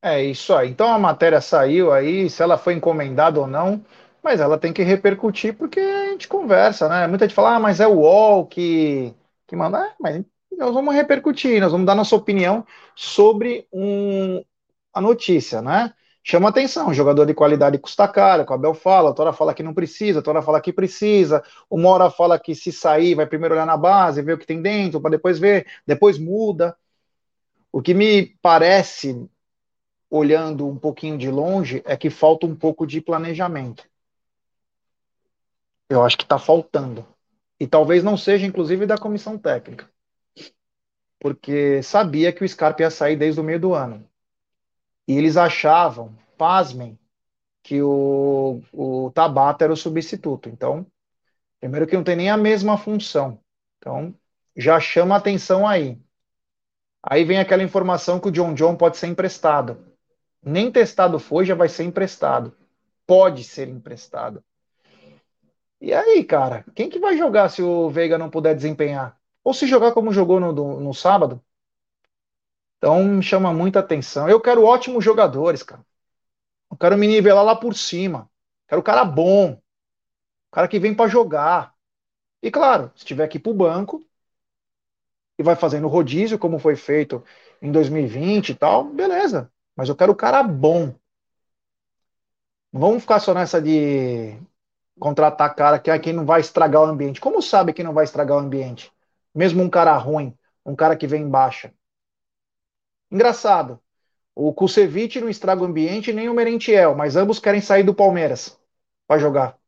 É 0.00 0.24
isso 0.24 0.54
aí. 0.54 0.70
Então 0.70 0.88
a 0.88 0.98
matéria 0.98 1.40
saiu 1.40 1.92
aí, 1.92 2.30
se 2.30 2.42
ela 2.42 2.56
foi 2.56 2.74
encomendada 2.74 3.38
ou 3.38 3.46
não, 3.46 3.84
mas 4.22 4.40
ela 4.40 4.58
tem 4.58 4.72
que 4.72 4.82
repercutir 4.82 5.56
porque 5.56 5.80
a 5.80 6.10
gente 6.10 6.28
conversa, 6.28 6.88
né? 6.88 7.06
Muita 7.06 7.26
gente 7.26 7.34
fala, 7.34 7.56
ah, 7.56 7.60
mas 7.60 7.80
é 7.80 7.86
o 7.86 8.00
UOL 8.00 8.46
que, 8.46 9.14
que 9.46 9.56
manda. 9.56 9.78
É, 9.86 9.94
mas 10.00 10.24
nós 10.56 10.72
vamos 10.74 10.94
repercutir, 10.94 11.60
nós 11.60 11.72
vamos 11.72 11.86
dar 11.86 11.94
nossa 11.94 12.14
opinião 12.14 12.66
sobre 12.94 13.66
um, 13.72 14.44
a 14.94 15.00
notícia, 15.00 15.60
né? 15.62 15.92
Chama 16.24 16.50
atenção, 16.50 16.94
jogador 16.94 17.26
de 17.26 17.34
qualidade 17.34 17.78
custa 17.78 18.06
caro, 18.06 18.46
o 18.48 18.52
Abel 18.52 18.74
fala, 18.74 19.10
a 19.10 19.12
Tora 19.12 19.32
fala 19.32 19.52
que 19.52 19.62
não 19.62 19.74
precisa, 19.74 20.20
a 20.20 20.22
Tora 20.22 20.40
fala 20.40 20.60
que 20.60 20.72
precisa, 20.72 21.42
o 21.68 21.76
Mora 21.76 22.10
fala 22.10 22.38
que 22.38 22.54
se 22.54 22.70
sair 22.70 23.16
vai 23.16 23.26
primeiro 23.26 23.54
olhar 23.56 23.66
na 23.66 23.76
base, 23.76 24.22
ver 24.22 24.34
o 24.34 24.38
que 24.38 24.46
tem 24.46 24.62
dentro, 24.62 25.00
para 25.00 25.10
depois 25.10 25.38
ver, 25.40 25.66
depois 25.84 26.18
muda. 26.18 26.76
O 27.72 27.82
que 27.82 27.92
me 27.92 28.36
parece, 28.40 29.28
olhando 30.08 30.68
um 30.68 30.78
pouquinho 30.78 31.18
de 31.18 31.28
longe, 31.28 31.82
é 31.84 31.96
que 31.96 32.08
falta 32.08 32.46
um 32.46 32.54
pouco 32.54 32.86
de 32.86 33.00
planejamento. 33.00 33.84
Eu 35.88 36.02
acho 36.02 36.16
que 36.16 36.24
está 36.24 36.38
faltando. 36.38 37.06
E 37.60 37.66
talvez 37.66 38.02
não 38.02 38.16
seja, 38.16 38.46
inclusive, 38.46 38.86
da 38.86 38.98
comissão 38.98 39.38
técnica. 39.38 39.88
Porque 41.20 41.82
sabia 41.82 42.32
que 42.32 42.44
o 42.44 42.48
Scarpa 42.48 42.82
ia 42.82 42.90
sair 42.90 43.16
desde 43.16 43.40
o 43.40 43.44
meio 43.44 43.60
do 43.60 43.74
ano. 43.74 44.04
E 45.06 45.16
eles 45.16 45.36
achavam, 45.36 46.16
pasmem, 46.36 46.98
que 47.62 47.80
o, 47.80 48.60
o 48.72 49.10
Tabata 49.12 49.64
era 49.64 49.72
o 49.72 49.76
substituto. 49.76 50.48
Então, 50.48 50.86
primeiro 51.60 51.86
que 51.86 51.96
não 51.96 52.04
tem 52.04 52.16
nem 52.16 52.30
a 52.30 52.36
mesma 52.36 52.76
função. 52.76 53.38
Então, 53.78 54.14
já 54.56 54.80
chama 54.80 55.16
atenção 55.16 55.66
aí. 55.66 56.00
Aí 57.02 57.24
vem 57.24 57.38
aquela 57.38 57.62
informação 57.62 58.20
que 58.20 58.28
o 58.28 58.32
John 58.32 58.54
John 58.54 58.76
pode 58.76 58.96
ser 58.96 59.08
emprestado. 59.08 59.92
Nem 60.42 60.70
testado 60.70 61.18
foi, 61.18 61.44
já 61.44 61.54
vai 61.54 61.68
ser 61.68 61.84
emprestado. 61.84 62.56
Pode 63.06 63.44
ser 63.44 63.68
emprestado. 63.68 64.42
E 65.82 65.92
aí, 65.92 66.22
cara, 66.24 66.64
quem 66.76 66.88
que 66.88 66.98
vai 67.00 67.16
jogar 67.18 67.48
se 67.48 67.60
o 67.60 67.90
Veiga 67.90 68.16
não 68.16 68.30
puder 68.30 68.54
desempenhar? 68.54 69.20
Ou 69.42 69.52
se 69.52 69.66
jogar 69.66 69.92
como 69.92 70.12
jogou 70.12 70.38
no, 70.38 70.52
no, 70.80 70.94
sábado? 70.94 71.42
Então, 72.78 73.20
chama 73.20 73.52
muita 73.52 73.80
atenção. 73.80 74.28
Eu 74.28 74.40
quero 74.40 74.64
ótimos 74.64 75.04
jogadores, 75.04 75.62
cara. 75.64 75.84
Eu 76.70 76.76
quero 76.76 76.96
me 76.98 77.08
nivelar 77.08 77.44
lá 77.44 77.56
por 77.56 77.74
cima. 77.74 78.30
Quero 78.68 78.82
cara 78.82 79.04
bom. 79.04 79.60
cara 80.52 80.68
que 80.68 80.78
vem 80.78 80.94
para 80.94 81.10
jogar. 81.10 81.74
E 82.42 82.50
claro, 82.50 82.92
se 82.96 83.04
tiver 83.04 83.28
que 83.28 83.38
ir 83.38 83.40
para 83.40 83.52
o 83.52 83.54
banco 83.54 84.04
e 85.38 85.42
vai 85.42 85.56
fazendo 85.56 85.88
rodízio, 85.88 86.38
como 86.38 86.58
foi 86.58 86.76
feito 86.76 87.24
em 87.60 87.72
2020 87.72 88.50
e 88.50 88.54
tal, 88.54 88.84
beleza. 88.84 89.50
Mas 89.76 89.88
eu 89.88 89.96
quero 89.96 90.12
o 90.12 90.16
cara 90.16 90.42
bom. 90.42 90.94
Não 92.72 92.80
vamos 92.80 93.02
ficar 93.02 93.20
só 93.20 93.34
nessa 93.34 93.60
de 93.60 94.38
contratar 95.02 95.52
cara 95.56 95.80
que 95.80 95.90
é 95.90 95.98
quem 95.98 96.12
não 96.12 96.24
vai 96.24 96.40
estragar 96.40 96.80
o 96.80 96.84
ambiente. 96.84 97.20
Como 97.20 97.42
sabe 97.42 97.72
que 97.72 97.82
não 97.82 97.92
vai 97.92 98.04
estragar 98.04 98.36
o 98.36 98.40
ambiente? 98.40 98.92
Mesmo 99.34 99.60
um 99.60 99.68
cara 99.68 99.96
ruim, 99.96 100.32
um 100.64 100.76
cara 100.76 100.94
que 100.94 101.08
vem 101.08 101.22
em 101.22 101.28
baixa. 101.28 101.74
Engraçado. 103.10 103.80
O 104.32 104.54
Kusevich 104.54 105.20
não 105.20 105.28
estraga 105.28 105.60
o 105.60 105.64
ambiente 105.64 106.12
nem 106.12 106.28
o 106.28 106.34
Merentiel, 106.34 106.94
mas 106.94 107.16
ambos 107.16 107.40
querem 107.40 107.60
sair 107.60 107.82
do 107.82 107.92
Palmeiras 107.92 108.56
para 109.08 109.18
jogar. 109.18 109.58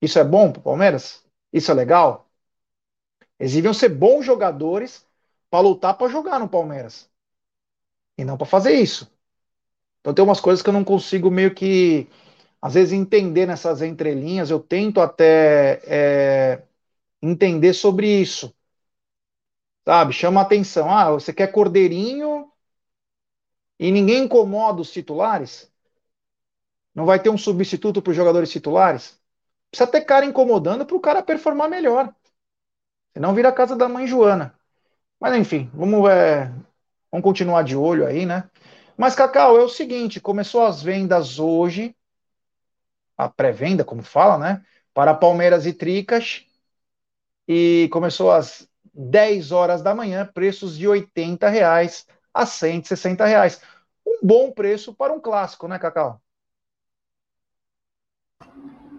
Isso 0.00 0.20
é 0.20 0.24
bom 0.24 0.52
para 0.52 0.60
o 0.60 0.62
Palmeiras? 0.62 1.24
Isso 1.52 1.72
é 1.72 1.74
legal? 1.74 2.24
Eles 3.40 3.54
deviam 3.54 3.74
ser 3.74 3.88
bons 3.88 4.24
jogadores 4.24 5.04
para 5.50 5.64
lutar 5.66 5.98
para 5.98 6.12
jogar 6.12 6.38
no 6.38 6.48
Palmeiras. 6.48 7.10
E 8.16 8.24
não 8.24 8.36
para 8.36 8.46
fazer 8.46 8.74
isso. 8.74 9.10
Então 10.00 10.14
tem 10.14 10.24
umas 10.24 10.40
coisas 10.40 10.62
que 10.62 10.68
eu 10.68 10.72
não 10.72 10.84
consigo 10.84 11.28
meio 11.28 11.52
que, 11.52 12.06
às 12.66 12.74
vezes, 12.74 12.92
entender 12.92 13.46
nessas 13.46 13.80
entrelinhas. 13.80 14.50
Eu 14.50 14.58
tento 14.58 15.00
até 15.00 15.80
é, 15.86 16.62
entender 17.22 17.72
sobre 17.72 18.08
isso. 18.08 18.52
Sabe? 19.86 20.12
Chama 20.12 20.40
atenção. 20.40 20.90
Ah, 20.90 21.12
você 21.12 21.32
quer 21.32 21.52
cordeirinho 21.52 22.50
e 23.78 23.92
ninguém 23.92 24.24
incomoda 24.24 24.80
os 24.80 24.90
titulares? 24.90 25.72
Não 26.92 27.06
vai 27.06 27.22
ter 27.22 27.30
um 27.30 27.38
substituto 27.38 28.02
para 28.02 28.10
os 28.10 28.16
jogadores 28.16 28.50
titulares? 28.50 29.16
Precisa 29.70 29.88
ter 29.88 30.00
cara 30.00 30.26
incomodando 30.26 30.84
para 30.84 30.96
o 30.96 31.00
cara 31.00 31.22
performar 31.22 31.68
melhor. 31.70 32.12
Senão 33.14 33.32
vira 33.32 33.50
a 33.50 33.52
casa 33.52 33.76
da 33.76 33.88
mãe 33.88 34.08
Joana. 34.08 34.58
Mas 35.20 35.36
enfim, 35.36 35.70
vamos, 35.72 36.10
é, 36.10 36.46
vamos 37.12 37.22
continuar 37.22 37.62
de 37.62 37.76
olho 37.76 38.04
aí, 38.08 38.26
né? 38.26 38.50
Mas, 38.96 39.14
Cacau, 39.14 39.56
é 39.56 39.62
o 39.62 39.68
seguinte: 39.68 40.20
começou 40.20 40.66
as 40.66 40.82
vendas 40.82 41.38
hoje, 41.38 41.94
a 43.16 43.28
pré-venda, 43.28 43.84
como 43.84 44.02
fala, 44.02 44.38
né? 44.38 44.64
Para 44.94 45.14
Palmeiras 45.14 45.66
e 45.66 45.72
Tricas. 45.72 46.44
E 47.48 47.88
começou 47.92 48.30
às 48.30 48.68
10 48.92 49.52
horas 49.52 49.82
da 49.82 49.94
manhã, 49.94 50.26
preços 50.26 50.76
de 50.76 50.88
80 50.88 51.48
reais 51.48 52.06
a 52.32 52.46
160 52.46 53.24
reais. 53.24 53.60
Um 54.06 54.20
bom 54.22 54.50
preço 54.52 54.94
para 54.94 55.12
um 55.12 55.20
clássico, 55.20 55.68
né, 55.68 55.78
Cacau? 55.78 56.20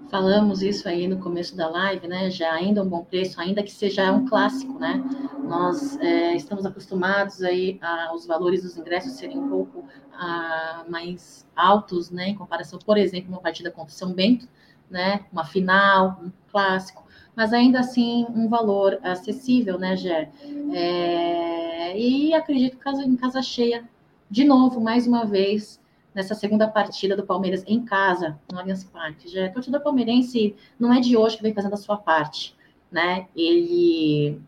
Falamos 0.10 0.62
isso 0.62 0.88
aí 0.88 1.08
no 1.08 1.20
começo 1.20 1.56
da 1.56 1.68
live, 1.68 2.08
né? 2.08 2.30
Já 2.32 2.54
ainda 2.54 2.82
um 2.82 2.88
bom 2.88 3.04
preço, 3.04 3.40
ainda 3.42 3.62
que 3.62 3.72
seja 3.72 4.10
um 4.12 4.26
clássico, 4.26 4.80
né? 4.80 5.04
Nós 5.44 6.00
é, 6.00 6.36
estamos 6.36 6.66
acostumados 6.66 7.44
aí 7.44 7.78
aos 7.82 8.26
valores 8.26 8.64
dos 8.64 8.78
ingressos 8.78 9.14
serem 9.14 9.38
um 9.38 9.50
pouco 9.50 9.84
a, 10.14 10.86
mais 10.88 11.46
altos, 11.56 12.10
né? 12.10 12.30
Em 12.30 12.36
comparação, 12.36 12.80
por 12.80 12.98
exemplo, 12.98 13.30
uma 13.30 13.42
partida 13.42 13.70
contra 13.70 13.94
São 13.94 14.14
Bento, 14.14 14.48
né? 14.90 15.26
Uma 15.32 15.44
final, 15.44 16.22
um 16.24 16.32
clássico, 16.50 17.06
mas 17.36 17.52
ainda 17.52 17.80
assim 17.80 18.26
um 18.30 18.48
valor 18.48 18.98
acessível, 19.04 19.78
né, 19.78 19.96
Gé? 19.98 20.32
É, 20.74 22.00
e 22.00 22.34
acredito 22.34 22.78
que 22.78 22.90
em 22.90 23.16
casa 23.18 23.42
cheia, 23.42 23.84
de 24.30 24.46
novo, 24.46 24.80
mais 24.80 25.06
uma 25.06 25.26
vez, 25.26 25.80
nessa 26.18 26.34
segunda 26.34 26.68
partida 26.68 27.16
do 27.16 27.24
Palmeiras 27.24 27.64
em 27.68 27.86
casa, 27.86 28.40
no 28.52 28.58
Allianz 28.58 28.84
Parque. 28.84 29.30
Já 29.30 29.46
a 29.46 29.52
torcida 29.52 29.80
palmeirense 29.80 30.56
não 30.80 30.92
é 30.92 31.00
de 31.00 31.16
hoje 31.16 31.38
que 31.38 31.44
vem 31.44 31.54
fazendo 31.54 31.76
a 31.76 31.78
sua 31.78 31.96
parte, 31.96 32.56
né? 32.92 33.28
Ele 33.36 34.42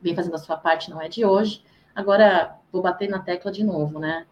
vem 0.00 0.16
fazendo 0.16 0.34
a 0.34 0.38
sua 0.38 0.56
parte, 0.56 0.90
não 0.90 1.00
é 1.00 1.08
de 1.08 1.24
hoje. 1.24 1.62
Agora 1.94 2.56
vou 2.72 2.82
bater 2.82 3.08
na 3.08 3.20
tecla 3.20 3.52
de 3.52 3.62
novo, 3.62 4.00
né? 4.00 4.26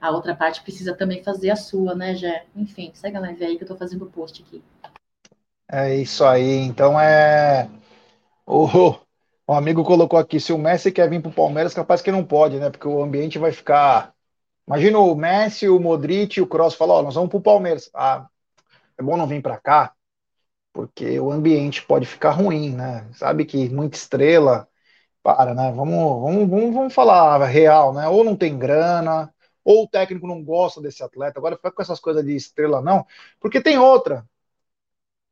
A 0.00 0.12
outra 0.12 0.32
parte 0.32 0.62
precisa 0.62 0.94
também 0.94 1.24
fazer 1.24 1.50
a 1.50 1.56
sua, 1.56 1.92
né, 1.92 2.14
Jé? 2.14 2.46
Enfim, 2.54 2.92
segue 2.94 3.16
a 3.16 3.20
live 3.20 3.44
aí 3.44 3.56
que 3.56 3.64
eu 3.64 3.68
tô 3.68 3.74
fazendo 3.74 4.04
o 4.04 4.10
post 4.10 4.44
aqui. 4.46 4.62
É 5.68 5.92
isso 5.96 6.24
aí. 6.24 6.58
Então 6.58 7.00
é. 7.00 7.68
O, 8.46 8.94
o 9.44 9.52
amigo 9.52 9.82
colocou 9.82 10.20
aqui: 10.20 10.38
se 10.38 10.52
o 10.52 10.58
Messi 10.58 10.92
quer 10.92 11.10
vir 11.10 11.20
para 11.20 11.30
o 11.30 11.34
Palmeiras, 11.34 11.74
capaz 11.74 12.00
que 12.00 12.12
não 12.12 12.24
pode, 12.24 12.60
né? 12.60 12.70
Porque 12.70 12.86
o 12.86 13.02
ambiente 13.02 13.40
vai 13.40 13.50
ficar 13.50 14.14
Imagina 14.66 14.98
o 14.98 15.14
Messi, 15.14 15.68
o 15.68 15.78
Modric 15.80 16.38
e 16.38 16.42
o 16.42 16.46
Kroos 16.46 16.74
falam, 16.74 16.96
ó, 16.96 17.02
nós 17.02 17.14
vamos 17.14 17.30
pro 17.30 17.40
Palmeiras. 17.40 17.90
Ah, 17.94 18.28
é 18.98 19.02
bom 19.02 19.16
não 19.16 19.26
vir 19.26 19.42
para 19.42 19.58
cá, 19.58 19.94
porque 20.72 21.20
o 21.20 21.32
ambiente 21.32 21.82
pode 21.84 22.06
ficar 22.06 22.32
ruim, 22.32 22.72
né? 22.74 23.08
Sabe 23.14 23.44
que 23.44 23.68
muita 23.70 23.96
estrela, 23.96 24.68
para, 25.22 25.54
né? 25.54 25.72
Vamos, 25.72 26.22
vamos, 26.22 26.50
vamos, 26.50 26.74
vamos 26.74 26.94
falar 26.94 27.44
real, 27.46 27.94
né? 27.94 28.08
Ou 28.08 28.24
não 28.24 28.36
tem 28.36 28.58
grana, 28.58 29.32
ou 29.64 29.84
o 29.84 29.88
técnico 29.88 30.26
não 30.26 30.42
gosta 30.44 30.80
desse 30.80 31.02
atleta. 31.02 31.38
Agora 31.38 31.56
fica 31.56 31.72
com 31.72 31.82
essas 31.82 32.00
coisas 32.00 32.24
de 32.24 32.36
estrela, 32.36 32.80
não, 32.82 33.06
porque 33.40 33.60
tem 33.60 33.78
outra. 33.78 34.26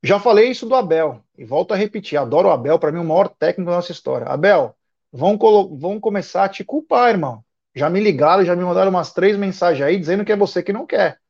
Já 0.02 0.20
falei 0.20 0.50
isso 0.50 0.66
do 0.68 0.74
Abel, 0.74 1.24
e 1.36 1.44
volto 1.44 1.72
a 1.72 1.76
repetir, 1.76 2.18
adoro 2.18 2.48
o 2.48 2.52
Abel, 2.52 2.78
para 2.78 2.92
mim 2.92 2.98
o 3.00 3.04
maior 3.04 3.28
técnico 3.28 3.70
da 3.70 3.76
nossa 3.76 3.92
história. 3.92 4.26
Abel, 4.28 4.76
vão, 5.12 5.38
vão 5.76 5.98
começar 6.00 6.44
a 6.44 6.48
te 6.48 6.62
culpar, 6.64 7.10
irmão. 7.10 7.43
Já 7.74 7.90
me 7.90 8.00
ligaram, 8.00 8.44
já 8.44 8.54
me 8.54 8.64
mandaram 8.64 8.90
umas 8.90 9.12
três 9.12 9.36
mensagens 9.36 9.84
aí 9.84 9.98
dizendo 9.98 10.24
que 10.24 10.32
é 10.32 10.36
você 10.36 10.62
que 10.62 10.72
não 10.72 10.86
quer. 10.86 11.20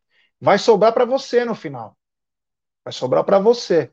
Vai 0.41 0.59
sobrar 0.59 0.93
para 0.93 1.05
você 1.05 1.45
no 1.45 1.55
final. 1.55 1.97
Vai 2.85 2.93
sobrar 2.93 3.25
para 3.25 3.39
você. 3.39 3.91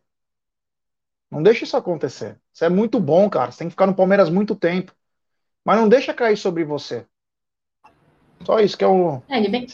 Não 1.32 1.41
deixa 1.41 1.64
isso 1.64 1.78
acontecer. 1.78 2.38
Você 2.52 2.66
é 2.66 2.70
muito 2.70 2.99
bom, 2.99 3.30
cara. 3.30 3.52
Você 3.52 3.60
tem 3.60 3.68
que 3.68 3.72
ficar 3.72 3.88
no 3.88 3.95
Palmeiras 3.95 4.30
muito 4.30 4.54
tempo. 4.54 4.93
Mas 5.64 5.80
não 5.80 5.88
deixa 5.88 6.14
cair 6.14 6.36
sobre 6.36 6.66
você. 6.66 7.06
Só 8.43 8.60
isso 8.60 8.78
que 8.78 8.84
é 8.84 8.88
o. 8.88 9.22
É, 9.30 9.38
ele, 9.38 9.47
vem, 9.47 9.66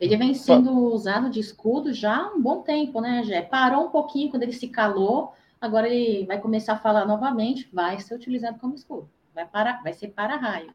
ele 0.00 0.16
vem 0.16 0.32
sendo 0.32 0.72
usado 0.72 1.28
de 1.28 1.40
escudo 1.40 1.92
já 1.92 2.16
há 2.16 2.28
um 2.32 2.40
bom 2.40 2.62
tempo, 2.62 3.00
né, 3.00 3.22
Jé? 3.24 3.42
Parou 3.42 3.86
um 3.86 3.90
pouquinho 3.90 4.30
quando 4.30 4.44
ele 4.44 4.52
se 4.52 4.68
calou. 4.68 5.34
Agora 5.60 5.88
ele 5.88 6.24
vai 6.24 6.40
começar 6.40 6.74
a 6.74 6.78
falar 6.78 7.04
novamente. 7.04 7.68
Vai 7.72 8.00
ser 8.00 8.14
utilizado 8.14 8.58
como 8.58 8.74
escudo. 8.74 9.10
Vai, 9.34 9.46
para, 9.46 9.82
vai 9.82 9.92
ser 9.92 10.08
para-raio. 10.08 10.72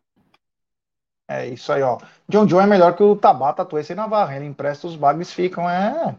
É 1.34 1.48
isso 1.48 1.72
aí, 1.72 1.82
ó. 1.82 1.98
John 2.28 2.46
John 2.46 2.62
é 2.62 2.68
melhor 2.68 2.96
que 2.96 3.04
o 3.04 3.16
Tabata 3.16 3.66
Tuesse 3.66 3.96
Navarra. 3.96 4.36
Ele 4.36 4.46
empresta 4.46 4.88
os 4.88 4.96
bagres 4.96 5.32
ficam, 5.32 5.70
é. 5.70 6.16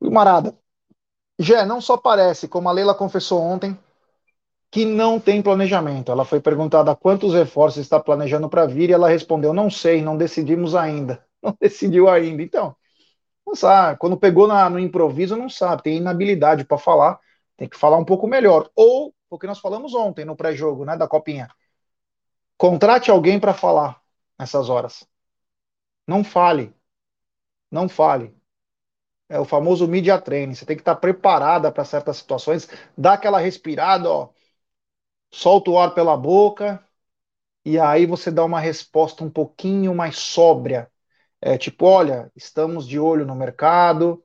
Marada. 0.00 0.54
Jé, 1.40 1.64
não 1.66 1.80
só 1.80 1.96
parece, 1.96 2.48
como 2.48 2.68
a 2.68 2.72
Leila 2.72 2.94
confessou 2.94 3.40
ontem, 3.42 3.78
que 4.70 4.84
não 4.84 5.20
tem 5.20 5.42
planejamento. 5.42 6.12
Ela 6.12 6.24
foi 6.24 6.40
perguntada 6.40 6.96
quantos 6.96 7.34
reforços 7.34 7.82
está 7.82 8.00
planejando 8.00 8.48
para 8.48 8.66
vir 8.66 8.90
e 8.90 8.92
ela 8.92 9.08
respondeu: 9.08 9.54
não 9.54 9.70
sei, 9.70 10.02
não 10.02 10.16
decidimos 10.16 10.74
ainda. 10.74 11.24
Não 11.42 11.56
decidiu 11.60 12.08
ainda. 12.08 12.42
Então, 12.42 12.74
não 13.46 13.54
sabe. 13.54 13.98
Quando 13.98 14.16
pegou 14.18 14.48
na, 14.48 14.70
no 14.70 14.78
improviso, 14.78 15.36
não 15.36 15.48
sabe. 15.48 15.82
Tem 15.82 15.96
inabilidade 15.98 16.64
para 16.64 16.78
falar. 16.78 17.20
Tem 17.56 17.68
que 17.68 17.76
falar 17.78 17.98
um 17.98 18.04
pouco 18.04 18.26
melhor. 18.28 18.70
Ou 18.76 19.14
o 19.30 19.38
que 19.38 19.46
nós 19.46 19.58
falamos 19.60 19.94
ontem 19.94 20.24
no 20.24 20.36
pré-jogo, 20.36 20.84
né, 20.84 20.96
da 20.96 21.08
Copinha 21.08 21.48
Contrate 22.58 23.10
alguém 23.10 23.38
para 23.40 23.54
falar 23.54 24.00
nessas 24.38 24.68
horas. 24.68 25.06
Não 26.06 26.24
fale. 26.24 26.74
Não 27.70 27.88
fale. 27.88 28.34
É 29.28 29.38
o 29.40 29.44
famoso 29.44 29.88
media 29.88 30.20
training. 30.20 30.54
Você 30.54 30.66
tem 30.66 30.76
que 30.76 30.82
estar 30.82 30.96
preparada 30.96 31.72
para 31.72 31.84
certas 31.84 32.18
situações. 32.18 32.68
Dá 32.96 33.14
aquela 33.14 33.40
respirada, 33.40 34.10
ó. 34.10 34.30
Solta 35.32 35.70
o 35.70 35.78
ar 35.78 35.94
pela 35.94 36.16
boca. 36.16 36.82
E 37.64 37.78
aí 37.78 38.06
você 38.06 38.30
dá 38.30 38.44
uma 38.44 38.60
resposta 38.60 39.24
um 39.24 39.30
pouquinho 39.30 39.94
mais 39.94 40.16
sóbria. 40.18 40.90
É 41.40 41.58
tipo, 41.58 41.86
olha, 41.86 42.30
estamos 42.36 42.86
de 42.88 42.98
olho 42.98 43.26
no 43.26 43.34
mercado, 43.34 44.24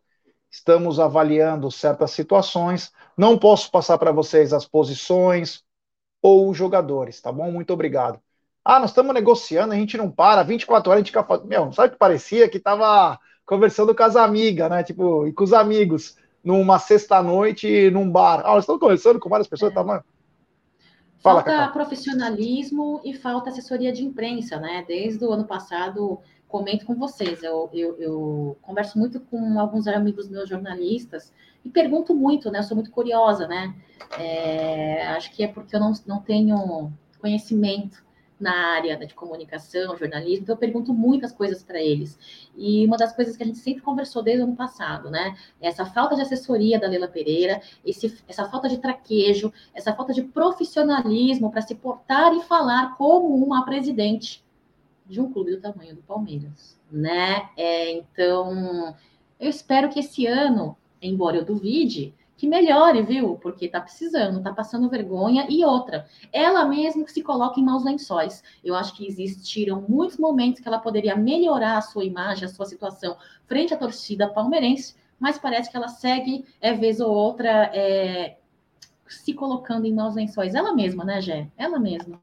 estamos 0.51 0.99
avaliando 0.99 1.71
certas 1.71 2.11
situações. 2.11 2.91
Não 3.17 3.37
posso 3.37 3.71
passar 3.71 3.97
para 3.97 4.11
vocês 4.11 4.53
as 4.53 4.65
posições, 4.65 5.63
ou 6.21 6.49
os 6.49 6.57
jogadores, 6.57 7.19
tá 7.19 7.31
bom? 7.31 7.51
Muito 7.51 7.73
obrigado. 7.73 8.19
Ah, 8.63 8.79
nós 8.79 8.91
estamos 8.91 9.13
negociando, 9.13 9.73
a 9.73 9.75
gente 9.75 9.97
não 9.97 10.11
para, 10.11 10.43
24 10.43 10.91
horas 10.91 11.01
a 11.01 11.03
gente 11.03 11.11
fica. 11.11 11.43
Meu, 11.45 11.73
sabe 11.73 11.89
o 11.89 11.91
que 11.91 11.97
parecia? 11.97 12.47
Que 12.47 12.59
tava 12.59 13.19
conversando 13.45 13.95
com 13.95 14.03
as 14.03 14.15
amigas, 14.15 14.69
né? 14.69 14.83
Tipo, 14.83 15.27
e 15.27 15.33
com 15.33 15.43
os 15.43 15.51
amigos, 15.51 16.15
numa 16.43 16.77
sexta-noite, 16.77 17.89
num 17.89 18.09
bar. 18.09 18.41
Ah, 18.45 18.53
nós 18.53 18.63
estamos 18.63 18.79
conversando 18.79 19.19
com 19.19 19.29
várias 19.29 19.47
pessoas, 19.47 19.71
é. 19.71 19.75
tá, 19.75 19.83
mano? 19.83 20.03
Fala, 21.21 21.43
falta 21.43 21.67
profissionalismo 21.71 22.99
e 23.03 23.13
falta 23.13 23.49
assessoria 23.49 23.91
de 23.91 24.03
imprensa, 24.03 24.57
né? 24.57 24.83
Desde 24.87 25.23
o 25.23 25.31
ano 25.31 25.45
passado, 25.45 26.19
comento 26.47 26.85
com 26.85 26.95
vocês. 26.95 27.43
Eu, 27.43 27.69
eu, 27.73 27.95
eu, 27.99 28.57
converso 28.61 28.97
muito 28.97 29.19
com 29.19 29.59
alguns 29.59 29.87
amigos 29.87 30.27
meus 30.27 30.49
jornalistas 30.49 31.31
e 31.63 31.69
pergunto 31.69 32.15
muito, 32.15 32.49
né? 32.51 32.59
Eu 32.59 32.63
sou 32.63 32.75
muito 32.75 32.91
curiosa, 32.91 33.47
né? 33.47 33.75
É, 34.17 35.07
acho 35.09 35.31
que 35.31 35.43
é 35.43 35.47
porque 35.47 35.75
eu 35.75 35.79
não, 35.79 35.93
não 36.05 36.19
tenho 36.19 36.91
conhecimento 37.19 38.03
na 38.41 38.73
área 38.73 38.97
de 38.97 39.13
comunicação, 39.13 39.95
jornalismo, 39.95 40.43
então 40.43 40.55
eu 40.55 40.59
pergunto 40.59 40.91
muitas 40.91 41.31
coisas 41.31 41.61
para 41.63 41.79
eles. 41.79 42.17
E 42.57 42.83
uma 42.87 42.97
das 42.97 43.15
coisas 43.15 43.37
que 43.37 43.43
a 43.43 43.45
gente 43.45 43.59
sempre 43.59 43.83
conversou 43.83 44.23
desde 44.23 44.41
o 44.41 44.47
ano 44.47 44.55
passado, 44.55 45.11
né? 45.11 45.37
É 45.61 45.67
essa 45.67 45.85
falta 45.85 46.15
de 46.15 46.23
assessoria 46.23 46.79
da 46.79 46.87
Leila 46.87 47.07
Pereira, 47.07 47.61
esse, 47.85 48.17
essa 48.27 48.49
falta 48.49 48.67
de 48.67 48.79
traquejo, 48.79 49.53
essa 49.75 49.93
falta 49.93 50.11
de 50.11 50.23
profissionalismo 50.23 51.51
para 51.51 51.61
se 51.61 51.75
portar 51.75 52.33
e 52.35 52.41
falar 52.41 52.97
como 52.97 53.35
uma 53.35 53.63
presidente 53.63 54.43
de 55.05 55.21
um 55.21 55.31
clube 55.31 55.51
do 55.51 55.61
tamanho 55.61 55.95
do 55.95 56.01
Palmeiras, 56.01 56.79
né? 56.91 57.47
É, 57.55 57.91
então, 57.91 58.95
eu 59.39 59.49
espero 59.49 59.89
que 59.89 59.99
esse 59.99 60.25
ano, 60.25 60.75
embora 61.01 61.37
eu 61.37 61.45
duvide, 61.45 62.13
que 62.41 62.47
melhore, 62.47 63.03
viu? 63.03 63.35
Porque 63.35 63.67
tá 63.67 63.79
precisando, 63.79 64.41
tá 64.41 64.51
passando 64.51 64.89
vergonha. 64.89 65.45
E 65.47 65.63
outra, 65.63 66.07
ela 66.33 66.65
mesma 66.65 67.03
que 67.05 67.11
se 67.11 67.21
coloca 67.21 67.59
em 67.59 67.63
maus 67.63 67.85
lençóis. 67.85 68.43
Eu 68.63 68.73
acho 68.73 68.95
que 68.95 69.05
existiram 69.05 69.85
muitos 69.87 70.17
momentos 70.17 70.59
que 70.59 70.67
ela 70.67 70.79
poderia 70.79 71.15
melhorar 71.15 71.77
a 71.77 71.81
sua 71.81 72.03
imagem, 72.03 72.45
a 72.45 72.49
sua 72.49 72.65
situação 72.65 73.15
frente 73.45 73.75
à 73.75 73.77
torcida 73.77 74.27
palmeirense, 74.27 74.95
mas 75.19 75.37
parece 75.37 75.69
que 75.69 75.77
ela 75.77 75.87
segue, 75.87 76.43
é 76.59 76.73
vez 76.73 76.99
ou 76.99 77.13
outra, 77.13 77.69
é, 77.75 78.37
se 79.07 79.35
colocando 79.35 79.85
em 79.85 79.93
maus 79.93 80.15
lençóis. 80.15 80.55
Ela 80.55 80.73
mesma, 80.73 81.03
né, 81.03 81.21
Gé? 81.21 81.47
Ela 81.55 81.79
mesma. 81.79 82.19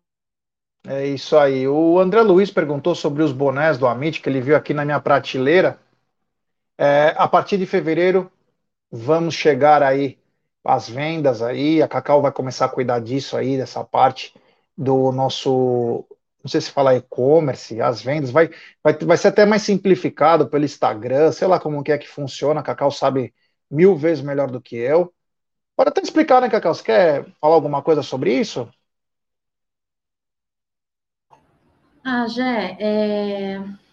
É 0.84 1.06
isso 1.06 1.36
aí. 1.36 1.68
O 1.68 2.00
André 2.00 2.22
Luiz 2.22 2.50
perguntou 2.50 2.94
sobre 2.96 3.22
os 3.22 3.30
bonés 3.30 3.78
do 3.78 3.86
Amit, 3.86 4.20
que 4.20 4.28
ele 4.28 4.40
viu 4.40 4.56
aqui 4.56 4.74
na 4.74 4.84
minha 4.84 4.98
prateleira. 4.98 5.78
É, 6.76 7.14
a 7.16 7.28
partir 7.28 7.56
de 7.56 7.66
fevereiro, 7.66 8.28
vamos 8.90 9.35
chegar 9.35 9.82
aí 9.82 10.19
às 10.65 10.89
vendas 10.89 11.43
aí, 11.43 11.82
a 11.82 11.89
Cacau 11.89 12.20
vai 12.20 12.32
começar 12.32 12.66
a 12.66 12.69
cuidar 12.69 13.01
disso 13.01 13.36
aí, 13.36 13.56
dessa 13.56 13.85
parte 13.85 14.35
do 14.77 15.10
nosso, 15.12 16.05
não 16.43 16.51
sei 16.51 16.60
se 16.60 16.70
fala 16.70 16.94
e-commerce, 16.94 17.81
as 17.81 18.02
vendas, 18.02 18.31
vai, 18.31 18.51
vai, 18.82 18.93
vai 18.94 19.16
ser 19.16 19.28
até 19.28 19.47
mais 19.47 19.62
simplificado 19.62 20.48
pelo 20.48 20.65
Instagram, 20.65 21.32
sei 21.32 21.48
lá 21.48 21.59
como 21.59 21.82
que 21.82 21.93
é 21.93 21.98
que 21.98 22.09
funciona, 22.09 22.60
a 22.60 22.62
Cacau 22.62 22.90
sabe 22.90 23.35
mil 23.70 23.97
vezes 23.97 24.23
melhor 24.23 24.51
do 24.51 24.60
que 24.60 24.77
eu. 24.77 25.12
Pode 25.77 25.90
até 25.90 26.01
explicar, 26.02 26.40
né, 26.40 26.51
Cacau, 26.51 26.74
você 26.74 26.82
quer 26.82 27.27
falar 27.40 27.55
alguma 27.55 27.82
coisa 27.82 28.02
sobre 28.02 28.35
isso? 28.35 28.69
Ah, 32.05 32.27
Jé, 32.27 32.77
é 32.81 33.88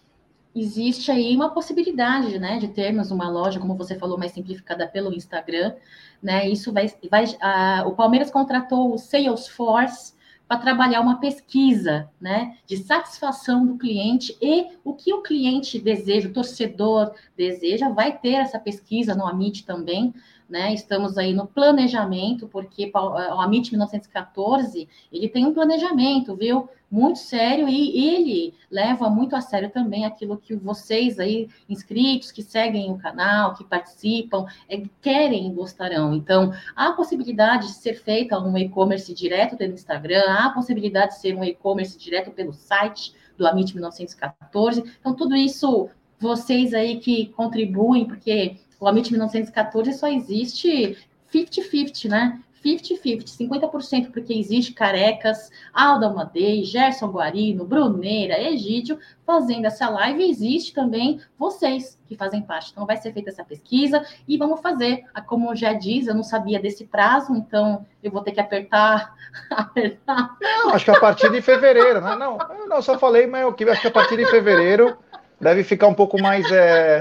existe 0.56 1.10
aí 1.10 1.36
uma 1.36 1.50
possibilidade, 1.50 2.38
né, 2.38 2.58
de 2.58 2.68
termos 2.68 3.10
uma 3.10 3.28
loja, 3.28 3.60
como 3.60 3.76
você 3.76 3.94
falou, 3.94 4.16
mais 4.16 4.32
simplificada 4.32 4.88
pelo 4.88 5.12
Instagram, 5.12 5.74
né? 6.22 6.48
Isso 6.48 6.72
vai, 6.72 6.90
vai 7.10 7.26
a, 7.40 7.84
o 7.86 7.94
Palmeiras 7.94 8.30
contratou 8.30 8.94
o 8.94 8.98
Salesforce 8.98 10.14
para 10.48 10.58
trabalhar 10.58 11.00
uma 11.00 11.18
pesquisa, 11.18 12.08
né, 12.20 12.56
de 12.66 12.76
satisfação 12.76 13.66
do 13.66 13.76
cliente 13.76 14.36
e 14.40 14.68
o 14.84 14.94
que 14.94 15.12
o 15.12 15.20
cliente 15.20 15.78
deseja, 15.78 16.28
o 16.28 16.32
torcedor 16.32 17.12
deseja, 17.36 17.88
vai 17.88 18.16
ter 18.16 18.34
essa 18.34 18.58
pesquisa 18.58 19.14
no 19.14 19.26
Amit 19.26 19.66
também, 19.66 20.14
né? 20.48 20.72
Estamos 20.72 21.18
aí 21.18 21.34
no 21.34 21.46
planejamento, 21.46 22.46
porque 22.46 22.90
o 22.94 23.40
Amit 23.40 23.70
1914, 23.70 24.88
ele 25.12 25.28
tem 25.28 25.44
um 25.44 25.52
planejamento, 25.52 26.36
viu? 26.36 26.68
Muito 26.88 27.18
sério 27.18 27.68
e 27.68 28.14
ele 28.14 28.54
leva 28.70 29.10
muito 29.10 29.34
a 29.34 29.40
sério 29.40 29.68
também 29.70 30.04
aquilo 30.04 30.36
que 30.36 30.54
vocês 30.54 31.18
aí, 31.18 31.48
inscritos, 31.68 32.30
que 32.30 32.42
seguem 32.42 32.92
o 32.92 32.96
canal, 32.96 33.54
que 33.54 33.64
participam, 33.64 34.46
é, 34.68 34.80
querem 35.02 35.48
e 35.48 35.52
gostarão. 35.52 36.14
Então, 36.14 36.52
há 36.76 36.88
a 36.88 36.92
possibilidade 36.92 37.66
de 37.66 37.74
ser 37.74 37.94
feita 37.94 38.38
um 38.38 38.56
e-commerce 38.56 39.12
direto 39.12 39.56
pelo 39.56 39.74
Instagram, 39.74 40.22
há 40.28 40.46
a 40.46 40.50
possibilidade 40.50 41.14
de 41.14 41.20
ser 41.20 41.34
um 41.34 41.42
e-commerce 41.42 41.98
direto 41.98 42.30
pelo 42.30 42.52
site 42.52 43.12
do 43.36 43.46
Amit 43.46 43.74
1914. 43.74 44.84
Então, 45.00 45.12
tudo 45.14 45.34
isso 45.34 45.90
vocês 46.18 46.72
aí 46.72 46.98
que 46.98 47.26
contribuem, 47.26 48.06
porque 48.06 48.56
o 48.78 48.86
Amit 48.86 49.10
1914 49.10 49.92
só 49.94 50.08
existe 50.08 50.96
50-50, 51.32 52.08
né? 52.08 52.40
50-50, 52.64 53.24
50%, 53.24 54.10
porque 54.10 54.32
existe 54.32 54.72
Carecas, 54.72 55.50
Alda 55.72 56.06
Amadei, 56.06 56.64
Gerson 56.64 57.06
Guarino, 57.06 57.64
Bruneira, 57.64 58.40
Egídio, 58.40 58.98
fazendo 59.24 59.66
essa 59.66 59.88
live, 59.88 60.24
e 60.24 60.30
existe 60.30 60.74
também 60.74 61.20
vocês 61.38 61.96
que 62.08 62.16
fazem 62.16 62.42
parte. 62.42 62.72
Então, 62.72 62.84
vai 62.84 62.96
ser 62.96 63.12
feita 63.12 63.30
essa 63.30 63.44
pesquisa 63.44 64.04
e 64.26 64.36
vamos 64.36 64.60
fazer. 64.60 65.04
Como 65.26 65.54
já 65.54 65.72
diz, 65.72 66.08
eu 66.08 66.14
não 66.14 66.24
sabia 66.24 66.58
desse 66.58 66.84
prazo, 66.84 67.34
então 67.34 67.86
eu 68.02 68.10
vou 68.10 68.22
ter 68.22 68.32
que 68.32 68.40
apertar. 68.40 69.14
apertar. 69.50 70.36
Acho 70.72 70.84
que 70.84 70.90
a 70.90 71.00
partir 71.00 71.30
de 71.30 71.40
fevereiro, 71.40 72.00
né? 72.00 72.16
Não, 72.16 72.38
não, 72.66 72.82
só 72.82 72.98
falei, 72.98 73.28
mas 73.28 73.42
eu 73.42 73.72
acho 73.72 73.82
que 73.82 73.88
a 73.88 73.92
partir 73.92 74.16
de 74.16 74.26
fevereiro 74.26 74.96
deve 75.40 75.62
ficar 75.62 75.86
um 75.86 75.94
pouco 75.94 76.20
mais. 76.20 76.50
É 76.50 77.00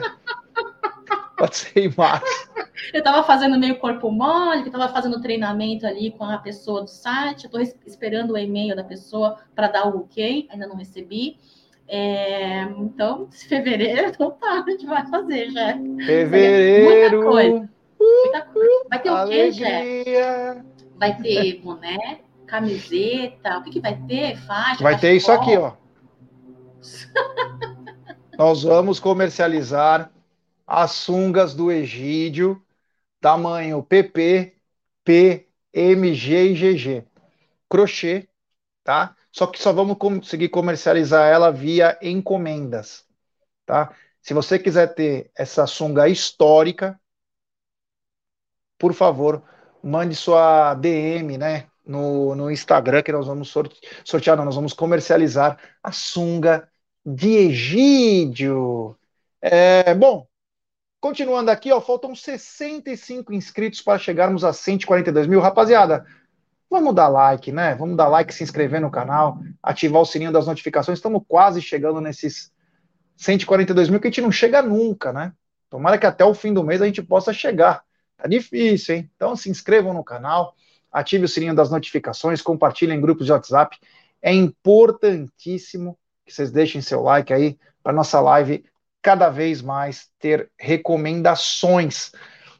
Pode 1.37 1.55
ser 1.55 1.79
em 1.79 1.93
março. 1.95 2.49
Eu 2.93 2.99
estava 2.99 3.23
fazendo 3.23 3.59
meio 3.59 3.77
corpo 3.77 4.09
mole, 4.11 4.61
que 4.61 4.69
estava 4.69 4.91
fazendo 4.91 5.21
treinamento 5.21 5.85
ali 5.85 6.11
com 6.11 6.23
a 6.23 6.37
pessoa 6.37 6.81
do 6.81 6.89
site. 6.89 7.45
Estou 7.45 7.61
esperando 7.85 8.31
o 8.31 8.37
e-mail 8.37 8.75
da 8.75 8.83
pessoa 8.83 9.37
para 9.53 9.67
dar 9.67 9.87
o 9.87 9.99
ok, 9.99 10.47
ainda 10.49 10.67
não 10.67 10.75
recebi. 10.75 11.37
É, 11.87 12.63
então, 12.79 13.27
fevereiro, 13.31 14.07
então 14.13 14.31
tá, 14.31 14.63
a 14.65 14.69
gente 14.69 14.85
vai 14.85 15.05
fazer 15.07 15.51
já. 15.51 15.73
Fevereiro. 16.05 17.17
Muita 17.19 17.31
coisa. 17.31 17.69
Muita 17.99 18.41
coisa. 18.41 18.85
Vai 18.89 19.01
ter 19.01 19.11
o 19.11 19.27
quê, 19.27 19.51
Jé? 19.51 20.63
Vai 20.97 21.17
ter 21.17 21.61
boné, 21.61 22.19
camiseta, 22.47 23.57
o 23.57 23.63
que, 23.63 23.71
que 23.71 23.79
vai 23.81 23.95
ter? 24.07 24.37
Faixa? 24.37 24.83
Vai 24.83 24.97
ter 24.97 25.13
isso 25.13 25.31
aqui, 25.31 25.57
ó. 25.57 25.73
Nós 28.37 28.63
vamos 28.63 28.99
comercializar 28.99 30.11
as 30.65 30.91
sungas 30.91 31.53
do 31.53 31.71
Egídio, 31.71 32.61
tamanho 33.21 33.83
PP, 33.83 34.55
P, 35.03 35.47
MG 35.73 36.51
e 36.51 36.53
GG. 36.55 37.05
Crochê, 37.69 38.27
tá? 38.83 39.15
Só 39.31 39.47
que 39.47 39.61
só 39.61 39.73
vamos 39.73 39.97
conseguir 39.97 40.49
comercializar 40.49 41.27
ela 41.31 41.51
via 41.51 41.97
encomendas, 42.01 43.05
tá? 43.65 43.93
Se 44.21 44.33
você 44.33 44.57
quiser 44.57 44.93
ter 44.95 45.29
essa 45.35 45.67
sunga 45.67 46.07
histórica, 46.09 46.99
por 48.77 48.93
favor, 48.93 49.43
mande 49.83 50.15
sua 50.15 50.73
DM, 50.75 51.37
né? 51.37 51.67
No, 51.85 52.33
no 52.33 52.49
Instagram 52.49 53.03
que 53.03 53.11
nós 53.11 53.27
vamos 53.27 53.53
sortear, 54.03 54.35
não, 54.35 54.45
nós 54.45 54.55
vamos 54.55 54.73
comercializar 54.73 55.59
a 55.83 55.91
sunga 55.91 56.67
de 57.05 57.29
Egídio. 57.35 58.97
É, 59.41 59.93
bom, 59.93 60.27
Continuando 60.99 61.51
aqui, 61.51 61.71
ó, 61.71 61.79
faltam 61.79 62.15
65 62.15 63.33
inscritos 63.33 63.81
para 63.81 63.99
chegarmos 63.99 64.43
a 64.43 64.51
142 64.51 65.27
mil. 65.27 65.39
Rapaziada, 65.39 66.05
vamos 66.69 66.95
dar 66.95 67.07
like, 67.07 67.51
né? 67.51 67.75
Vamos 67.75 67.95
dar 67.95 68.07
like, 68.07 68.33
se 68.33 68.43
inscrever 68.43 68.81
no 68.81 68.89
canal, 68.89 69.39
ativar 69.61 70.01
o 70.01 70.05
sininho 70.05 70.31
das 70.31 70.47
notificações. 70.47 70.97
Estamos 70.97 71.21
quase 71.27 71.61
chegando 71.61 72.01
nesses 72.01 72.51
142 73.15 73.89
mil, 73.89 73.99
que 73.99 74.07
a 74.07 74.09
gente 74.09 74.21
não 74.21 74.31
chega 74.31 74.61
nunca, 74.61 75.13
né? 75.13 75.33
Tomara 75.69 75.97
que 75.97 76.05
até 76.05 76.23
o 76.23 76.33
fim 76.33 76.53
do 76.53 76.63
mês 76.63 76.81
a 76.81 76.85
gente 76.85 77.03
possa 77.03 77.33
chegar. 77.33 77.83
Tá 78.17 78.27
difícil, 78.27 78.95
hein? 78.95 79.11
Então 79.15 79.35
se 79.35 79.49
inscrevam 79.49 79.93
no 79.93 80.03
canal, 80.03 80.55
ative 80.91 81.25
o 81.25 81.29
sininho 81.29 81.53
das 81.53 81.69
notificações, 81.69 82.41
compartilhem 82.41 82.97
em 82.97 83.01
grupos 83.01 83.25
de 83.25 83.31
WhatsApp. 83.31 83.77
É 84.21 84.33
importantíssimo 84.33 85.97
que 86.25 86.33
vocês 86.33 86.51
deixem 86.51 86.81
seu 86.81 87.01
like 87.01 87.31
aí 87.33 87.59
para 87.83 87.93
nossa 87.93 88.19
live 88.19 88.65
cada 89.05 89.29
vez 89.29 89.61
mais 89.61 90.09
ter 90.17 90.49
recomendações. 90.57 92.11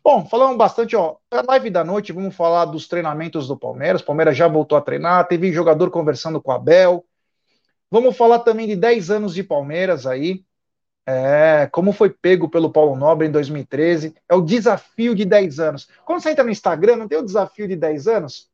Bom, 0.03 0.27
falamos 0.27 0.55
bastante, 0.55 0.95
ó, 0.95 1.15
a 1.31 1.41
live 1.41 1.71
da 1.71 1.83
noite, 1.83 2.13
vamos 2.13 2.35
falar 2.35 2.65
dos 2.65 2.87
treinamentos 2.87 3.47
do 3.47 3.57
Palmeiras. 3.57 4.01
O 4.01 4.05
Palmeiras 4.05 4.37
já 4.37 4.47
voltou 4.47 4.77
a 4.77 4.81
treinar, 4.81 5.27
teve 5.27 5.51
jogador 5.51 5.89
conversando 5.89 6.39
com 6.39 6.51
a 6.51 6.57
Abel. 6.57 7.03
Vamos 7.89 8.15
falar 8.15 8.41
também 8.41 8.67
de 8.67 8.75
10 8.75 9.09
anos 9.09 9.33
de 9.33 9.41
Palmeiras 9.41 10.05
aí. 10.05 10.45
É, 11.07 11.67
como 11.71 11.91
foi 11.91 12.11
pego 12.11 12.47
pelo 12.47 12.71
Paulo 12.71 12.95
Nobre 12.95 13.25
em 13.25 13.31
2013. 13.31 14.13
É 14.29 14.35
o 14.35 14.41
desafio 14.41 15.15
de 15.15 15.25
10 15.25 15.59
anos. 15.59 15.89
Quando 16.05 16.21
você 16.21 16.29
entra 16.29 16.43
no 16.43 16.51
Instagram, 16.51 16.97
não 16.97 17.07
tem 17.07 17.17
o 17.17 17.25
desafio 17.25 17.67
de 17.67 17.75
10 17.75 18.07
anos? 18.07 18.51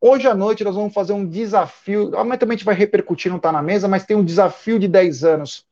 Hoje 0.00 0.26
à 0.26 0.34
noite 0.34 0.64
nós 0.64 0.74
vamos 0.74 0.92
fazer 0.92 1.12
um 1.12 1.24
desafio. 1.24 2.18
Amanhã 2.18 2.36
também 2.36 2.56
a 2.56 2.58
gente 2.58 2.66
vai 2.66 2.74
repercutir, 2.74 3.30
não 3.30 3.36
está 3.36 3.52
na 3.52 3.62
mesa, 3.62 3.86
mas 3.86 4.04
tem 4.04 4.16
um 4.16 4.24
desafio 4.24 4.80
de 4.80 4.88
10 4.88 5.22
anos 5.22 5.64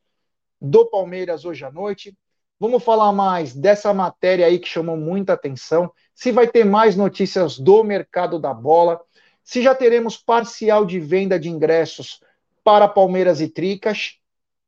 do 0.61 0.85
Palmeiras 0.85 1.45
hoje 1.45 1.63
à 1.65 1.71
noite. 1.71 2.17
Vamos 2.59 2.83
falar 2.83 3.11
mais 3.11 3.53
dessa 3.53 3.93
matéria 3.93 4.45
aí 4.45 4.59
que 4.59 4.67
chamou 4.67 4.95
muita 4.95 5.33
atenção. 5.33 5.91
Se 6.13 6.31
vai 6.31 6.47
ter 6.47 6.63
mais 6.63 6.95
notícias 6.95 7.59
do 7.59 7.83
mercado 7.83 8.39
da 8.39 8.53
bola. 8.53 9.01
Se 9.43 9.61
já 9.61 9.75
teremos 9.75 10.17
parcial 10.17 10.85
de 10.85 10.99
venda 10.99 11.39
de 11.39 11.49
ingressos 11.49 12.21
para 12.63 12.87
Palmeiras 12.87 13.41
e 13.41 13.49
Tricas. 13.49 14.17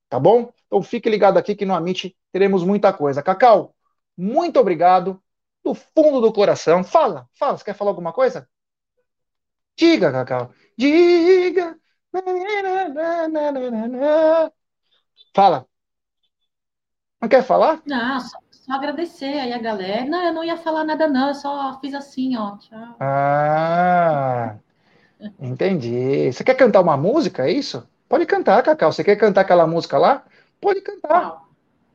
Tá 0.10 0.20
bom? 0.20 0.52
Então 0.68 0.82
fique 0.84 1.10
ligado 1.10 1.38
aqui 1.38 1.56
que 1.56 1.66
no 1.66 1.74
Amit 1.74 2.16
teremos 2.32 2.64
muita 2.64 2.94
coisa. 2.94 3.24
Cacau, 3.24 3.74
muito 4.18 4.60
obrigado. 4.60 5.22
Do 5.64 5.74
fundo 5.74 6.22
do 6.22 6.32
coração. 6.32 6.84
Fala, 6.84 7.28
fala. 7.34 7.58
Você 7.58 7.64
quer 7.64 7.74
falar 7.74 7.92
alguma 7.92 8.14
coisa? 8.14 8.48
Diga, 9.76 10.12
Cacau. 10.12 10.52
Diga. 10.78 11.78
Fala. 15.34 15.68
Não 17.22 17.30
quer 17.30 17.44
falar? 17.44 17.84
Não, 17.84 18.20
só, 18.20 18.38
só 18.52 18.74
agradecer 18.74 19.40
aí 19.40 19.52
a 19.52 19.58
galera. 19.58 20.06
Não, 20.06 20.24
eu 20.26 20.34
não 20.34 20.44
ia 20.44 20.58
falar 20.58 20.84
nada, 20.84 21.08
não. 21.08 21.30
Eu 21.30 21.34
só 21.36 21.80
fiz 21.80 21.94
assim, 21.96 22.36
ó. 22.38 22.56
Tchau. 22.58 23.00
Ah, 23.00 24.60
entendi. 25.40 26.32
Você 26.32 26.44
quer 26.44 26.56
cantar 26.56 26.82
uma 26.82 26.98
música, 26.98 27.48
é 27.48 27.52
isso? 27.54 27.88
Pode 28.10 28.26
cantar, 28.26 28.64
Cacau. 28.64 28.92
Você 28.94 29.04
quer 29.04 29.18
cantar 29.18 29.42
aquela 29.42 29.68
música 29.68 29.98
lá? 29.98 30.26
Pode 30.62 30.82
cantar. 30.82 31.22
Tchau. 31.22 31.48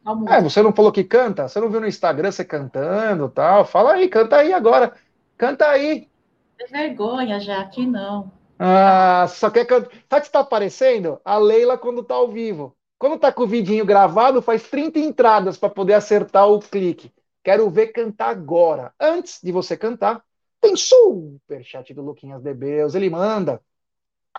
Qual 0.05 0.29
É, 0.29 0.41
você 0.43 0.63
não 0.63 0.75
falou 0.75 0.93
que 0.93 1.05
canta? 1.05 1.49
Você 1.49 1.61
não 1.61 1.71
viu 1.71 1.81
no 1.81 1.87
Instagram 1.89 2.33
você 2.33 2.45
cantando 2.45 3.27
e 3.27 3.31
tal? 3.31 3.65
Fala 3.67 3.95
aí, 3.95 4.09
canta 4.09 4.37
aí 4.39 4.53
agora. 4.53 4.97
Canta 5.39 5.69
aí. 5.71 6.11
Tem 6.57 6.67
vergonha 6.69 7.39
já, 7.39 7.61
aqui 7.61 7.85
não. 7.87 8.33
Ah, 8.59 9.27
só 9.29 9.51
quer 9.51 9.67
cantar. 9.67 9.91
Sabe 9.91 10.03
o 10.19 10.21
que 10.21 10.27
está 10.29 10.41
aparecendo? 10.41 11.21
A 11.25 11.37
Leila 11.39 11.77
quando 11.79 12.03
tá 12.05 12.15
ao 12.15 12.31
vivo. 12.31 12.77
Quando 13.03 13.19
tá 13.19 13.33
com 13.33 13.43
o 13.43 13.49
vidinho 13.49 13.85
gravado, 13.85 14.41
faz 14.41 14.63
30 14.63 15.01
entradas 15.01 15.59
para 15.59 15.69
poder 15.69 15.95
acertar 15.95 16.49
o 16.49 16.61
clique. 16.61 17.13
Quero 17.43 17.69
ver 17.69 17.89
cantar 17.89 18.29
agora. 18.29 18.95
Antes 19.01 19.41
de 19.43 19.51
você 19.51 19.77
cantar, 19.77 20.23
tem 20.61 20.77
superchat 20.77 21.93
do 21.95 22.01
Luquinhas 22.01 22.41
de 22.41 22.55
Beus. 22.55 22.95
Ele 22.95 23.11
manda. 23.11 23.61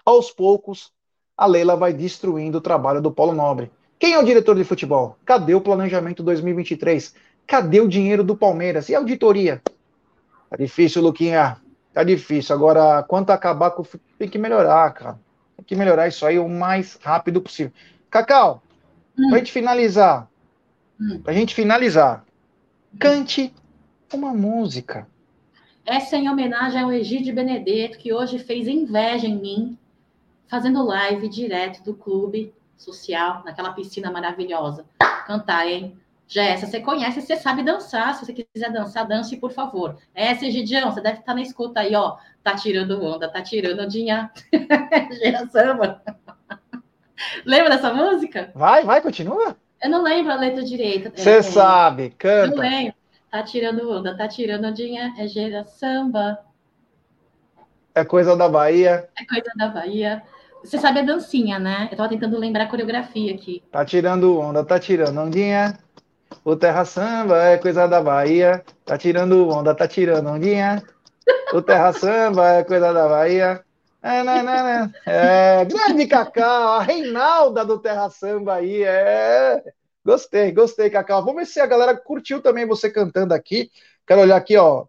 Aos 0.05 0.31
poucos, 0.31 0.93
a 1.35 1.45
Leila 1.45 1.75
vai 1.75 1.91
destruindo 1.91 2.59
o 2.59 2.61
trabalho 2.61 3.01
do 3.01 3.11
Polo 3.11 3.33
Nobre. 3.33 3.69
Quem 3.99 4.13
é 4.13 4.17
o 4.17 4.23
diretor 4.23 4.55
de 4.55 4.63
futebol? 4.63 5.17
Cadê 5.25 5.53
o 5.53 5.59
planejamento 5.59 6.23
2023? 6.23 7.15
Cadê 7.45 7.81
o 7.81 7.87
dinheiro 7.89 8.23
do 8.23 8.33
Palmeiras? 8.33 8.87
E 8.87 8.95
a 8.95 8.99
auditoria? 8.99 9.61
Tá 10.49 10.55
difícil, 10.55 11.01
Luquinha. 11.01 11.57
Tá 11.93 12.01
difícil. 12.01 12.55
Agora, 12.55 13.03
quanto 13.03 13.31
acabar 13.31 13.71
com 13.71 13.83
tem 14.17 14.29
que 14.29 14.37
melhorar, 14.37 14.89
cara. 14.93 15.19
Tem 15.57 15.65
que 15.65 15.75
melhorar 15.75 16.07
isso 16.07 16.25
aí 16.25 16.39
o 16.39 16.47
mais 16.47 16.97
rápido 17.03 17.41
possível. 17.41 17.73
Cacau, 18.17 18.61
Hum. 19.17 19.29
pra 19.29 19.39
gente 19.39 19.51
finalizar, 19.51 20.29
Hum. 21.01 21.19
pra 21.23 21.33
gente 21.33 21.55
finalizar, 21.55 22.23
cante 22.99 23.51
uma 24.13 24.31
música. 24.31 25.07
Essa 25.83 26.15
é 26.15 26.19
em 26.19 26.29
homenagem 26.29 26.79
ao 26.79 26.91
Egídio 26.93 27.33
Benedetto, 27.33 27.97
que 27.97 28.13
hoje 28.13 28.37
fez 28.37 28.67
inveja 28.67 29.25
em 29.25 29.35
mim, 29.35 29.77
fazendo 30.47 30.85
live 30.85 31.27
direto 31.27 31.83
do 31.83 31.95
clube 31.95 32.53
social, 32.77 33.41
naquela 33.43 33.73
piscina 33.73 34.11
maravilhosa. 34.11 34.85
Cantar, 35.25 35.67
hein? 35.67 35.97
Jéssica, 36.27 36.67
você 36.69 36.79
conhece, 36.79 37.19
você 37.19 37.35
sabe 37.35 37.63
dançar. 37.63 38.13
Se 38.13 38.25
você 38.25 38.33
quiser 38.33 38.71
dançar, 38.71 39.07
dance, 39.07 39.35
por 39.37 39.51
favor. 39.51 39.97
Essa, 40.13 40.45
Egidião, 40.45 40.91
você 40.91 41.01
deve 41.01 41.19
estar 41.19 41.33
na 41.33 41.41
escuta 41.41 41.79
aí, 41.79 41.95
ó. 41.95 42.17
Tá 42.43 42.55
tirando 42.55 43.03
onda, 43.03 43.27
tá 43.27 43.41
tirando 43.41 43.81
ondinha. 43.81 44.31
Gira 45.11 45.47
samba. 45.47 46.01
Lembra 47.45 47.71
dessa 47.71 47.93
música? 47.93 48.51
Vai, 48.55 48.83
vai, 48.83 49.01
continua. 49.01 49.55
Eu 49.81 49.89
não 49.89 50.01
lembro 50.03 50.31
a 50.31 50.35
letra 50.35 50.63
direita. 50.63 51.11
Você 51.15 51.43
sabe, 51.43 52.05
Eu 52.05 52.11
canta. 52.17 52.55
lembro. 52.61 52.93
Tá 53.29 53.41
tirando 53.43 53.89
onda, 53.91 54.15
tá 54.15 54.27
tirando 54.27 54.65
ondinha, 54.65 55.13
é 55.17 55.27
gira 55.27 55.63
samba. 55.65 56.37
É 57.95 58.03
coisa 58.05 58.35
da 58.35 58.47
Bahia. 58.47 59.09
É 59.19 59.25
coisa 59.25 59.51
da 59.55 59.67
Bahia. 59.67 60.21
Você 60.63 60.77
sabe 60.77 60.99
a 60.99 61.03
dancinha, 61.03 61.59
né? 61.59 61.89
Eu 61.91 61.97
tava 61.97 62.09
tentando 62.09 62.37
lembrar 62.37 62.63
a 62.65 62.67
coreografia 62.67 63.33
aqui. 63.33 63.61
Tá 63.71 63.83
tirando 63.83 64.39
onda, 64.39 64.63
tá 64.63 64.79
tirando 64.79 65.19
ondinha. 65.19 65.77
O 66.45 66.55
Terra 66.55 66.85
Samba 66.85 67.37
é 67.43 67.57
coisa 67.57 67.87
da 67.87 68.01
Bahia. 68.01 68.63
Tá 68.85 68.97
tirando 68.97 69.49
onda, 69.49 69.75
tá 69.75 69.87
tirando 69.87 70.29
ondinha. 70.29 70.81
O 71.53 71.61
Terra 71.61 71.91
Samba 71.91 72.47
é 72.53 72.63
coisa 72.63 72.93
da 72.93 73.07
Bahia. 73.07 73.63
É, 74.03 74.21
né, 74.23 74.43
né, 74.43 74.63
né. 74.63 74.93
É, 75.05 75.65
grande 75.65 76.05
Cacau, 76.07 76.73
a 76.73 76.81
Reinalda 76.83 77.63
do 77.65 77.79
Terra 77.79 78.09
Samba 78.09 78.55
aí. 78.55 78.83
É. 78.83 79.63
Gostei, 80.05 80.51
gostei, 80.51 80.89
Cacau. 80.89 81.21
Vamos 81.23 81.35
ver 81.41 81.45
se 81.45 81.59
a 81.61 81.65
galera 81.65 81.95
curtiu 81.95 82.41
também 82.41 82.65
você 82.67 82.89
cantando 82.91 83.33
aqui. 83.33 83.71
Quero 84.05 84.21
olhar 84.21 84.35
aqui, 84.35 84.57
ó. 84.57 84.85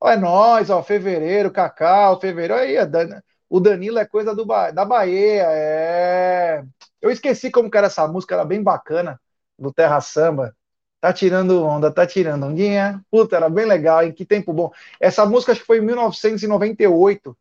Ó, 0.00 0.10
é 0.10 0.16
nós, 0.18 0.70
ó, 0.70 0.82
fevereiro, 0.82 1.50
Cacau, 1.52 2.20
fevereiro. 2.20 2.54
Aí, 2.56 2.86
Dan- 2.86 3.22
o 3.50 3.60
Danilo 3.60 3.98
é 3.98 4.06
coisa 4.06 4.34
do 4.36 4.46
Ba- 4.46 4.70
da 4.72 4.84
Bahia, 4.84 5.44
é. 5.48 6.64
Eu 7.00 7.10
esqueci 7.10 7.50
como 7.50 7.70
que 7.70 7.78
era 7.78 7.86
essa 7.88 8.06
música, 8.08 8.34
era 8.36 8.44
bem 8.44 8.62
bacana, 8.62 9.20
do 9.58 9.72
Terra 9.72 10.00
Samba. 10.00 10.54
Tá 11.00 11.12
tirando 11.12 11.62
onda, 11.64 11.92
tá 11.92 12.06
tirando 12.06 12.46
ondinha. 12.46 13.00
Puta, 13.10 13.36
era 13.36 13.48
bem 13.50 13.66
legal, 13.66 14.02
hein? 14.04 14.12
Que 14.12 14.24
tempo 14.24 14.52
bom. 14.52 14.70
Essa 15.00 15.26
música 15.26 15.52
acho 15.52 15.60
que 15.62 15.66
foi 15.66 15.78
em 15.78 15.80
1998, 15.82 17.36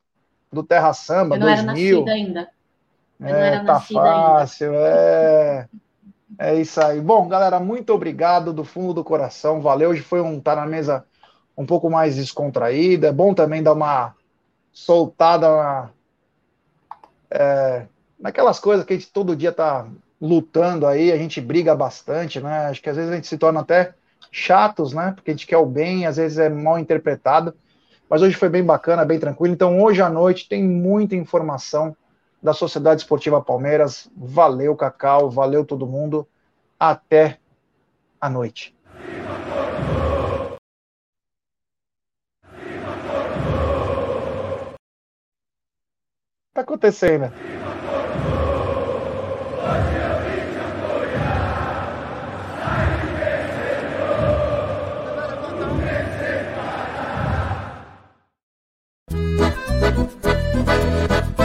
do 0.51 0.63
Terra 0.63 0.93
Samba, 0.93 1.35
Eu 1.35 1.39
não 1.39 1.47
era 1.47 1.63
2000. 1.63 1.63
nascida 1.63 2.11
ainda. 2.13 2.51
Eu 3.25 3.35
não 3.35 3.43
É, 3.43 3.45
era 3.45 3.61
tá 3.61 3.63
nascida 3.63 4.09
ainda. 4.11 4.49
fácil, 4.49 4.73
é. 4.75 5.69
É 6.39 6.55
isso 6.59 6.81
aí. 6.81 7.01
Bom, 7.01 7.27
galera, 7.27 7.59
muito 7.59 7.91
obrigado 7.93 8.53
do 8.53 8.63
fundo 8.65 8.93
do 8.95 9.03
coração. 9.03 9.61
Valeu. 9.61 9.91
Hoje 9.91 10.01
foi 10.01 10.21
um 10.21 10.39
tá 10.41 10.55
na 10.55 10.65
mesa 10.67 11.05
um 11.57 11.65
pouco 11.65 11.89
mais 11.89 12.15
descontraída. 12.17 13.07
É 13.09 13.13
bom 13.13 13.33
também 13.33 13.63
dar 13.63 13.73
uma 13.73 14.15
soltada 14.73 15.49
na- 15.49 15.91
é, 17.29 17.87
naquelas 18.19 18.59
coisas 18.59 18.85
que 18.85 18.93
a 18.93 18.95
gente 18.97 19.11
todo 19.11 19.35
dia 19.35 19.51
tá 19.51 19.87
lutando 20.19 20.85
aí. 20.87 21.11
A 21.11 21.17
gente 21.17 21.41
briga 21.41 21.75
bastante, 21.75 22.39
né? 22.39 22.65
Acho 22.67 22.81
que 22.81 22.89
às 22.89 22.95
vezes 22.95 23.11
a 23.11 23.15
gente 23.15 23.27
se 23.27 23.37
torna 23.37 23.61
até 23.61 23.93
chatos, 24.31 24.93
né? 24.93 25.11
Porque 25.13 25.31
a 25.31 25.33
gente 25.33 25.47
quer 25.47 25.57
o 25.57 25.65
bem, 25.65 26.05
às 26.05 26.17
vezes 26.17 26.37
é 26.37 26.49
mal 26.49 26.79
interpretado. 26.79 27.53
Mas 28.11 28.21
hoje 28.21 28.35
foi 28.35 28.49
bem 28.49 28.61
bacana, 28.61 29.05
bem 29.05 29.17
tranquilo. 29.17 29.53
Então, 29.53 29.81
hoje 29.81 30.01
à 30.01 30.09
noite 30.09 30.49
tem 30.49 30.61
muita 30.61 31.15
informação 31.15 31.95
da 32.43 32.51
Sociedade 32.51 32.99
Esportiva 32.99 33.41
Palmeiras. 33.41 34.11
Valeu, 34.13 34.75
Cacau, 34.75 35.29
valeu 35.29 35.63
todo 35.63 35.87
mundo. 35.87 36.27
Até 36.77 37.39
a 38.19 38.29
noite. 38.29 38.75
Tá 46.53 46.59
acontecendo? 46.59 47.21
Né? 47.21 47.31